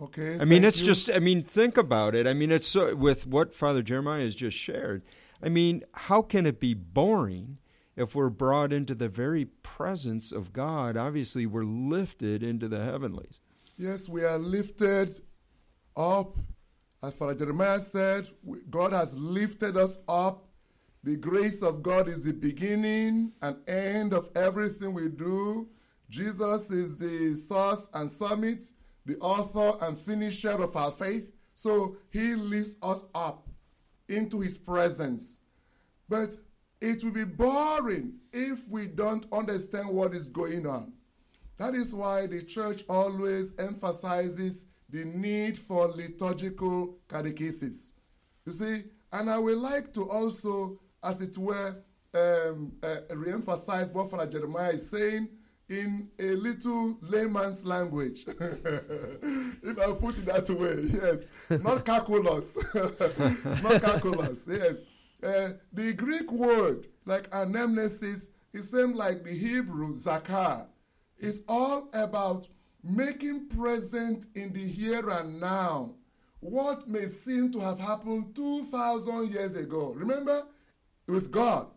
Okay. 0.01 0.37
I 0.39 0.45
mean, 0.45 0.63
it's 0.63 0.79
you. 0.79 0.87
just. 0.87 1.09
I 1.11 1.19
mean, 1.19 1.43
think 1.43 1.77
about 1.77 2.15
it. 2.15 2.25
I 2.27 2.33
mean, 2.33 2.51
it's 2.51 2.67
so, 2.67 2.95
with 2.95 3.27
what 3.27 3.53
Father 3.53 3.81
Jeremiah 3.81 4.23
has 4.23 4.35
just 4.35 4.57
shared. 4.57 5.03
I 5.41 5.49
mean, 5.49 5.83
how 5.93 6.21
can 6.21 6.45
it 6.45 6.59
be 6.59 6.73
boring 6.73 7.59
if 7.95 8.15
we're 8.15 8.29
brought 8.29 8.73
into 8.73 8.95
the 8.95 9.09
very 9.09 9.45
presence 9.45 10.31
of 10.31 10.53
God? 10.53 10.97
Obviously, 10.97 11.45
we're 11.45 11.65
lifted 11.65 12.41
into 12.41 12.67
the 12.67 12.83
heavenlies. 12.83 13.39
Yes, 13.77 14.07
we 14.07 14.23
are 14.23 14.37
lifted 14.37 15.19
up. 15.95 16.37
As 17.03 17.13
Father 17.13 17.35
Jeremiah 17.35 17.79
said, 17.79 18.29
God 18.69 18.93
has 18.93 19.17
lifted 19.17 19.75
us 19.75 19.97
up. 20.07 20.47
The 21.03 21.17
grace 21.17 21.61
of 21.61 21.83
God 21.83 22.07
is 22.07 22.23
the 22.23 22.31
beginning 22.31 23.33
and 23.41 23.57
end 23.67 24.13
of 24.13 24.29
everything 24.35 24.93
we 24.93 25.09
do. 25.09 25.67
Jesus 26.09 26.71
is 26.71 26.95
the 26.95 27.33
source 27.33 27.89
and 27.93 28.09
summit 28.09 28.63
the 29.05 29.17
author 29.17 29.77
and 29.85 29.97
finisher 29.97 30.51
of 30.51 30.75
our 30.75 30.91
faith. 30.91 31.31
So 31.55 31.97
he 32.09 32.35
lifts 32.35 32.75
us 32.81 33.01
up 33.13 33.49
into 34.07 34.39
his 34.39 34.57
presence. 34.57 35.39
But 36.09 36.37
it 36.81 37.03
will 37.03 37.11
be 37.11 37.23
boring 37.23 38.15
if 38.31 38.67
we 38.69 38.87
don't 38.87 39.25
understand 39.31 39.89
what 39.89 40.13
is 40.13 40.27
going 40.27 40.67
on. 40.67 40.93
That 41.57 41.75
is 41.75 41.93
why 41.93 42.27
the 42.27 42.43
church 42.43 42.83
always 42.89 43.53
emphasizes 43.57 44.65
the 44.89 45.05
need 45.05 45.57
for 45.57 45.87
liturgical 45.87 46.97
catechesis. 47.07 47.93
You 48.45 48.51
see, 48.51 48.83
and 49.11 49.29
I 49.29 49.37
would 49.37 49.57
like 49.57 49.93
to 49.93 50.09
also, 50.09 50.79
as 51.03 51.21
it 51.21 51.37
were, 51.37 51.77
um, 52.13 52.73
uh, 52.83 53.15
re 53.15 53.31
emphasize 53.31 53.89
what 53.89 54.11
Father 54.11 54.27
Jeremiah 54.27 54.71
is 54.71 54.89
saying 54.89 55.29
in 55.73 56.09
a 56.19 56.35
little 56.35 56.97
layman's 57.01 57.65
language. 57.65 58.25
if 58.27 59.79
I 59.79 59.91
put 59.93 60.17
it 60.17 60.25
that 60.25 60.49
way, 60.49 60.83
yes. 61.01 61.27
Not 61.63 61.83
calculus. 61.83 62.57
Not 63.63 63.81
calculus, 63.81 64.45
yes. 64.47 64.85
Uh, 65.23 65.53
the 65.71 65.93
Greek 65.93 66.31
word, 66.31 66.87
like 67.05 67.29
anamnesis, 67.31 68.29
is 68.53 68.69
same 68.69 68.93
like 68.93 69.23
the 69.23 69.31
Hebrew 69.31 69.95
zakar. 69.95 70.67
It's 71.17 71.41
all 71.47 71.89
about 71.93 72.47
making 72.83 73.47
present 73.47 74.25
in 74.35 74.53
the 74.53 74.67
here 74.67 75.09
and 75.09 75.39
now 75.39 75.95
what 76.39 76.87
may 76.87 77.07
seem 77.07 77.51
to 77.53 77.59
have 77.61 77.79
happened 77.79 78.35
2,000 78.35 79.31
years 79.31 79.55
ago. 79.55 79.93
Remember, 79.95 80.43
with 81.07 81.31
God, 81.31 81.67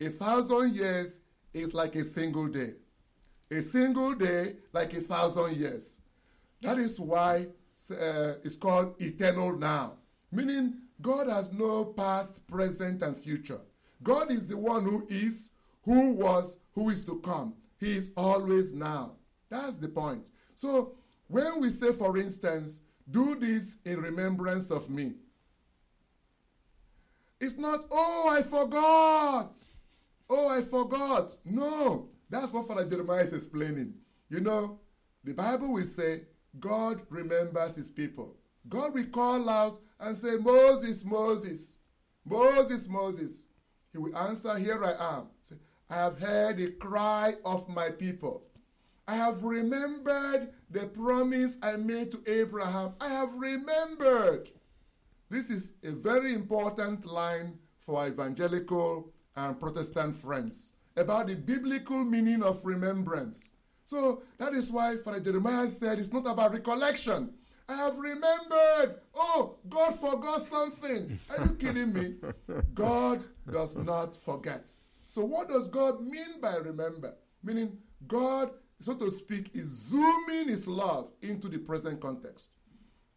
a 0.00 0.08
thousand 0.08 0.74
years 0.74 1.20
is 1.54 1.72
like 1.72 1.94
a 1.94 2.04
single 2.04 2.48
day. 2.48 2.74
A 3.50 3.62
single 3.62 4.14
day, 4.14 4.56
like 4.72 4.92
a 4.94 5.00
thousand 5.00 5.56
years. 5.56 6.00
That 6.62 6.78
is 6.78 6.98
why 6.98 7.46
uh, 7.90 8.32
it's 8.42 8.56
called 8.56 9.00
eternal 9.00 9.56
now, 9.56 9.94
meaning 10.32 10.74
God 11.00 11.28
has 11.28 11.52
no 11.52 11.84
past, 11.84 12.46
present, 12.46 13.02
and 13.02 13.16
future. 13.16 13.60
God 14.02 14.30
is 14.30 14.46
the 14.46 14.56
one 14.56 14.84
who 14.84 15.06
is, 15.08 15.50
who 15.84 16.12
was, 16.14 16.56
who 16.74 16.90
is 16.90 17.04
to 17.04 17.20
come. 17.20 17.54
He 17.78 17.96
is 17.96 18.10
always 18.16 18.72
now. 18.72 19.12
That's 19.48 19.76
the 19.76 19.88
point. 19.88 20.24
So 20.54 20.94
when 21.28 21.60
we 21.60 21.70
say, 21.70 21.92
for 21.92 22.16
instance, 22.16 22.80
do 23.08 23.36
this 23.36 23.78
in 23.84 24.00
remembrance 24.00 24.70
of 24.70 24.90
me, 24.90 25.12
it's 27.40 27.58
not, 27.58 27.84
oh, 27.90 28.28
I 28.30 28.42
forgot. 28.42 29.58
Oh, 30.28 30.48
I 30.48 30.62
forgot. 30.62 31.36
No. 31.44 32.08
That's 32.28 32.52
what 32.52 32.66
Father 32.66 32.84
Jeremiah 32.84 33.24
is 33.24 33.32
explaining. 33.32 33.94
You 34.28 34.40
know, 34.40 34.80
the 35.22 35.32
Bible 35.32 35.72
will 35.72 35.84
say, 35.84 36.22
God 36.58 37.02
remembers 37.08 37.76
his 37.76 37.90
people. 37.90 38.36
God 38.68 38.94
will 38.94 39.06
call 39.06 39.48
out 39.48 39.80
and 40.00 40.16
say, 40.16 40.36
Moses, 40.36 41.04
Moses, 41.04 41.76
Moses, 42.24 42.88
Moses. 42.88 43.44
He 43.92 43.98
will 43.98 44.16
answer, 44.16 44.58
Here 44.58 44.82
I 44.84 45.18
am. 45.18 45.26
Say, 45.42 45.56
I 45.88 45.96
have 45.96 46.18
heard 46.18 46.56
the 46.56 46.72
cry 46.72 47.34
of 47.44 47.68
my 47.68 47.90
people. 47.90 48.42
I 49.06 49.14
have 49.14 49.44
remembered 49.44 50.48
the 50.68 50.86
promise 50.86 51.58
I 51.62 51.76
made 51.76 52.10
to 52.10 52.22
Abraham. 52.26 52.94
I 53.00 53.08
have 53.08 53.32
remembered. 53.34 54.50
This 55.30 55.48
is 55.48 55.74
a 55.84 55.92
very 55.92 56.34
important 56.34 57.06
line 57.06 57.58
for 57.78 58.04
evangelical 58.06 59.12
and 59.36 59.60
Protestant 59.60 60.16
friends 60.16 60.72
about 60.96 61.26
the 61.26 61.34
biblical 61.34 62.04
meaning 62.04 62.42
of 62.42 62.64
remembrance. 62.64 63.52
So 63.84 64.22
that 64.38 64.52
is 64.54 64.70
why 64.70 64.96
Father 64.96 65.20
Jeremiah 65.20 65.68
said 65.68 65.98
it's 65.98 66.12
not 66.12 66.26
about 66.26 66.52
recollection. 66.52 67.30
I 67.68 67.76
have 67.76 67.98
remembered. 67.98 69.00
Oh, 69.14 69.56
God 69.68 69.98
forgot 69.98 70.46
something. 70.48 71.18
Are 71.30 71.44
you 71.44 71.50
kidding 71.54 71.92
me? 71.92 72.14
God 72.74 73.24
does 73.50 73.76
not 73.76 74.14
forget. 74.16 74.70
So, 75.08 75.24
what 75.24 75.48
does 75.48 75.66
God 75.66 76.00
mean 76.00 76.40
by 76.40 76.56
remember? 76.56 77.14
Meaning, 77.42 77.78
God, 78.06 78.50
so 78.80 78.94
to 78.94 79.10
speak, 79.10 79.50
is 79.54 79.66
zooming 79.66 80.48
his 80.48 80.66
love 80.66 81.10
into 81.22 81.48
the 81.48 81.58
present 81.58 82.00
context, 82.00 82.50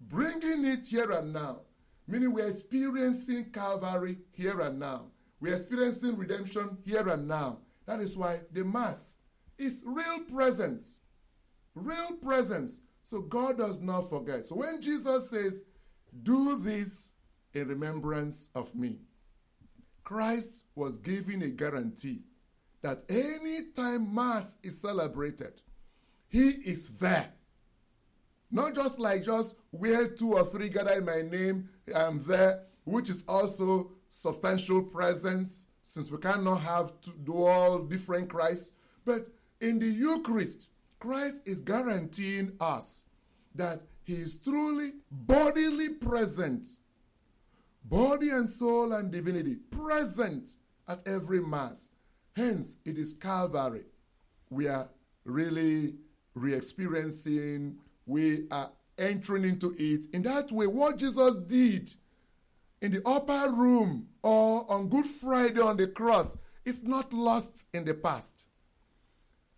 bringing 0.01 0.65
it 0.65 0.87
here 0.87 1.11
and 1.11 1.33
now. 1.33 1.61
Meaning, 2.07 2.33
we're 2.33 2.49
experiencing 2.49 3.51
Calvary 3.51 4.17
here 4.31 4.61
and 4.61 4.79
now. 4.79 5.11
We're 5.39 5.55
experiencing 5.55 6.17
redemption 6.17 6.77
here 6.85 7.07
and 7.07 7.27
now. 7.27 7.59
That 7.89 8.01
is 8.01 8.15
why 8.15 8.41
the 8.51 8.63
Mass 8.63 9.17
is 9.57 9.81
real 9.83 10.19
presence. 10.31 10.99
Real 11.73 12.11
presence. 12.21 12.81
So 13.01 13.19
God 13.19 13.57
does 13.57 13.79
not 13.79 14.11
forget. 14.11 14.45
So 14.45 14.57
when 14.57 14.79
Jesus 14.79 15.31
says, 15.31 15.63
Do 16.21 16.59
this 16.59 17.13
in 17.51 17.67
remembrance 17.67 18.49
of 18.53 18.75
me, 18.75 18.99
Christ 20.03 20.65
was 20.75 20.99
giving 20.99 21.41
a 21.41 21.47
guarantee 21.47 22.25
that 22.83 23.01
any 23.09 23.71
time 23.75 24.13
Mass 24.13 24.57
is 24.61 24.79
celebrated, 24.79 25.59
He 26.27 26.49
is 26.49 26.89
there. 26.89 27.33
Not 28.51 28.75
just 28.75 28.99
like 28.99 29.23
just 29.25 29.55
where 29.71 30.09
two 30.09 30.33
or 30.33 30.45
three 30.45 30.69
gather 30.69 30.93
in 30.93 31.05
my 31.05 31.23
name, 31.23 31.69
I'm 31.95 32.23
there, 32.23 32.65
which 32.83 33.09
is 33.09 33.23
also 33.27 33.93
substantial 34.09 34.83
presence 34.83 35.65
since 35.89 36.11
we 36.11 36.19
cannot 36.19 36.61
have 36.61 36.93
dual 37.23 37.79
different 37.79 38.29
Christ. 38.29 38.73
But 39.05 39.27
in 39.59 39.79
the 39.79 39.87
Eucharist, 39.87 40.69
Christ 40.99 41.41
is 41.47 41.61
guaranteeing 41.61 42.51
us 42.59 43.05
that 43.55 43.81
he 44.03 44.13
is 44.13 44.37
truly 44.37 44.91
bodily 45.09 45.89
present, 45.89 46.67
body 47.83 48.29
and 48.29 48.47
soul 48.47 48.93
and 48.93 49.11
divinity 49.11 49.55
present 49.55 50.51
at 50.87 51.07
every 51.07 51.41
Mass. 51.41 51.89
Hence, 52.35 52.77
it 52.85 52.99
is 52.99 53.13
Calvary. 53.13 53.85
We 54.51 54.67
are 54.67 54.89
really 55.23 55.95
re 56.35 56.53
experiencing 56.53 57.77
we 58.05 58.45
are 58.51 58.69
entering 58.99 59.43
into 59.43 59.75
it. 59.79 60.05
In 60.13 60.21
that 60.23 60.51
way, 60.51 60.67
what 60.67 60.97
Jesus 60.97 61.35
did 61.37 61.95
in 62.81 62.91
the 62.91 63.01
upper 63.05 63.51
room 63.51 64.07
or 64.23 64.65
on 64.71 64.89
Good 64.89 65.05
Friday 65.05 65.59
on 65.59 65.77
the 65.77 65.87
cross 65.87 66.37
is 66.65 66.83
not 66.83 67.13
lost 67.13 67.65
in 67.73 67.85
the 67.85 67.93
past. 67.93 68.45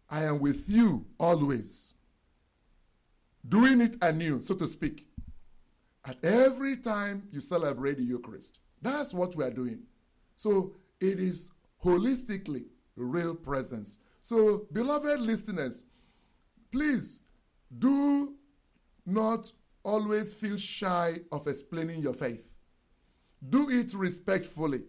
I 0.09 0.23
am 0.23 0.39
with 0.39 0.67
you 0.67 1.05
always, 1.19 1.93
doing 3.47 3.81
it 3.81 3.95
anew, 4.01 4.41
so 4.41 4.55
to 4.55 4.67
speak, 4.67 5.07
at 6.05 6.23
every 6.23 6.77
time 6.77 7.27
you 7.31 7.39
celebrate 7.39 7.97
the 7.97 8.03
Eucharist. 8.03 8.59
That's 8.81 9.13
what 9.13 9.35
we 9.35 9.43
are 9.43 9.51
doing. 9.51 9.83
So 10.35 10.73
it 10.99 11.19
is 11.19 11.51
holistically 11.83 12.65
real 12.95 13.35
presence. 13.35 13.97
So, 14.21 14.67
beloved 14.71 15.19
listeners, 15.19 15.85
please 16.71 17.19
do 17.77 18.35
not 19.05 19.51
always 19.83 20.33
feel 20.33 20.57
shy 20.57 21.21
of 21.31 21.47
explaining 21.47 22.01
your 22.01 22.13
faith. 22.13 22.50
Do 23.47 23.69
it 23.69 23.93
respectfully. 23.93 24.83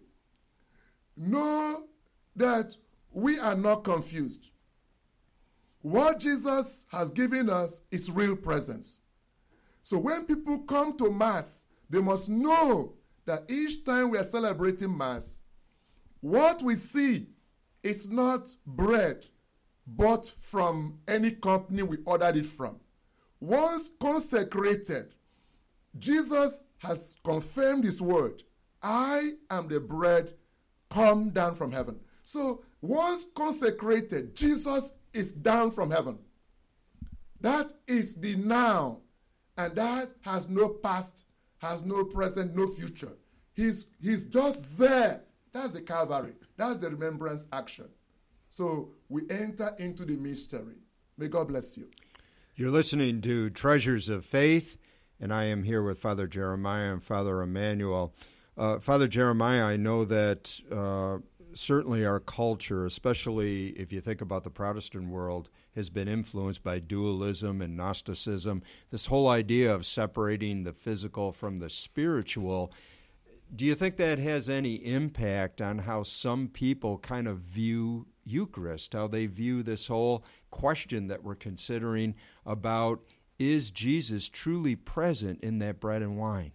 Know 1.17 1.83
that 2.35 2.75
we 3.11 3.39
are 3.39 3.55
not 3.55 3.83
confused. 3.83 4.49
What 5.81 6.19
Jesus 6.19 6.85
has 6.91 7.11
given 7.11 7.49
us 7.49 7.81
is 7.91 8.09
real 8.09 8.35
presence. 8.35 9.01
So 9.81 9.97
when 9.97 10.25
people 10.25 10.59
come 10.59 10.97
to 10.97 11.11
Mass, 11.11 11.65
they 11.89 11.99
must 11.99 12.29
know 12.29 12.93
that 13.25 13.43
each 13.49 13.83
time 13.83 14.09
we 14.11 14.17
are 14.17 14.23
celebrating 14.23 14.97
Mass, 14.97 15.41
what 16.21 16.61
we 16.61 16.75
see 16.75 17.27
is 17.83 18.09
not 18.09 18.47
bread 18.65 19.25
bought 19.85 20.25
from 20.25 20.99
any 21.07 21.31
company 21.31 21.83
we 21.83 21.97
ordered 22.05 22.37
it 22.37 22.45
from. 22.45 22.79
Once 23.39 23.89
consecrated, 23.99 25.13
Jesus 25.97 26.63
has 26.79 27.15
confirmed 27.23 27.83
his 27.83 28.01
word 28.01 28.43
I 28.81 29.33
am 29.49 29.67
the 29.69 29.79
bread 29.79 30.33
come 30.89 31.29
down 31.29 31.55
from 31.55 31.71
heaven. 31.71 31.99
So, 32.25 32.63
once 32.81 33.25
consecrated, 33.33 34.35
Jesus 34.35 34.91
is 35.13 35.31
down 35.31 35.71
from 35.71 35.89
heaven. 35.89 36.19
That 37.39 37.71
is 37.87 38.15
the 38.15 38.35
now, 38.35 38.99
and 39.57 39.73
that 39.75 40.11
has 40.21 40.49
no 40.49 40.69
past, 40.69 41.25
has 41.59 41.83
no 41.83 42.03
present, 42.03 42.55
no 42.55 42.67
future. 42.67 43.13
He's, 43.53 43.85
he's 44.01 44.25
just 44.25 44.77
there. 44.77 45.21
That's 45.53 45.71
the 45.71 45.81
Calvary. 45.81 46.33
That's 46.57 46.79
the 46.79 46.89
remembrance 46.89 47.47
action. 47.53 47.89
So 48.49 48.89
we 49.09 49.23
enter 49.29 49.75
into 49.79 50.05
the 50.05 50.15
mystery. 50.15 50.77
May 51.17 51.27
God 51.27 51.49
bless 51.49 51.77
you. 51.77 51.87
You're 52.55 52.71
listening 52.71 53.21
to 53.21 53.49
Treasures 53.49 54.09
of 54.09 54.25
Faith, 54.25 54.77
and 55.23 55.33
I 55.33 55.45
am 55.45 55.63
here 55.63 55.81
with 55.81 55.99
Father 55.99 56.27
Jeremiah 56.27 56.91
and 56.91 57.01
Father 57.01 57.41
Emmanuel. 57.41 58.13
Uh, 58.57 58.77
Father 58.77 59.07
Jeremiah, 59.07 59.63
I 59.63 59.77
know 59.77 60.03
that 60.03 60.59
uh, 60.69 61.19
certainly 61.53 62.05
our 62.05 62.19
culture, 62.19 62.85
especially 62.85 63.69
if 63.69 63.93
you 63.93 64.01
think 64.01 64.19
about 64.19 64.43
the 64.43 64.49
Protestant 64.49 65.07
world, 65.07 65.47
has 65.75 65.89
been 65.89 66.09
influenced 66.09 66.61
by 66.61 66.79
dualism 66.79 67.61
and 67.61 67.77
Gnosticism. 67.77 68.63
This 68.91 69.05
whole 69.05 69.29
idea 69.29 69.73
of 69.73 69.85
separating 69.85 70.65
the 70.65 70.73
physical 70.73 71.31
from 71.31 71.59
the 71.59 71.69
spiritual. 71.69 72.73
Do 73.55 73.63
you 73.65 73.75
think 73.75 73.95
that 73.95 74.19
has 74.19 74.49
any 74.49 74.75
impact 74.75 75.61
on 75.61 75.79
how 75.79 76.03
some 76.03 76.49
people 76.49 76.97
kind 76.97 77.29
of 77.29 77.37
view 77.39 78.07
Eucharist, 78.25 78.91
how 78.91 79.07
they 79.07 79.27
view 79.27 79.63
this 79.63 79.87
whole 79.87 80.25
question 80.51 81.07
that 81.07 81.23
we're 81.23 81.35
considering 81.35 82.15
about 82.45 83.01
is 83.39 83.71
Jesus 83.71 84.29
truly 84.29 84.75
present 84.75 85.41
in 85.41 85.59
that 85.59 85.79
bread 85.79 86.01
and 86.01 86.17
wine? 86.17 86.51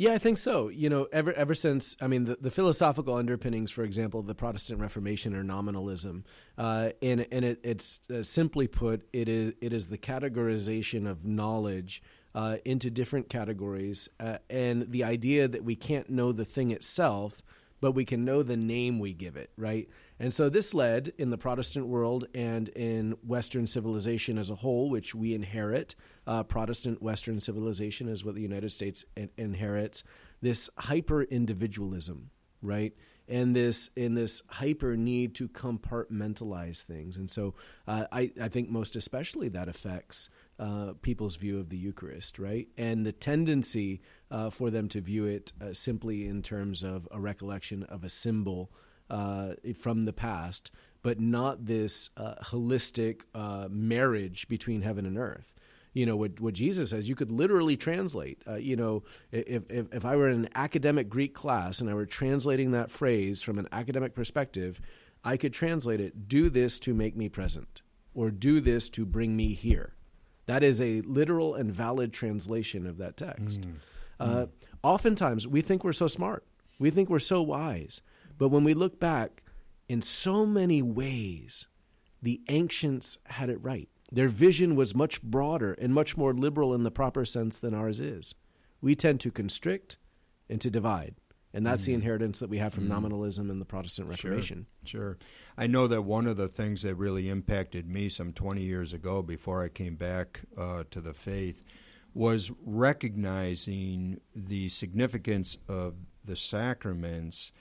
Yeah, 0.00 0.14
I 0.14 0.18
think 0.18 0.38
so. 0.38 0.68
You 0.68 0.88
know, 0.88 1.08
ever 1.12 1.30
ever 1.34 1.54
since 1.54 1.94
I 2.00 2.06
mean, 2.06 2.24
the, 2.24 2.38
the 2.40 2.50
philosophical 2.50 3.16
underpinnings, 3.16 3.70
for 3.70 3.82
example, 3.82 4.22
the 4.22 4.34
Protestant 4.34 4.80
Reformation 4.80 5.36
or 5.36 5.42
nominalism, 5.42 6.24
uh, 6.56 6.92
and 7.02 7.26
and 7.30 7.44
it, 7.44 7.60
it's 7.62 8.00
uh, 8.10 8.22
simply 8.22 8.66
put, 8.66 9.06
it 9.12 9.28
is 9.28 9.52
it 9.60 9.74
is 9.74 9.88
the 9.88 9.98
categorization 9.98 11.06
of 11.06 11.26
knowledge 11.26 12.02
uh, 12.34 12.56
into 12.64 12.88
different 12.90 13.28
categories, 13.28 14.08
uh, 14.18 14.38
and 14.48 14.90
the 14.90 15.04
idea 15.04 15.46
that 15.46 15.64
we 15.64 15.76
can't 15.76 16.08
know 16.08 16.32
the 16.32 16.46
thing 16.46 16.70
itself, 16.70 17.42
but 17.82 17.92
we 17.92 18.06
can 18.06 18.24
know 18.24 18.42
the 18.42 18.56
name 18.56 19.00
we 19.00 19.12
give 19.12 19.36
it, 19.36 19.50
right? 19.58 19.86
And 20.20 20.34
so 20.34 20.50
this 20.50 20.74
led 20.74 21.14
in 21.16 21.30
the 21.30 21.38
Protestant 21.38 21.86
world 21.86 22.26
and 22.34 22.68
in 22.68 23.12
Western 23.26 23.66
civilization 23.66 24.36
as 24.36 24.50
a 24.50 24.56
whole, 24.56 24.90
which 24.90 25.14
we 25.14 25.32
inherit. 25.32 25.94
Uh, 26.26 26.42
Protestant 26.42 27.00
Western 27.00 27.40
civilization 27.40 28.06
is 28.06 28.22
what 28.22 28.34
the 28.34 28.42
United 28.42 28.70
States 28.70 29.06
in- 29.16 29.30
inherits. 29.38 30.04
This 30.42 30.68
hyper 30.76 31.22
individualism, 31.22 32.28
right? 32.60 32.92
And 33.28 33.56
this 33.56 33.88
in 33.96 34.14
this 34.14 34.42
hyper 34.48 34.94
need 34.94 35.34
to 35.36 35.48
compartmentalize 35.48 36.84
things, 36.84 37.16
and 37.16 37.30
so 37.30 37.54
uh, 37.86 38.06
I, 38.10 38.32
I 38.40 38.48
think 38.48 38.68
most 38.68 38.96
especially 38.96 39.48
that 39.50 39.68
affects 39.68 40.28
uh, 40.58 40.94
people's 41.00 41.36
view 41.36 41.60
of 41.60 41.68
the 41.68 41.76
Eucharist, 41.78 42.40
right? 42.40 42.66
And 42.76 43.06
the 43.06 43.12
tendency 43.12 44.02
uh, 44.32 44.50
for 44.50 44.68
them 44.68 44.88
to 44.88 45.00
view 45.00 45.26
it 45.26 45.52
uh, 45.62 45.72
simply 45.72 46.26
in 46.26 46.42
terms 46.42 46.82
of 46.82 47.06
a 47.12 47.20
recollection 47.20 47.84
of 47.84 48.02
a 48.02 48.10
symbol 48.10 48.72
uh, 49.10 49.54
from 49.78 50.04
the 50.04 50.12
past, 50.12 50.70
but 51.02 51.20
not 51.20 51.66
this 51.66 52.10
uh, 52.16 52.34
holistic 52.44 53.22
uh, 53.34 53.68
marriage 53.70 54.48
between 54.48 54.82
heaven 54.82 55.06
and 55.06 55.18
earth. 55.18 55.54
You 55.92 56.06
know 56.06 56.16
what, 56.16 56.40
what 56.40 56.54
Jesus 56.54 56.90
says. 56.90 57.08
You 57.08 57.16
could 57.16 57.32
literally 57.32 57.76
translate. 57.76 58.42
Uh, 58.46 58.54
you 58.54 58.76
know, 58.76 59.02
if, 59.32 59.64
if 59.68 59.92
if 59.92 60.04
I 60.04 60.14
were 60.14 60.28
in 60.28 60.44
an 60.44 60.48
academic 60.54 61.08
Greek 61.08 61.34
class 61.34 61.80
and 61.80 61.90
I 61.90 61.94
were 61.94 62.06
translating 62.06 62.70
that 62.70 62.92
phrase 62.92 63.42
from 63.42 63.58
an 63.58 63.66
academic 63.72 64.14
perspective, 64.14 64.80
I 65.24 65.36
could 65.36 65.52
translate 65.52 66.00
it: 66.00 66.28
"Do 66.28 66.48
this 66.48 66.78
to 66.80 66.94
make 66.94 67.16
me 67.16 67.28
present," 67.28 67.82
or 68.14 68.30
"Do 68.30 68.60
this 68.60 68.88
to 68.90 69.04
bring 69.04 69.34
me 69.36 69.54
here." 69.54 69.94
That 70.46 70.62
is 70.62 70.80
a 70.80 71.00
literal 71.02 71.54
and 71.54 71.72
valid 71.72 72.12
translation 72.12 72.86
of 72.86 72.98
that 72.98 73.16
text. 73.16 73.62
Mm. 73.62 73.74
Uh, 74.20 74.26
mm. 74.26 74.48
Oftentimes, 74.82 75.46
we 75.46 75.60
think 75.60 75.82
we're 75.82 75.92
so 75.92 76.06
smart. 76.06 76.44
We 76.78 76.90
think 76.90 77.10
we're 77.10 77.18
so 77.18 77.42
wise. 77.42 78.00
But 78.40 78.48
when 78.48 78.64
we 78.64 78.72
look 78.72 78.98
back, 78.98 79.42
in 79.86 80.00
so 80.00 80.46
many 80.46 80.80
ways, 80.80 81.66
the 82.22 82.40
ancients 82.48 83.18
had 83.26 83.50
it 83.50 83.62
right. 83.62 83.90
Their 84.10 84.28
vision 84.28 84.76
was 84.76 84.94
much 84.94 85.20
broader 85.20 85.74
and 85.74 85.92
much 85.92 86.16
more 86.16 86.32
liberal 86.32 86.72
in 86.72 86.82
the 86.82 86.90
proper 86.90 87.26
sense 87.26 87.58
than 87.58 87.74
ours 87.74 88.00
is. 88.00 88.34
We 88.80 88.94
tend 88.94 89.20
to 89.20 89.30
constrict 89.30 89.98
and 90.48 90.58
to 90.62 90.70
divide. 90.70 91.16
And 91.52 91.66
that's 91.66 91.82
mm 91.82 91.86
the 91.86 91.94
inheritance 91.94 92.38
that 92.38 92.48
we 92.48 92.56
have 92.56 92.72
from 92.72 92.84
mm 92.84 92.88
nominalism 92.88 93.50
and 93.50 93.60
the 93.60 93.66
Protestant 93.66 94.08
Reformation. 94.08 94.66
Sure, 94.84 95.00
sure. 95.00 95.18
I 95.58 95.66
know 95.66 95.86
that 95.86 96.02
one 96.02 96.26
of 96.26 96.38
the 96.38 96.48
things 96.48 96.80
that 96.80 96.94
really 96.94 97.28
impacted 97.28 97.86
me 97.86 98.08
some 98.08 98.32
20 98.32 98.62
years 98.62 98.94
ago 98.94 99.20
before 99.20 99.62
I 99.62 99.68
came 99.68 99.96
back 99.96 100.40
uh, 100.56 100.84
to 100.92 101.02
the 101.02 101.12
faith 101.12 101.62
was 102.14 102.50
recognizing 102.64 104.18
the 104.34 104.70
significance 104.70 105.58
of 105.68 105.96
the 106.24 106.36
sacraments 106.36 107.52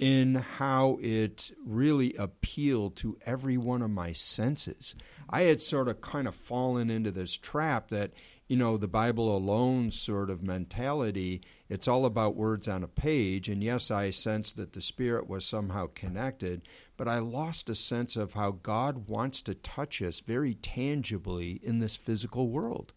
in 0.00 0.34
how 0.34 0.98
it 1.02 1.52
really 1.62 2.14
appealed 2.14 2.96
to 2.96 3.18
every 3.26 3.58
one 3.58 3.82
of 3.82 3.90
my 3.90 4.12
senses. 4.12 4.94
I 5.28 5.42
had 5.42 5.60
sort 5.60 5.88
of 5.88 6.00
kind 6.00 6.26
of 6.26 6.34
fallen 6.34 6.88
into 6.88 7.10
this 7.10 7.36
trap 7.36 7.90
that, 7.90 8.12
you 8.48 8.56
know, 8.56 8.78
the 8.78 8.88
Bible 8.88 9.36
alone 9.36 9.90
sort 9.90 10.30
of 10.30 10.42
mentality, 10.42 11.42
it's 11.68 11.86
all 11.86 12.06
about 12.06 12.34
words 12.34 12.66
on 12.66 12.82
a 12.82 12.88
page. 12.88 13.50
And 13.50 13.62
yes, 13.62 13.90
I 13.90 14.08
sensed 14.08 14.56
that 14.56 14.72
the 14.72 14.80
Spirit 14.80 15.28
was 15.28 15.44
somehow 15.44 15.88
connected, 15.94 16.62
but 16.96 17.06
I 17.06 17.18
lost 17.18 17.68
a 17.68 17.74
sense 17.74 18.16
of 18.16 18.32
how 18.32 18.52
God 18.52 19.06
wants 19.06 19.42
to 19.42 19.54
touch 19.54 20.00
us 20.00 20.20
very 20.20 20.54
tangibly 20.54 21.60
in 21.62 21.80
this 21.80 21.94
physical 21.94 22.48
world. 22.48 22.94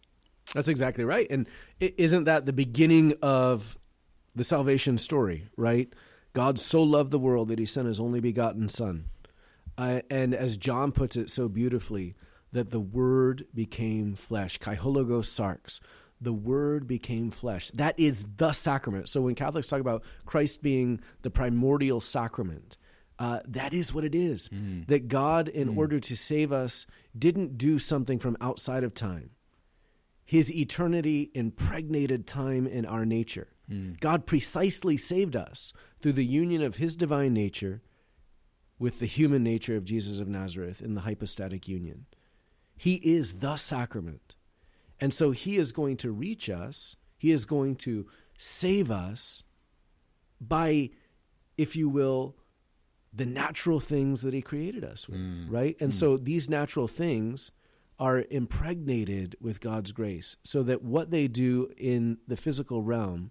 That's 0.54 0.68
exactly 0.68 1.04
right. 1.04 1.26
And 1.28 1.46
isn't 1.80 2.24
that 2.24 2.46
the 2.46 2.54
beginning 2.54 3.14
of 3.20 3.76
the 4.34 4.44
salvation 4.44 4.96
story, 4.96 5.48
right? 5.58 5.92
God 6.34 6.58
so 6.58 6.82
loved 6.82 7.10
the 7.10 7.18
world 7.18 7.48
that 7.48 7.58
he 7.58 7.64
sent 7.64 7.88
his 7.88 8.00
only 8.00 8.20
begotten 8.20 8.68
Son. 8.68 9.06
Uh, 9.78 10.00
and 10.10 10.34
as 10.34 10.56
John 10.58 10.92
puts 10.92 11.16
it 11.16 11.30
so 11.30 11.48
beautifully, 11.48 12.14
that 12.52 12.70
the 12.70 12.80
Word 12.80 13.46
became 13.54 14.14
flesh. 14.14 14.58
Kaihologo 14.58 15.22
sarx. 15.22 15.80
The 16.20 16.32
Word 16.32 16.86
became 16.86 17.30
flesh. 17.30 17.70
That 17.70 17.98
is 17.98 18.26
the 18.36 18.52
sacrament. 18.52 19.08
So 19.08 19.22
when 19.22 19.34
Catholics 19.34 19.68
talk 19.68 19.80
about 19.80 20.04
Christ 20.26 20.62
being 20.62 21.00
the 21.22 21.30
primordial 21.30 22.00
sacrament, 22.00 22.78
uh, 23.18 23.40
that 23.46 23.72
is 23.72 23.92
what 23.92 24.04
it 24.04 24.14
is. 24.14 24.48
Mm. 24.48 24.86
That 24.86 25.08
God, 25.08 25.48
in 25.48 25.70
mm. 25.70 25.76
order 25.76 26.00
to 26.00 26.16
save 26.16 26.52
us, 26.52 26.86
didn't 27.16 27.58
do 27.58 27.78
something 27.78 28.18
from 28.18 28.36
outside 28.40 28.84
of 28.84 28.94
time. 28.94 29.30
His 30.24 30.52
eternity 30.52 31.30
impregnated 31.34 32.26
time 32.26 32.66
in 32.66 32.86
our 32.86 33.04
nature. 33.04 33.48
Mm. 33.70 33.98
God 34.00 34.26
precisely 34.26 34.96
saved 34.96 35.36
us 35.36 35.72
through 36.04 36.12
the 36.12 36.22
union 36.22 36.60
of 36.60 36.76
his 36.76 36.96
divine 36.96 37.32
nature 37.32 37.80
with 38.78 38.98
the 38.98 39.06
human 39.06 39.42
nature 39.42 39.74
of 39.74 39.86
Jesus 39.86 40.20
of 40.20 40.28
Nazareth 40.28 40.82
in 40.82 40.92
the 40.92 41.00
hypostatic 41.00 41.66
union. 41.66 42.04
He 42.76 42.96
is 42.96 43.38
the 43.38 43.56
sacrament. 43.56 44.34
And 45.00 45.14
so 45.14 45.30
he 45.30 45.56
is 45.56 45.72
going 45.72 45.96
to 45.96 46.12
reach 46.12 46.50
us, 46.50 46.96
he 47.16 47.30
is 47.30 47.46
going 47.46 47.76
to 47.76 48.06
save 48.36 48.90
us 48.90 49.44
by, 50.38 50.90
if 51.56 51.74
you 51.74 51.88
will, 51.88 52.36
the 53.10 53.24
natural 53.24 53.80
things 53.80 54.20
that 54.20 54.34
he 54.34 54.42
created 54.42 54.84
us 54.84 55.08
with, 55.08 55.20
mm. 55.20 55.46
right? 55.48 55.74
And 55.80 55.90
mm. 55.90 55.94
so 55.98 56.18
these 56.18 56.50
natural 56.50 56.86
things 56.86 57.50
are 57.98 58.26
impregnated 58.28 59.36
with 59.40 59.58
God's 59.58 59.92
grace 59.92 60.36
so 60.44 60.62
that 60.64 60.82
what 60.82 61.10
they 61.10 61.28
do 61.28 61.70
in 61.78 62.18
the 62.28 62.36
physical 62.36 62.82
realm, 62.82 63.30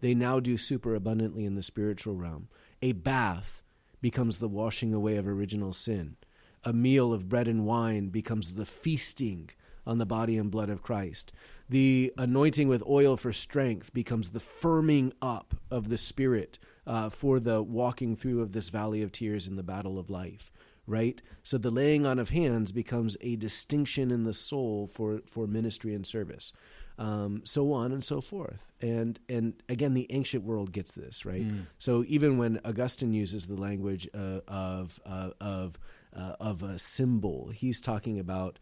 they 0.00 0.14
now 0.14 0.40
do 0.40 0.56
super 0.56 0.94
abundantly 0.94 1.44
in 1.44 1.54
the 1.54 1.62
spiritual 1.62 2.14
realm. 2.14 2.48
A 2.82 2.92
bath 2.92 3.62
becomes 4.00 4.38
the 4.38 4.48
washing 4.48 4.92
away 4.92 5.16
of 5.16 5.26
original 5.26 5.72
sin. 5.72 6.16
A 6.62 6.72
meal 6.72 7.12
of 7.12 7.28
bread 7.28 7.48
and 7.48 7.64
wine 7.64 8.08
becomes 8.08 8.54
the 8.54 8.66
feasting 8.66 9.50
on 9.86 9.98
the 9.98 10.06
body 10.06 10.36
and 10.36 10.50
blood 10.50 10.70
of 10.70 10.82
Christ. 10.82 11.32
The 11.68 12.12
anointing 12.18 12.68
with 12.68 12.82
oil 12.86 13.16
for 13.16 13.32
strength 13.32 13.92
becomes 13.94 14.30
the 14.30 14.40
firming 14.40 15.12
up 15.22 15.54
of 15.70 15.88
the 15.88 15.98
Spirit 15.98 16.58
uh, 16.86 17.08
for 17.08 17.40
the 17.40 17.62
walking 17.62 18.16
through 18.16 18.42
of 18.42 18.52
this 18.52 18.68
valley 18.68 19.02
of 19.02 19.12
tears 19.12 19.48
in 19.48 19.56
the 19.56 19.62
battle 19.62 19.98
of 19.98 20.10
life. 20.10 20.50
Right? 20.86 21.22
So 21.42 21.56
the 21.56 21.70
laying 21.70 22.04
on 22.04 22.18
of 22.18 22.28
hands 22.28 22.72
becomes 22.72 23.16
a 23.22 23.36
distinction 23.36 24.10
in 24.10 24.24
the 24.24 24.34
soul 24.34 24.86
for, 24.86 25.20
for 25.26 25.46
ministry 25.46 25.94
and 25.94 26.06
service. 26.06 26.52
Um, 26.96 27.42
so 27.44 27.72
on 27.72 27.90
and 27.90 28.04
so 28.04 28.20
forth. 28.20 28.70
And 28.80 29.18
and 29.28 29.54
again, 29.68 29.94
the 29.94 30.06
ancient 30.10 30.44
world 30.44 30.70
gets 30.70 30.94
this 30.94 31.24
right. 31.24 31.42
Mm. 31.42 31.66
So 31.76 32.04
even 32.06 32.38
when 32.38 32.60
Augustine 32.64 33.12
uses 33.12 33.48
the 33.48 33.56
language 33.56 34.08
uh, 34.14 34.40
of 34.46 35.00
uh, 35.04 35.30
of 35.40 35.76
uh, 36.14 36.36
of 36.38 36.62
a 36.62 36.78
symbol, 36.78 37.48
he's 37.48 37.80
talking 37.80 38.20
about 38.20 38.60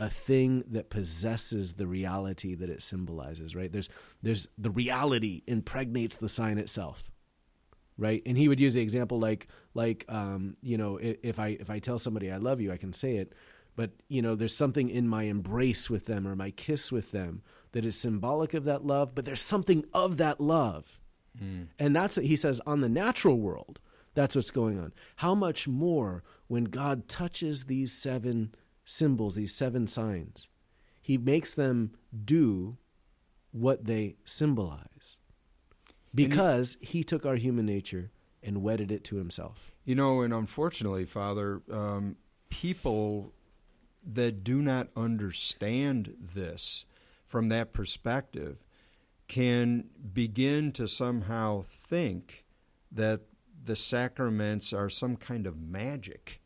a 0.00 0.10
thing 0.10 0.64
that 0.68 0.90
possesses 0.90 1.74
the 1.74 1.86
reality 1.86 2.54
that 2.54 2.68
it 2.68 2.82
symbolizes, 2.82 3.54
right? 3.54 3.70
There's 3.70 3.88
there's 4.22 4.48
the 4.58 4.70
reality 4.70 5.42
impregnates 5.46 6.16
the 6.16 6.28
sign 6.28 6.58
itself. 6.58 7.10
Right? 7.96 8.22
And 8.26 8.36
he 8.36 8.48
would 8.48 8.58
use 8.58 8.74
the 8.74 8.80
example 8.80 9.20
like 9.20 9.46
like 9.72 10.04
um, 10.08 10.56
you 10.62 10.76
know, 10.76 10.98
if 11.00 11.38
I 11.38 11.48
if 11.60 11.70
I 11.70 11.78
tell 11.78 12.00
somebody 12.00 12.28
I 12.28 12.38
love 12.38 12.60
you, 12.60 12.72
I 12.72 12.76
can 12.76 12.92
say 12.92 13.18
it, 13.18 13.34
but 13.76 13.90
you 14.08 14.20
know, 14.20 14.34
there's 14.34 14.56
something 14.56 14.90
in 14.90 15.06
my 15.06 15.24
embrace 15.24 15.88
with 15.88 16.06
them 16.06 16.26
or 16.26 16.34
my 16.34 16.50
kiss 16.50 16.90
with 16.90 17.12
them 17.12 17.42
that 17.74 17.84
is 17.84 17.96
symbolic 17.96 18.54
of 18.54 18.64
that 18.64 18.86
love, 18.86 19.14
but 19.14 19.24
there's 19.24 19.40
something 19.40 19.84
of 19.92 20.16
that 20.16 20.40
love. 20.40 20.98
Mm. 21.40 21.66
And 21.78 21.94
that's 21.94 22.16
he 22.16 22.36
says 22.36 22.60
on 22.66 22.80
the 22.80 22.88
natural 22.88 23.36
world, 23.36 23.80
that's 24.14 24.36
what's 24.36 24.52
going 24.52 24.78
on. 24.78 24.92
How 25.16 25.34
much 25.34 25.66
more 25.68 26.22
when 26.46 26.64
God 26.64 27.08
touches 27.08 27.64
these 27.64 27.92
seven 27.92 28.54
symbols, 28.84 29.34
these 29.34 29.54
seven 29.54 29.86
signs. 29.86 30.48
He 31.00 31.18
makes 31.18 31.54
them 31.54 31.92
do 32.24 32.76
what 33.50 33.84
they 33.84 34.16
symbolize 34.24 35.16
because 36.14 36.76
he, 36.80 36.98
he, 36.98 37.04
took 37.04 37.26
our 37.26 37.36
human 37.36 37.66
nature 37.66 38.10
and 38.42 38.62
wedded 38.62 38.90
it 38.90 39.04
to 39.04 39.16
himself. 39.16 39.72
You 39.84 39.94
know, 39.94 40.22
and 40.22 40.32
unfortunately, 40.32 41.04
Father, 41.04 41.62
um, 41.70 42.16
people 42.50 43.32
that 44.06 44.44
do 44.44 44.60
not 44.60 44.88
understand 44.96 46.14
this 46.20 46.84
from 47.34 47.48
that 47.48 47.72
perspective 47.72 48.58
can 49.26 49.86
begin 50.12 50.70
to 50.70 50.86
somehow 50.86 51.60
think 51.62 52.44
that 52.92 53.22
the 53.64 53.74
sacraments 53.74 54.72
are 54.72 54.88
some 54.88 55.16
kind 55.16 55.44
of 55.44 55.60
magic. 55.60 56.40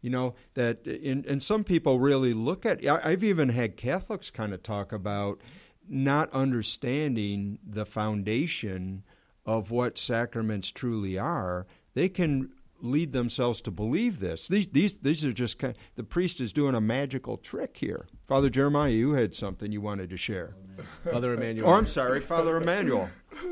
You 0.00 0.10
know 0.10 0.36
that 0.54 0.86
in, 0.86 1.24
and 1.26 1.42
some 1.42 1.64
people 1.64 1.98
really 1.98 2.34
look 2.34 2.64
at 2.64 2.86
i've 2.86 3.24
even 3.24 3.48
had 3.48 3.76
catholics 3.76 4.30
kind 4.30 4.54
of 4.54 4.62
talk 4.62 4.92
about 4.92 5.40
not 5.88 6.30
understanding 6.32 7.58
the 7.68 7.84
foundation 7.84 9.02
of 9.44 9.72
what 9.72 9.98
sacraments 9.98 10.70
truly 10.70 11.18
are. 11.18 11.66
They 11.94 12.08
can 12.08 12.52
lead 12.82 13.12
themselves 13.12 13.60
to 13.60 13.70
believe 13.70 14.20
this 14.20 14.48
these 14.48 14.66
these 14.68 14.94
these 14.96 15.24
are 15.24 15.32
just 15.32 15.58
kind 15.58 15.74
of, 15.74 15.82
the 15.94 16.04
priest 16.04 16.40
is 16.40 16.52
doing 16.52 16.74
a 16.74 16.80
magical 16.80 17.36
trick 17.36 17.76
here 17.76 18.06
father 18.26 18.50
jeremiah 18.50 18.90
you 18.90 19.12
had 19.12 19.34
something 19.34 19.70
you 19.72 19.80
wanted 19.80 20.10
to 20.10 20.16
share 20.16 20.56
father 21.04 21.32
emmanuel 21.34 21.68
oh 21.70 21.74
i'm 21.74 21.86
sorry 21.86 22.20
father 22.20 22.56
emmanuel 22.56 23.08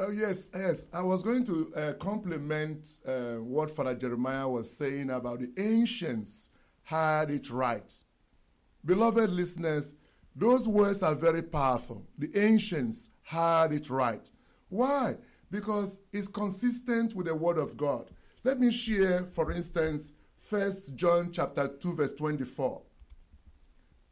Oh, 0.00 0.12
yes, 0.12 0.48
yes. 0.54 0.86
I 0.92 1.02
was 1.02 1.22
going 1.22 1.44
to 1.46 1.74
uh, 1.74 1.92
compliment 1.94 2.86
uh, 3.04 3.42
what 3.42 3.68
Father 3.68 3.96
Jeremiah 3.96 4.48
was 4.48 4.70
saying 4.70 5.10
about 5.10 5.40
the 5.40 5.50
ancients 5.60 6.50
had 6.84 7.32
it 7.32 7.50
right. 7.50 7.92
Beloved 8.84 9.28
listeners, 9.28 9.94
those 10.36 10.68
words 10.68 11.02
are 11.02 11.16
very 11.16 11.42
powerful. 11.42 12.06
The 12.16 12.30
ancients 12.38 13.10
had 13.22 13.72
it 13.72 13.90
right. 13.90 14.30
Why? 14.68 15.16
Because 15.50 15.98
it's 16.12 16.28
consistent 16.28 17.16
with 17.16 17.26
the 17.26 17.34
Word 17.34 17.58
of 17.58 17.76
God. 17.76 18.08
Let 18.44 18.60
me 18.60 18.70
share, 18.70 19.24
for 19.24 19.52
instance, 19.52 20.12
1 20.48 20.72
John 20.94 21.32
chapter 21.32 21.68
2, 21.68 21.94
verse 21.94 22.12
24. 22.12 22.82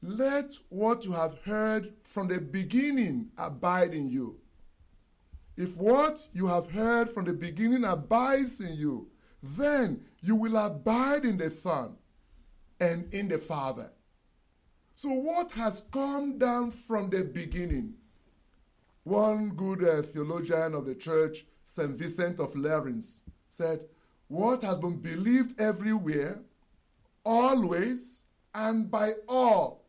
Let 0.03 0.53
what 0.69 1.05
you 1.05 1.13
have 1.13 1.39
heard 1.45 1.95
from 2.03 2.29
the 2.29 2.41
beginning 2.41 3.31
abide 3.39 3.95
in 3.95 4.09
you. 4.09 4.39
If 5.57 5.77
what 5.77 6.29
you 6.33 6.49
have 6.49 6.71
heard 6.71 7.09
from 7.09 7.25
the 7.25 7.33
beginning 7.33 7.85
abides 7.85 8.61
in 8.61 8.77
you, 8.77 9.09
then 9.43 10.05
you 10.21 10.35
will 10.35 10.57
abide 10.57 11.25
in 11.25 11.39
the 11.39 11.49
Son 11.49 11.97
and 12.79 13.13
in 13.15 13.29
the 13.29 13.39
Father. 13.39 13.91
So, 14.97 15.11
what 15.11 15.53
has 15.53 15.83
come 15.91 16.39
down 16.39 16.71
from 16.71 17.11
the 17.11 17.23
beginning? 17.23 17.95
One 19.05 19.51
good 19.51 19.85
uh, 19.85 20.03
theologian 20.03 20.75
of 20.75 20.85
the 20.85 20.95
church, 20.95 21.47
St. 21.63 21.91
Vincent 21.91 22.41
of 22.41 22.55
Lerins, 22.55 23.21
said, 23.49 23.81
What 24.29 24.63
has 24.63 24.77
been 24.79 24.99
believed 24.99 25.61
everywhere, 25.61 26.41
always, 27.25 28.25
and 28.55 28.91
by 28.91 29.15
all, 29.29 29.85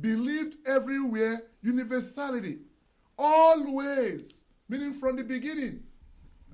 believed 0.00 0.56
everywhere, 0.66 1.42
universality, 1.62 2.58
always 3.18 4.44
meaning 4.68 4.92
from 4.92 5.16
the 5.16 5.24
beginning, 5.24 5.82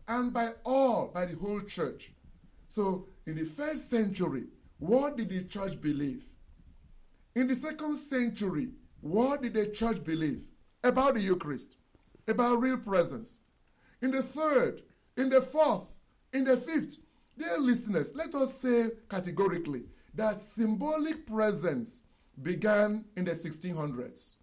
and 0.09 0.32
by 0.32 0.53
all, 0.64 1.09
by 1.09 1.26
the 1.26 1.37
whole 1.37 1.61
church. 1.61 2.12
So, 2.68 3.09
in 3.26 3.37
the 3.37 3.45
first 3.45 3.91
century, 3.91 4.45
what 4.78 5.16
did 5.16 5.28
the 5.28 5.45
church 5.45 5.80
believe? 5.80 6.24
In 7.34 7.49
the 7.49 7.55
second 7.55 7.99
century, 7.99 8.70
what 9.01 9.43
did 9.43 9.55
the 9.55 9.66
church 9.66 10.03
believe 10.03 10.45
about 10.82 11.14
the 11.14 11.20
Eucharist, 11.20 11.76
about 12.26 12.61
real 12.61 12.78
presence? 12.78 13.41
In 14.01 14.11
the 14.11 14.22
third, 14.22 14.82
in 15.16 15.28
the 15.28 15.43
fourth, 15.43 15.93
in 16.32 16.45
the 16.45 16.57
fifth, 16.57 16.99
dear 17.39 17.59
listeners, 17.59 18.12
let 18.14 18.34
us 18.34 18.61
say 18.61 18.91
categorically 19.09 19.84
that 20.14 20.41
symbolic 20.41 21.26
presence 21.26 22.03
began 22.43 23.05
in 23.16 23.24
the 23.24 23.32
1600s. 23.32 24.37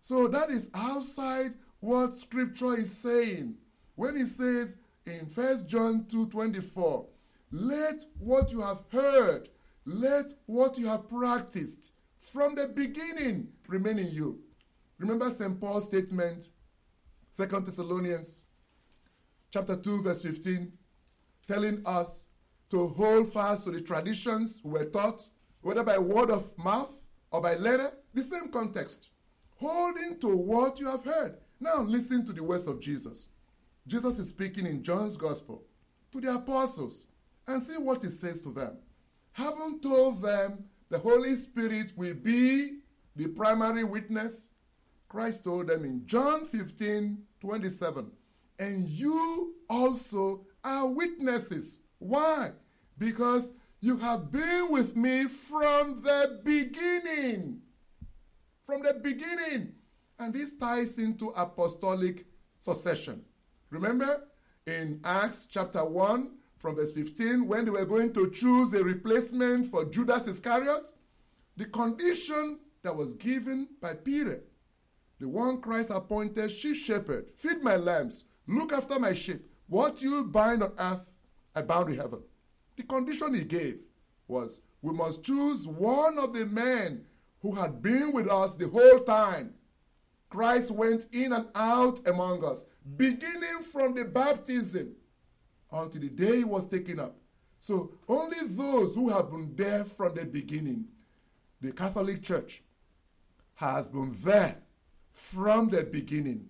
So 0.00 0.28
that 0.28 0.50
is 0.50 0.70
outside 0.74 1.54
what 1.80 2.14
scripture 2.14 2.74
is 2.74 2.92
saying 2.92 3.56
when 3.94 4.16
it 4.16 4.26
says 4.26 4.76
in 5.06 5.26
1 5.26 5.66
John 5.66 6.04
2:24, 6.04 7.06
let 7.50 8.04
what 8.18 8.50
you 8.52 8.60
have 8.60 8.82
heard, 8.90 9.48
let 9.84 10.32
what 10.46 10.78
you 10.78 10.86
have 10.86 11.08
practiced 11.08 11.92
from 12.18 12.54
the 12.54 12.68
beginning 12.68 13.48
remain 13.68 13.98
in 13.98 14.10
you. 14.10 14.40
Remember 14.98 15.30
St. 15.30 15.58
Paul's 15.60 15.84
statement, 15.84 16.48
2 17.36 17.46
Thessalonians 17.46 18.44
chapter 19.50 19.76
2, 19.76 20.02
verse 20.02 20.22
15, 20.22 20.72
telling 21.50 21.82
us 21.84 22.26
to 22.70 22.86
hold 22.90 23.32
fast 23.32 23.64
to 23.64 23.72
the 23.72 23.80
traditions 23.80 24.60
we 24.62 24.70
were 24.70 24.84
taught, 24.84 25.26
whether 25.62 25.82
by 25.82 25.98
word 25.98 26.30
of 26.30 26.56
mouth 26.56 27.08
or 27.32 27.42
by 27.42 27.56
letter, 27.56 27.92
the 28.14 28.22
same 28.22 28.48
context. 28.50 29.08
Holding 29.56 30.20
to 30.20 30.36
what 30.36 30.78
you 30.78 30.86
have 30.86 31.04
heard. 31.04 31.38
Now, 31.58 31.82
listen 31.82 32.24
to 32.26 32.32
the 32.32 32.44
words 32.44 32.68
of 32.68 32.80
Jesus. 32.80 33.26
Jesus 33.84 34.20
is 34.20 34.28
speaking 34.28 34.64
in 34.64 34.84
John's 34.84 35.16
Gospel 35.16 35.64
to 36.12 36.20
the 36.20 36.32
apostles 36.32 37.06
and 37.48 37.60
see 37.60 37.78
what 37.78 38.04
he 38.04 38.10
says 38.10 38.40
to 38.42 38.50
them. 38.50 38.78
Having 39.32 39.80
told 39.80 40.22
them 40.22 40.64
the 40.88 41.00
Holy 41.00 41.34
Spirit 41.34 41.92
will 41.96 42.14
be 42.14 42.78
the 43.16 43.26
primary 43.26 43.82
witness, 43.82 44.50
Christ 45.08 45.42
told 45.42 45.66
them 45.66 45.84
in 45.84 46.06
John 46.06 46.44
15 46.44 47.24
27, 47.40 48.12
and 48.60 48.88
you 48.88 49.54
also 49.68 50.46
are 50.64 50.86
witnesses. 50.86 51.78
Why? 51.98 52.52
Because 52.98 53.52
you 53.80 53.96
have 53.98 54.30
been 54.30 54.68
with 54.70 54.96
me 54.96 55.26
from 55.26 56.02
the 56.02 56.40
beginning. 56.44 57.62
From 58.64 58.82
the 58.82 58.94
beginning. 58.94 59.74
And 60.18 60.34
this 60.34 60.56
ties 60.56 60.98
into 60.98 61.28
apostolic 61.30 62.26
succession. 62.58 63.24
Remember 63.70 64.28
in 64.66 65.00
Acts 65.04 65.46
chapter 65.50 65.84
1, 65.84 66.32
from 66.58 66.76
verse 66.76 66.92
15, 66.92 67.46
when 67.46 67.64
they 67.64 67.70
were 67.70 67.86
going 67.86 68.12
to 68.12 68.30
choose 68.30 68.74
a 68.74 68.84
replacement 68.84 69.66
for 69.66 69.86
Judas 69.86 70.26
Iscariot, 70.26 70.92
the 71.56 71.64
condition 71.64 72.58
that 72.82 72.94
was 72.94 73.14
given 73.14 73.68
by 73.80 73.94
Peter 73.94 74.42
the 75.20 75.28
one 75.28 75.60
Christ 75.60 75.90
appointed 75.90 76.50
sheep 76.50 76.74
shepherd. 76.74 77.30
Feed 77.34 77.62
my 77.62 77.76
lambs, 77.76 78.24
look 78.46 78.72
after 78.72 78.98
my 78.98 79.12
sheep. 79.12 79.46
What 79.70 80.02
you 80.02 80.24
bind 80.24 80.64
on 80.64 80.72
earth, 80.78 81.14
I 81.54 81.62
bound 81.62 81.90
in 81.90 81.96
heaven. 81.96 82.24
The 82.76 82.82
condition 82.82 83.34
he 83.34 83.44
gave 83.44 83.78
was 84.26 84.62
we 84.82 84.92
must 84.92 85.22
choose 85.22 85.64
one 85.64 86.18
of 86.18 86.34
the 86.34 86.44
men 86.44 87.06
who 87.40 87.54
had 87.54 87.80
been 87.80 88.12
with 88.12 88.28
us 88.28 88.54
the 88.54 88.68
whole 88.68 88.98
time. 88.98 89.54
Christ 90.28 90.72
went 90.72 91.06
in 91.12 91.32
and 91.32 91.46
out 91.54 92.06
among 92.08 92.44
us, 92.44 92.64
beginning 92.96 93.62
from 93.62 93.94
the 93.94 94.04
baptism 94.04 94.96
until 95.70 96.00
the 96.00 96.08
day 96.08 96.38
he 96.38 96.44
was 96.44 96.66
taken 96.66 96.98
up. 96.98 97.14
So 97.60 97.92
only 98.08 98.38
those 98.48 98.96
who 98.96 99.08
have 99.10 99.30
been 99.30 99.54
there 99.54 99.84
from 99.84 100.14
the 100.14 100.26
beginning, 100.26 100.86
the 101.60 101.70
Catholic 101.70 102.24
Church 102.24 102.64
has 103.54 103.86
been 103.86 104.16
there 104.24 104.56
from 105.12 105.68
the 105.68 105.84
beginning. 105.84 106.49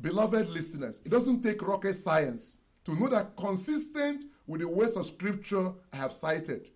Beloved 0.00 0.48
listeners, 0.48 1.00
it 1.04 1.10
doesn't 1.10 1.42
take 1.42 1.62
rocket 1.62 1.96
science 1.96 2.58
to 2.84 2.94
know 2.94 3.08
that 3.08 3.36
consistent 3.36 4.24
with 4.46 4.60
the 4.60 4.68
words 4.68 4.96
of 4.96 5.06
Scripture 5.06 5.72
I 5.92 5.96
have 5.96 6.12
cited, 6.12 6.68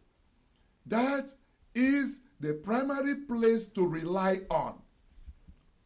that 0.87 1.33
is 1.75 2.23
the 2.41 2.55
primary 2.55 3.15
place 3.15 3.67
to 3.69 3.87
rely 3.87 4.41
on. 4.51 4.75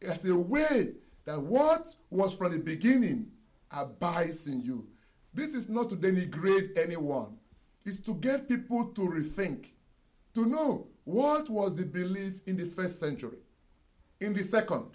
As 0.01 0.23
a 0.25 0.35
way 0.35 0.93
that 1.25 1.41
what 1.41 1.93
was 2.09 2.33
from 2.33 2.53
the 2.53 2.59
beginning 2.59 3.31
abides 3.71 4.47
in 4.47 4.61
you. 4.61 4.87
This 5.33 5.53
is 5.53 5.67
not 5.67 5.89
to 5.89 5.97
denigrate 5.97 6.77
anyone, 6.77 7.37
it's 7.83 7.99
to 8.01 8.15
get 8.15 8.47
people 8.47 8.85
to 8.85 9.01
rethink, 9.01 9.67
to 10.33 10.45
know 10.45 10.87
what 11.03 11.49
was 11.49 11.75
the 11.75 11.83
belief 11.85 12.41
in 12.45 12.55
the 12.55 12.65
first 12.65 12.99
century, 12.99 13.39
in 14.21 14.33
the 14.33 14.43
second, 14.43 14.91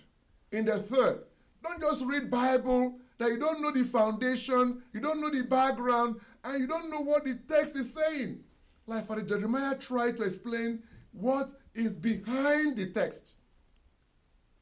in 0.51 0.65
the 0.65 0.79
third. 0.79 1.21
Don't 1.63 1.81
just 1.81 2.05
read 2.05 2.31
Bible 2.31 2.99
that 3.19 3.31
you 3.31 3.39
don't 3.39 3.61
know 3.61 3.71
the 3.71 3.85
foundation, 3.85 4.83
you 4.93 5.01
don't 5.01 5.21
know 5.21 5.31
the 5.31 5.43
background, 5.43 6.21
and 6.43 6.61
you 6.61 6.67
don't 6.67 6.91
know 6.91 7.01
what 7.01 7.25
the 7.25 7.39
text 7.49 7.77
is 7.77 7.95
saying. 7.95 8.41
Like 8.87 9.07
Father 9.07 9.23
Jeremiah 9.23 9.77
tried 9.77 10.17
to 10.17 10.23
explain 10.25 10.83
what 11.13 11.53
is 11.75 11.95
behind 11.95 12.77
the 12.77 12.87
text. 12.87 13.35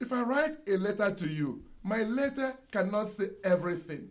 If 0.01 0.13
I 0.13 0.23
write 0.23 0.57
a 0.69 0.77
letter 0.77 1.15
to 1.15 1.29
you, 1.29 1.63
my 1.83 2.03
letter 2.03 2.55
cannot 2.71 3.09
say 3.09 3.31
everything. 3.45 4.11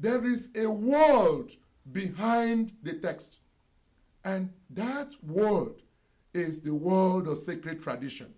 There 0.00 0.24
is 0.24 0.50
a 0.56 0.66
world 0.66 1.52
behind 1.90 2.72
the 2.82 2.94
text. 2.94 3.38
And 4.24 4.50
that 4.70 5.14
world 5.22 5.82
is 6.34 6.60
the 6.60 6.74
world 6.74 7.28
of 7.28 7.38
sacred 7.38 7.80
tradition. 7.80 8.34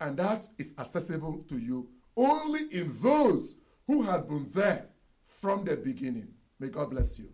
And 0.00 0.16
that 0.18 0.48
is 0.58 0.74
accessible 0.78 1.44
to 1.48 1.58
you 1.58 1.88
only 2.16 2.66
in 2.70 2.94
those 3.02 3.56
who 3.86 4.02
had 4.02 4.28
been 4.28 4.48
there 4.54 4.88
from 5.24 5.64
the 5.64 5.76
beginning. 5.76 6.28
May 6.58 6.68
God 6.68 6.90
bless 6.90 7.18
you. 7.18 7.28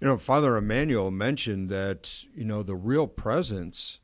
You 0.00 0.08
know, 0.08 0.18
Father 0.18 0.56
Emmanuel 0.56 1.10
mentioned 1.10 1.68
that, 1.70 2.24
you 2.34 2.44
know, 2.44 2.62
the 2.62 2.74
real 2.74 3.06
presence 3.06 4.00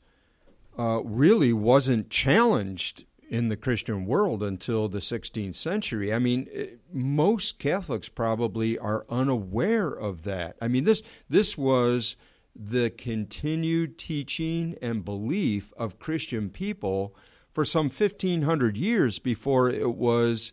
uh, 0.79 1.01
really 1.05 1.53
wasn't 1.53 2.09
challenged 2.09 3.05
in 3.29 3.49
the 3.49 3.57
Christian 3.57 4.05
world 4.05 4.43
until 4.43 4.89
the 4.89 4.99
16th 4.99 5.55
century. 5.55 6.13
I 6.13 6.19
mean, 6.19 6.49
eh, 6.53 6.67
most 6.93 7.59
Catholics 7.59 8.09
probably 8.09 8.79
are 8.79 9.07
unaware 9.09 9.89
of 9.89 10.25
that. 10.25 10.57
I 10.61 10.69
mean, 10.69 10.85
this 10.85 11.03
this 11.31 11.57
was 11.57 12.17
the 12.55 12.91
continued 12.91 13.97
teaching 13.97 14.77
and 14.83 15.05
belief 15.05 15.73
of 15.79 15.99
Christian 15.99 16.51
people 16.51 17.17
for 17.53 17.65
some 17.65 17.87
1500 17.87 18.77
years 18.77 19.19
before 19.19 19.71
it 19.71 19.95
was 19.95 20.53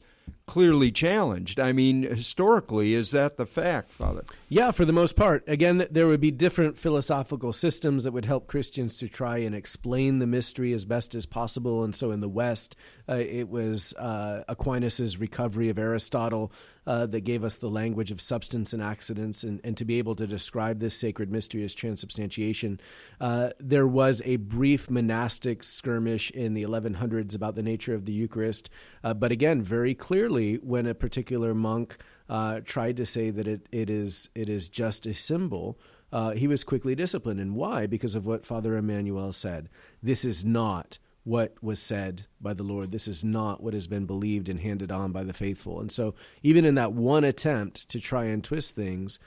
clearly 0.49 0.91
challenged. 0.91 1.59
I 1.59 1.73
mean, 1.73 2.01
historically, 2.01 2.95
is 2.95 3.11
that 3.11 3.37
the 3.37 3.45
fact, 3.45 3.91
Father? 3.91 4.25
Yeah, 4.49 4.71
for 4.71 4.83
the 4.83 4.91
most 4.91 5.15
part. 5.15 5.43
Again, 5.47 5.85
there 5.91 6.07
would 6.07 6.19
be 6.19 6.31
different 6.31 6.79
philosophical 6.79 7.53
systems 7.53 8.03
that 8.03 8.13
would 8.13 8.25
help 8.25 8.47
Christians 8.47 8.97
to 8.97 9.07
try 9.07 9.37
and 9.37 9.53
explain 9.53 10.17
the 10.17 10.25
mystery 10.25 10.73
as 10.73 10.85
best 10.85 11.13
as 11.13 11.27
possible. 11.27 11.83
And 11.83 11.95
so 11.95 12.09
in 12.09 12.19
the 12.19 12.27
West, 12.27 12.75
uh, 13.07 13.17
it 13.17 13.47
was 13.47 13.93
uh, 13.93 14.43
Aquinas's 14.49 15.17
recovery 15.19 15.69
of 15.69 15.77
Aristotle 15.77 16.51
uh, 16.89 17.05
that 17.05 17.21
gave 17.21 17.43
us 17.43 17.59
the 17.59 17.69
language 17.69 18.09
of 18.09 18.19
substance 18.19 18.73
and 18.73 18.81
accidents, 18.81 19.43
and, 19.43 19.61
and 19.63 19.77
to 19.77 19.85
be 19.85 19.99
able 19.99 20.15
to 20.15 20.25
describe 20.25 20.79
this 20.79 20.95
sacred 20.95 21.31
mystery 21.31 21.63
as 21.63 21.75
transubstantiation. 21.75 22.79
Uh, 23.21 23.51
there 23.59 23.85
was 23.85 24.23
a 24.25 24.37
brief 24.37 24.89
monastic 24.89 25.61
skirmish 25.61 26.31
in 26.31 26.55
the 26.55 26.63
1100s 26.63 27.35
about 27.35 27.53
the 27.53 27.61
nature 27.61 27.93
of 27.93 28.05
the 28.05 28.11
Eucharist, 28.11 28.71
uh, 29.03 29.13
but 29.13 29.31
again, 29.31 29.61
very 29.61 29.93
clearly, 30.39 30.55
when 30.63 30.85
a 30.85 30.93
particular 30.93 31.53
monk 31.53 31.97
uh, 32.29 32.61
tried 32.63 32.97
to 32.97 33.05
say 33.05 33.29
that 33.29 33.47
it, 33.47 33.67
it 33.71 33.89
is 33.89 34.29
it 34.35 34.49
is 34.49 34.69
just 34.69 35.05
a 35.05 35.13
symbol. 35.13 35.77
Uh, 36.11 36.31
he 36.31 36.47
was 36.47 36.63
quickly 36.63 36.95
disciplined. 36.95 37.39
And 37.39 37.55
why? 37.55 37.85
Because 37.85 38.15
of 38.15 38.25
what 38.25 38.45
Father 38.45 38.75
Emmanuel 38.75 39.31
said. 39.31 39.69
This 40.01 40.25
is 40.25 40.43
not 40.43 40.97
what 41.23 41.53
was 41.61 41.79
said 41.79 42.25
by 42.41 42.53
the 42.53 42.63
Lord. 42.63 42.91
This 42.91 43.07
is 43.07 43.23
not 43.23 43.61
what 43.61 43.75
has 43.75 43.85
been 43.85 44.05
believed 44.07 44.49
and 44.49 44.59
handed 44.59 44.91
on 44.91 45.11
by 45.11 45.23
the 45.23 45.33
faithful. 45.33 45.79
And 45.79 45.91
so, 45.91 46.15
even 46.41 46.65
in 46.65 46.75
that 46.75 46.93
one 46.93 47.23
attempt 47.23 47.89
to 47.89 47.99
try 47.99 48.25
and 48.25 48.43
twist 48.43 48.73
things, 48.73 49.19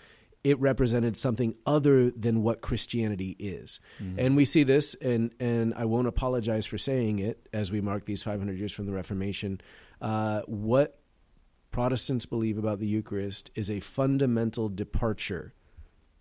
it 0.42 0.58
represented 0.58 1.16
something 1.16 1.54
other 1.66 2.10
than 2.10 2.42
what 2.42 2.62
Christianity 2.62 3.36
is. 3.38 3.78
Mm-hmm. 4.02 4.18
And 4.18 4.36
we 4.36 4.44
see 4.44 4.64
this, 4.64 4.94
and, 5.00 5.32
and 5.38 5.72
I 5.74 5.84
won't 5.84 6.08
apologize 6.08 6.66
for 6.66 6.78
saying 6.78 7.20
it 7.20 7.46
as 7.52 7.70
we 7.70 7.80
mark 7.80 8.06
these 8.06 8.24
500 8.24 8.58
years 8.58 8.72
from 8.72 8.86
the 8.86 8.92
Reformation. 8.92 9.60
Uh, 10.00 10.40
what 10.46 10.98
Protestants 11.72 12.26
believe 12.26 12.58
about 12.58 12.78
the 12.78 12.86
Eucharist 12.86 13.50
is 13.54 13.70
a 13.70 13.80
fundamental 13.80 14.68
departure 14.68 15.54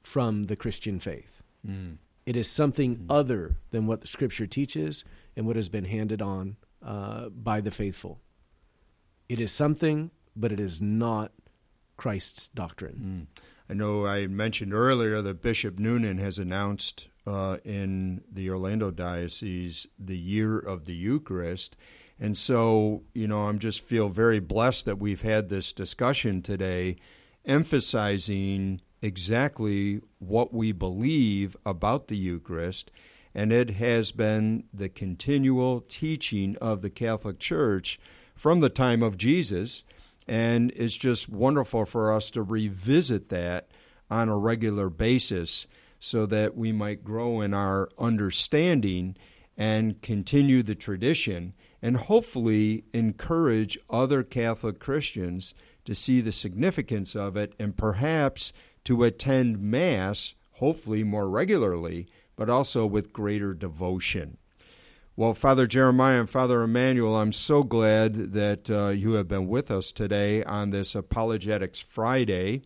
from 0.02 0.46
the 0.46 0.56
Christian 0.56 1.00
faith. 1.00 1.44
Mm. 1.68 1.98
It 2.26 2.38
is 2.38 2.50
something 2.50 2.96
mm. 2.96 3.06
other 3.10 3.58
than 3.70 3.86
what 3.86 4.02
the 4.02 4.08
Scripture 4.08 4.48
teaches 4.48 5.04
and 5.36 5.46
what 5.46 5.58
has 5.58 5.70
been 5.70 5.86
handed 5.86 6.22
on 6.22 6.56
uh, 6.84 7.30
by 7.30 7.62
the 7.62 7.70
faithful. 7.70 8.20
It 9.28 9.40
is 9.40 9.52
something, 9.52 10.12
but 10.36 10.52
it 10.52 10.60
is 10.60 10.82
not 10.82 11.34
Christ's 11.98 12.48
doctrine. 12.48 13.28
Mm. 13.36 13.42
I 13.70 13.74
know 13.74 14.08
I 14.08 14.28
mentioned 14.28 14.74
earlier 14.74 15.22
that 15.22 15.42
Bishop 15.42 15.80
Noonan 15.80 16.18
has 16.18 16.38
announced 16.38 17.10
uh, 17.28 17.58
in 17.64 18.24
the 18.32 18.50
Orlando 18.50 18.90
Diocese 18.90 19.88
the 20.00 20.18
year 20.18 20.58
of 20.58 20.86
the 20.86 20.96
Eucharist. 20.96 21.78
And 22.22 22.38
so, 22.38 23.02
you 23.16 23.28
know, 23.28 23.48
I'm 23.48 23.58
just 23.58 23.82
feel 23.82 24.08
very 24.08 24.40
blessed 24.40 24.86
that 24.86 25.00
we've 25.00 25.24
had 25.24 25.50
this 25.50 25.74
discussion 25.74 26.44
today, 26.44 26.98
emphasizing 27.46 28.80
exactly 29.02 30.02
what 30.20 30.54
we 30.54 30.72
believe 30.72 31.58
about 31.66 32.10
the 32.10 32.16
Eucharist. 32.16 32.92
And 33.34 33.52
it 33.52 33.72
has 33.72 34.12
been 34.12 34.66
the 34.72 34.88
continual 34.88 35.82
teaching 35.82 36.56
of 36.62 36.84
the 36.84 36.92
Catholic 36.92 37.40
Church 37.40 38.00
from 38.36 38.60
the 38.60 38.70
time 38.70 39.02
of 39.02 39.18
Jesus. 39.18 39.84
And 40.28 40.72
it's 40.76 40.98
just 40.98 41.28
wonderful 41.28 41.86
for 41.86 42.14
us 42.14 42.30
to 42.32 42.44
revisit 42.44 43.30
that 43.30 43.70
on 44.12 44.30
a 44.30 44.38
regular 44.38 44.92
basis 44.92 45.66
so 46.00 46.28
that 46.28 46.56
we 46.56 46.72
might 46.72 47.04
grow 47.04 47.42
in 47.42 47.56
our 47.56 47.90
understanding 47.98 49.18
and 49.58 50.04
continue 50.04 50.62
the 50.62 50.76
tradition 50.76 51.54
and 51.82 51.98
hopefully 51.98 52.84
encourage 52.94 53.78
other 53.90 54.24
Catholic 54.24 54.80
Christians 54.80 55.54
to 55.86 55.96
see 55.96 56.22
the 56.22 56.32
significance 56.32 57.16
of 57.16 57.36
it 57.36 57.54
and 57.60 57.76
perhaps 57.76 58.54
to 58.84 59.04
attend 59.04 59.60
Mass, 59.60 60.34
hopefully 60.54 61.04
more 61.04 61.30
regularly, 61.30 62.08
but 62.36 62.50
also 62.50 62.86
with 62.86 63.14
greater 63.14 63.54
devotion. 63.54 64.38
Well, 65.16 65.34
Father 65.34 65.68
Jeremiah 65.68 66.22
and 66.22 66.30
Father 66.30 66.62
Emmanuel, 66.64 67.16
I'm 67.16 67.34
so 67.34 67.64
glad 67.64 68.32
that 68.34 68.70
uh, 68.70 68.88
you 68.90 69.14
have 69.14 69.28
been 69.28 69.48
with 69.48 69.70
us 69.70 69.92
today 69.92 70.44
on 70.44 70.70
this 70.70 70.96
Apologetics 70.96 71.80
Friday. 71.82 72.62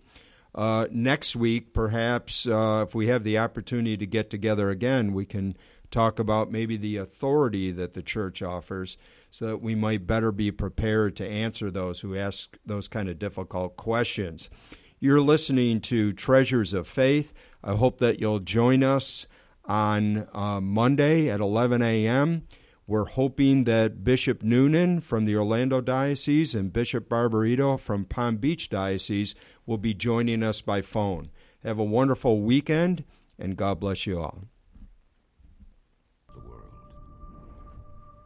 Uh, 0.54 0.88
next 0.92 1.36
week, 1.36 1.74
perhaps, 1.74 2.48
uh, 2.48 2.86
if 2.88 2.96
we 2.96 3.08
have 3.08 3.24
the 3.24 3.38
opportunity 3.38 3.98
to 3.98 4.06
get 4.06 4.30
together 4.30 4.70
again, 4.70 5.14
we 5.14 5.26
can 5.26 5.58
talk 5.92 6.20
about 6.20 6.52
maybe 6.52 6.78
the 6.78 6.98
authority 6.98 7.72
that 7.72 7.94
the 7.94 8.04
church 8.04 8.42
offers 8.42 8.98
so 9.32 9.48
that 9.48 9.62
we 9.62 9.76
might 9.76 10.08
better 10.08 10.32
be 10.32 10.52
prepared 10.52 11.16
to 11.18 11.28
answer 11.28 11.70
those 11.70 12.00
who 12.00 12.16
ask 12.16 12.58
those 12.66 12.88
kind 12.88 13.10
of 13.10 13.20
difficult 13.20 13.76
questions. 13.76 14.50
You're 15.00 15.22
listening 15.22 15.82
to 15.82 16.14
Treasures 16.14 16.74
of 16.74 16.88
Faith. 16.88 17.34
I 17.64 17.76
hope 17.76 18.00
that 18.00 18.20
you'll 18.20 18.40
join 18.40 18.84
us 18.84 19.28
on 19.66 20.28
uh, 20.34 20.62
Monday 20.62 21.30
at 21.30 21.42
11 21.42 21.82
a.m. 21.82 22.48
We're 22.88 23.06
hoping 23.06 23.64
that 23.64 24.04
Bishop 24.04 24.44
Noonan 24.44 25.02
from 25.02 25.26
the 25.26 25.36
Orlando 25.36 25.82
Diocese 25.82 26.54
and 26.54 26.72
Bishop 26.72 27.10
Barbarito 27.10 27.80
from 27.80 28.06
Palm 28.06 28.38
Beach 28.38 28.70
Diocese 28.70 29.34
will 29.66 29.80
be 29.80 29.94
joining 29.94 30.44
us 30.44 30.62
by 30.62 30.82
phone. 30.82 31.32
Have 31.64 31.80
a 31.80 31.84
wonderful 31.84 32.42
weekend, 32.42 33.04
and 33.40 33.58
God 33.58 33.80
bless 33.80 34.06
you 34.06 34.22
all. 34.22 34.44